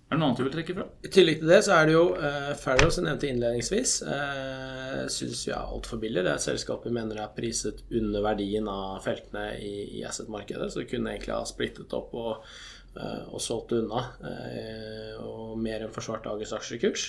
Er 0.08 0.16
det 0.16 0.20
noe 0.22 0.28
annet 0.30 0.40
du 0.40 0.44
vil 0.46 0.54
trekke 0.54 0.76
fra? 0.78 0.84
I 1.04 1.10
tillegg 1.12 1.42
til 1.42 1.50
det 1.52 1.58
så 1.68 1.74
er 1.78 1.88
det 1.90 1.96
jo 1.98 2.04
eh, 2.16 2.52
Farrow 2.60 2.92
som 2.92 3.04
jeg 3.04 3.10
nevnte 3.10 3.28
innledningsvis. 3.32 3.96
eh, 4.08 5.02
Syns 5.12 5.42
vi 5.48 5.52
er 5.56 5.66
altfor 5.68 6.00
billig. 6.04 6.24
Det 6.24 6.32
er 6.32 6.40
et 6.40 6.46
selskap 6.46 6.86
vi 6.88 6.94
mener 6.96 7.20
er 7.24 7.34
priset 7.36 7.82
under 7.92 8.24
verdien 8.24 8.68
av 8.72 9.02
feltene 9.04 9.50
i, 9.60 9.74
i 10.00 10.04
asset-markedet. 10.08 10.70
Så 10.72 10.84
vi 10.84 10.90
kunne 10.94 11.12
egentlig 11.16 11.36
ha 11.36 11.42
splittet 11.48 11.96
opp 11.98 12.16
og, 12.16 12.48
og 13.32 13.42
solgte 13.44 13.82
unna. 13.84 14.04
eh, 14.26 15.14
og 15.22 15.58
mer 15.62 15.82
enn 15.84 15.94
forsvart 15.94 16.26
dagens 16.28 16.54
aksjekurs. 16.54 17.04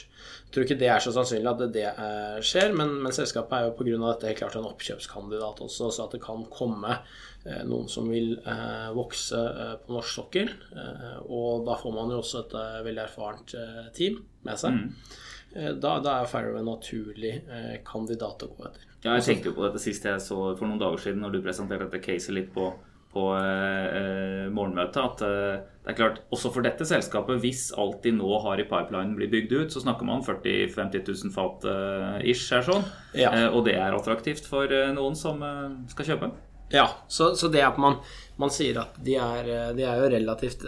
Jeg 0.47 0.53
tror 0.55 0.65
ikke 0.65 0.79
det 0.81 0.89
er 0.89 1.03
så 1.05 1.13
sannsynlig 1.13 1.51
at 1.51 1.63
det, 1.63 1.69
det 1.77 1.87
eh, 1.91 2.39
skjer, 2.45 2.73
men, 2.77 2.95
men 3.05 3.15
selskapet 3.15 3.57
er 3.59 3.67
jo 3.67 3.75
pga. 3.77 3.99
dette 4.07 4.31
helt 4.31 4.41
klart 4.41 4.57
en 4.59 4.69
oppkjøpskandidat 4.71 5.63
også, 5.67 5.91
så 5.93 6.07
at 6.07 6.17
det 6.17 6.23
kan 6.25 6.45
komme 6.53 6.97
eh, 7.45 7.63
noen 7.69 7.89
som 7.93 8.09
vil 8.09 8.37
eh, 8.39 8.89
vokse 8.97 9.39
eh, 9.39 9.75
på 9.85 9.97
norsk 9.97 10.15
sokkel. 10.21 10.53
Eh, 10.73 11.17
og 11.29 11.67
da 11.69 11.77
får 11.81 11.97
man 11.97 12.13
jo 12.15 12.21
også 12.23 12.45
et 12.47 12.59
eh, 12.61 12.83
veldig 12.89 13.05
erfarent 13.05 13.57
eh, 13.59 13.89
team 13.97 14.23
med 14.49 14.61
seg. 14.61 14.79
Mm. 14.79 15.17
Da, 15.81 15.95
da 16.05 16.19
er 16.21 16.27
Farrow 16.29 16.59
en 16.61 16.67
naturlig 16.69 17.39
eh, 17.49 17.79
kandidat 17.87 18.43
å 18.45 18.51
gå 18.53 18.67
etter. 18.69 18.85
Ja, 19.01 19.15
jeg 19.17 19.25
tenkte 19.25 19.49
jo 19.49 19.55
på 19.57 19.65
dette 19.65 19.81
sist 19.81 20.05
jeg 20.05 20.21
så 20.21 20.37
for 20.59 20.67
noen 20.69 20.81
dager 20.81 21.01
siden 21.01 21.23
når 21.25 21.37
du 21.37 21.45
presenterte 21.45 21.87
dette 21.87 22.03
caset 22.05 22.35
litt 22.37 22.51
på, 22.53 22.67
på 23.13 23.25
eh, 23.39 23.87
eh, 23.99 24.49
morgenmøtet, 24.53 24.99
at 25.01 25.23
eh, 25.25 25.77
det 25.85 25.95
er 25.95 25.97
klart, 25.97 26.19
også 26.35 26.51
for 26.53 26.67
dette 26.67 26.85
selskapet, 26.85 27.41
hvis 27.41 27.71
alt 27.81 28.03
de 28.05 28.13
nå 28.13 28.29
har 28.45 28.61
i 28.61 28.67
pipeline 28.69 29.17
blir 29.17 29.31
bygd 29.33 29.55
ut, 29.55 29.73
så 29.73 29.81
snakker 29.81 30.09
man 30.09 30.25
40 30.27 30.69
000-50 30.75 31.09
000 31.25 31.33
fat 31.33 31.65
eh, 31.71 32.29
ish 32.35 32.53
her 32.53 32.67
sånn, 32.67 32.85
Ja. 33.17 33.33
Eh, 33.33 33.49
og 33.49 33.65
det 33.69 33.79
er 33.81 33.97
attraktivt 33.97 34.45
for 34.49 34.69
eh, 34.69 34.93
noen 34.93 35.17
som 35.17 35.41
skal 35.89 36.13
kjøpe. 36.13 36.31
Ja, 36.69 36.85
så, 37.09 37.31
så 37.41 37.49
det 37.49 37.63
at 37.65 37.79
man, 37.81 37.97
man 38.37 38.51
sier 38.53 38.77
at 38.83 38.99
de 39.01 39.15
er, 39.17 39.47
de 39.73 39.87
er 39.89 40.03
jo 40.03 40.11
relativt 40.13 40.67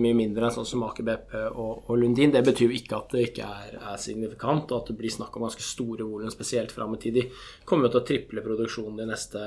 mye 0.00 0.16
mindre 0.16 0.46
enn 0.48 0.54
sånn 0.54 0.68
som 0.70 0.86
Aker 0.86 1.04
BP 1.04 1.34
og, 1.50 1.82
og 1.84 1.98
Lundin, 2.00 2.32
det 2.32 2.40
betyr 2.46 2.70
jo 2.70 2.78
ikke 2.78 2.96
at 2.96 3.12
det 3.12 3.26
ikke 3.26 3.50
er, 3.60 3.74
er 3.76 4.00
signifikant, 4.00 4.72
og 4.72 4.78
at 4.78 4.88
det 4.88 4.96
blir 4.96 5.12
snakk 5.12 5.36
om 5.36 5.44
ganske 5.44 5.66
store 5.66 6.08
volum, 6.08 6.32
spesielt 6.32 6.72
fram 6.72 6.96
i 6.96 7.02
tid. 7.02 7.20
De 7.20 7.66
kommer 7.68 7.90
jo 7.90 7.98
til 7.98 8.00
å 8.00 8.08
triple 8.08 8.46
produksjonen 8.46 9.02
de 9.02 9.10
neste 9.12 9.44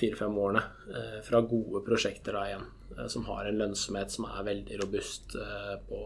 fire-fem 0.00 0.38
årene 0.38 0.62
eh, 0.94 1.20
fra 1.26 1.40
gode 1.40 1.84
prosjekter 1.86 2.36
da 2.36 2.46
igjen, 2.48 2.66
eh, 2.96 3.06
som 3.12 3.24
har 3.28 3.48
en 3.48 3.60
lønnsomhet 3.62 4.12
som 4.12 4.28
er 4.28 4.48
veldig 4.50 4.80
robust 4.82 5.36
eh, 5.40 5.76
på 5.88 6.02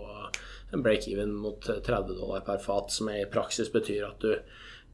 en 0.74 0.84
break-even 0.84 1.34
mot 1.38 1.60
30 1.64 2.14
dollar 2.14 2.44
per 2.46 2.62
fat, 2.62 2.92
som 2.94 3.10
i 3.12 3.24
praksis 3.30 3.72
betyr 3.72 4.08
at 4.10 4.24
du 4.24 4.38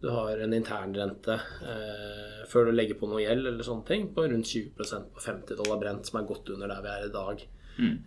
du 0.01 0.09
har 0.09 0.39
en 0.41 0.55
internrente 0.57 1.35
eh, 1.61 2.45
før 2.49 2.70
du 2.70 2.72
legger 2.72 2.97
på 2.97 3.09
noe 3.11 3.20
gjeld 3.20 3.51
eller 3.51 3.66
sånne 3.66 3.85
ting, 3.85 4.07
på 4.16 4.24
rundt 4.33 4.49
20% 4.49 5.11
på 5.12 5.24
50 5.26 5.59
dollar 5.61 5.81
brent, 5.83 6.09
som 6.09 6.20
er 6.20 6.28
godt 6.31 6.49
under 6.55 6.72
der 6.72 6.81
vi 6.85 6.93
er 6.95 7.05
i 7.05 7.12
dag. 7.12 7.43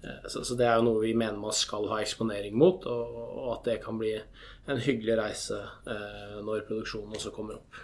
Eh, 0.01 0.26
så, 0.28 0.41
så 0.41 0.57
det 0.57 0.65
er 0.65 0.80
jo 0.80 0.88
noe 0.88 1.03
vi 1.03 1.13
mener 1.13 1.38
man 1.38 1.53
skal 1.53 1.86
ha 1.91 2.01
eksponering 2.01 2.57
mot, 2.57 2.88
og, 2.89 3.19
og 3.43 3.49
at 3.59 3.69
det 3.69 3.80
kan 3.86 4.01
bli 4.01 4.15
en 4.17 4.82
hyggelig 4.82 5.19
reise 5.21 5.59
eh, 5.86 6.39
når 6.41 6.65
produksjonen 6.69 7.13
også 7.19 7.34
kommer 7.36 7.61
opp. 7.61 7.82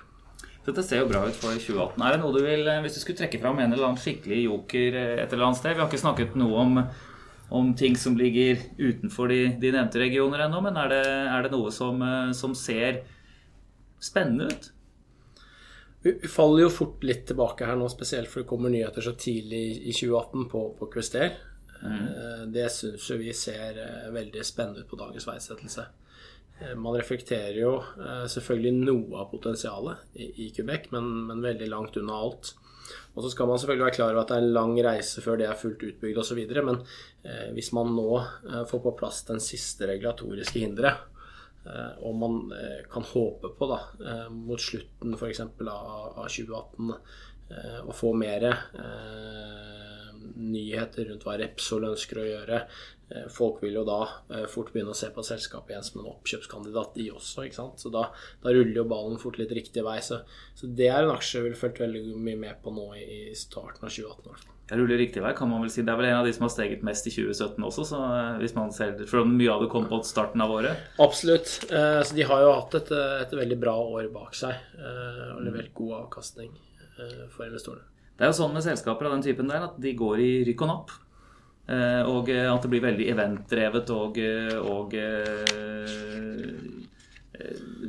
Så 0.60 0.74
dette 0.74 0.84
ser 0.86 1.04
jo 1.04 1.10
bra 1.10 1.22
ut 1.24 1.38
for 1.40 1.56
2018. 1.56 2.02
Er 2.04 2.16
det 2.16 2.22
noe 2.22 2.36
du 2.36 2.42
vil, 2.44 2.68
eh, 2.68 2.82
Hvis 2.84 2.98
du 2.98 3.02
skulle 3.04 3.20
trekke 3.22 3.40
fram 3.40 3.60
en 3.60 3.72
eller 3.72 3.90
annen 3.90 4.02
skikkelig 4.02 4.44
joker 4.44 4.98
eh, 4.98 5.22
et 5.24 5.32
eller 5.32 5.48
annet 5.48 5.60
sted 5.62 5.76
Vi 5.76 5.82
har 5.82 5.88
ikke 5.88 6.02
snakket 6.04 6.36
noe 6.40 6.66
om, 6.66 6.82
om 7.50 7.72
ting 7.76 7.96
som 7.98 8.18
ligger 8.20 8.60
utenfor 8.78 9.32
de, 9.32 9.40
de 9.62 9.72
nevnte 9.72 10.02
regioner 10.02 10.46
ennå, 10.46 10.60
men 10.62 10.78
er 10.78 10.92
det, 10.92 11.06
er 11.08 11.48
det 11.48 11.54
noe 11.56 11.72
som, 11.72 12.04
eh, 12.04 12.34
som 12.36 12.56
ser 12.58 13.04
spennende 14.04 14.52
ut? 14.52 14.70
Vi 16.04 16.14
faller 16.32 16.64
jo 16.64 16.72
fort 16.72 17.02
litt 17.04 17.26
tilbake 17.28 17.66
her 17.68 17.76
nå, 17.76 17.88
spesielt 17.92 18.30
for 18.32 18.44
det 18.44 18.48
kommer 18.48 18.72
nyheter 18.72 19.04
så 19.04 19.16
tidlig 19.20 19.64
i 19.84 19.92
2018 19.92 20.46
på, 20.52 20.62
på 20.80 20.88
Quester. 20.94 21.34
Mm. 21.82 22.54
Det 22.56 22.70
syns 22.72 23.10
jo 23.12 23.18
vi 23.20 23.34
ser 23.36 23.76
veldig 24.16 24.46
spennende 24.48 24.86
ut 24.86 24.88
på 24.88 25.00
dagens 25.00 25.28
veisettelse. 25.28 25.84
Eh, 26.62 26.76
Man 26.76 26.98
reflekterer 26.98 27.60
jo 27.62 27.76
eh, 27.82 28.26
selvfølgelig 28.32 28.74
noe 28.80 29.22
av 29.22 29.30
potensialet 29.32 30.18
i, 30.20 30.50
Quebec, 30.56 30.90
men, 30.96 31.08
men 31.30 31.44
veldig 31.46 31.70
langt 31.72 32.00
unna 32.02 32.18
alt. 32.20 32.54
Og 33.14 33.22
så 33.22 33.30
skal 33.34 33.50
man 33.50 33.60
selvfølgelig 33.62 33.86
være 33.86 33.96
klar 33.98 34.12
over 34.14 34.24
at 34.24 34.32
det 34.32 34.38
er 34.40 34.46
en 34.48 34.56
lang 34.56 34.74
reise 34.86 35.22
før 35.22 35.38
det 35.40 35.46
er 35.50 35.60
fullt 35.60 35.84
utbygd 35.86 36.20
osv. 36.24 36.42
Men 36.58 36.82
eh, 37.24 37.48
hvis 37.56 37.72
man 37.78 37.94
nå 37.96 38.10
eh, 38.20 38.64
får 38.70 38.84
på 38.86 38.96
plass 39.00 39.24
den 39.30 39.42
siste 39.44 39.90
regulatoriske 39.90 40.64
hinderet, 40.64 41.06
eh, 41.66 41.92
og 42.06 42.16
man 42.18 42.40
eh, 42.56 42.80
kan 42.92 43.06
håpe 43.06 43.54
på 43.60 43.72
da, 43.72 43.82
mot 44.34 44.62
slutten 44.62 45.18
f.eks. 45.18 45.44
Av, 45.46 45.60
av 45.70 46.26
2018 46.26 46.94
eh, 46.96 47.82
å 47.86 47.96
få 47.96 48.14
mer 48.18 48.50
nyheter 50.40 51.10
rundt 51.10 51.24
hva 51.26 51.38
Repsol 51.40 51.88
ønsker 51.90 52.20
å 52.22 52.28
gjøre. 52.28 52.64
Eh, 53.10 53.26
Folk 53.34 53.64
vil 53.64 53.74
jo 53.80 53.84
da 53.88 54.04
eh, 54.30 54.46
fort 54.52 54.70
begynne 54.74 54.94
å 54.94 54.98
se 54.98 55.10
på 55.14 55.24
selskapet 55.26 55.74
igjen 55.74 55.86
som 55.86 56.02
en 56.04 56.12
oppkjøpskandidat, 56.12 56.94
de 56.98 57.08
også. 57.16 57.48
ikke 57.48 57.58
sant? 57.58 57.82
Så 57.82 57.90
da, 57.94 58.04
da 58.44 58.54
ruller 58.54 58.78
jo 58.78 58.86
ballen 58.90 59.18
fort 59.22 59.40
litt 59.42 59.54
riktig 59.56 59.84
vei. 59.86 59.98
Så, 60.06 60.22
så 60.58 60.70
det 60.78 60.92
er 60.94 61.06
en 61.08 61.16
aksje 61.16 61.40
jeg 61.40 61.48
ville 61.48 61.60
fulgt 61.60 61.82
veldig 61.82 62.04
mye 62.22 62.40
med 62.44 62.62
på 62.64 62.74
nå 62.76 62.86
i, 63.02 63.20
starten 63.38 63.88
av 63.88 63.90
2018. 63.90 64.30
Altså. 64.36 64.56
Jeg 64.70 64.78
ruller 64.78 65.02
riktig 65.02 65.24
vei, 65.26 65.34
kan 65.34 65.50
man 65.50 65.64
vel 65.66 65.74
si. 65.74 65.82
Det 65.82 65.90
er 65.90 65.98
vel 65.98 66.12
en 66.12 66.20
av 66.20 66.30
de 66.30 66.36
som 66.38 66.46
har 66.46 66.54
steget 66.54 66.86
mest 66.86 67.10
i 67.10 67.16
2017 67.16 67.68
også, 67.72 67.88
så 67.90 68.04
eh, 68.06 68.40
hvis 68.44 68.56
man 68.58 68.74
ser 68.76 68.94
For 69.10 69.26
mye 69.26 69.56
av 69.56 69.66
det 69.66 69.72
kom 69.74 69.90
på 69.90 70.04
starten 70.06 70.46
av 70.46 70.54
året. 70.60 70.86
Absolutt. 71.02 71.50
Så 71.50 72.16
de 72.18 72.26
har 72.30 72.46
jo 72.46 72.54
hatt 72.54 72.78
et, 72.78 72.94
et 73.26 73.38
veldig 73.42 73.58
bra 73.62 73.74
år 73.98 74.12
bak 74.14 74.38
seg 74.38 74.54
og 74.78 75.42
levert 75.46 75.74
god 75.78 75.96
avkastning 76.04 76.52
for 77.34 77.48
investorene. 77.48 77.86
Det 78.20 78.28
er 78.28 78.34
jo 78.34 78.38
sånn 78.42 78.54
med 78.54 78.66
selskaper 78.66 79.08
av 79.08 79.14
den 79.16 79.24
typen 79.26 79.50
der 79.50 79.66
at 79.70 79.78
de 79.82 79.94
går 79.98 80.22
i 80.22 80.32
rykk 80.50 80.66
og 80.66 80.70
napp. 80.74 80.94
Eh, 81.70 82.02
Og 82.10 82.30
eh, 82.34 82.48
at 82.50 82.64
det 82.66 82.72
blir 82.72 82.86
veldig 82.86 83.10
eventdrevet 83.14 83.92
og, 83.94 84.18
eh, 84.18 84.56
og 84.58 84.96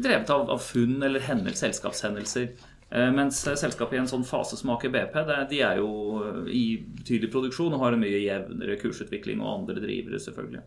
drevet 0.01 0.31
av, 0.31 0.51
av 0.53 0.61
funn 0.63 1.01
eller 1.03 1.25
hendel, 1.25 1.57
selskapshendelser. 1.59 2.53
Mens 3.15 3.39
selskapet 3.45 3.95
i 3.95 3.99
en 4.01 4.09
sånn 4.11 4.25
fase 4.27 4.57
som 4.59 4.73
Aker 4.75 4.91
BP, 4.91 5.17
de 5.53 5.61
er 5.63 5.79
jo 5.79 5.91
i 6.51 6.81
betydelig 6.99 7.29
produksjon 7.31 7.77
og 7.77 7.85
har 7.85 7.95
en 7.95 8.03
mye 8.03 8.19
jevnere 8.19 8.75
kursutvikling 8.81 9.39
og 9.45 9.61
andre 9.61 9.77
drivere, 9.85 10.19
selvfølgelig. 10.19 10.65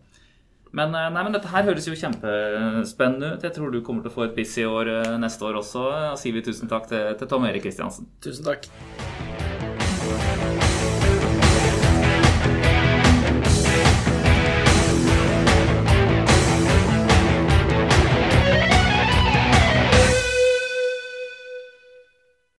Men, 0.72 0.96
nei, 0.96 1.20
men 1.20 1.36
dette 1.36 1.52
her 1.52 1.68
høres 1.68 1.84
jo 1.84 1.98
kjempespennende 2.00 3.34
ut. 3.34 3.44
Jeg 3.44 3.52
tror 3.58 3.68
du 3.74 3.82
kommer 3.84 4.06
til 4.06 4.12
å 4.14 4.16
få 4.16 4.24
et 4.30 4.36
busy 4.40 4.64
år 4.64 4.94
neste 5.20 5.44
år 5.44 5.60
også. 5.60 5.84
Da 5.92 6.16
sier 6.20 6.32
vi 6.36 6.46
tusen 6.48 6.72
takk 6.72 6.88
til, 6.88 7.12
til 7.20 7.28
Tom 7.28 7.44
Erik 7.44 7.68
Kristiansen. 7.68 8.08
Tusen 8.24 8.48
takk. 8.48 8.72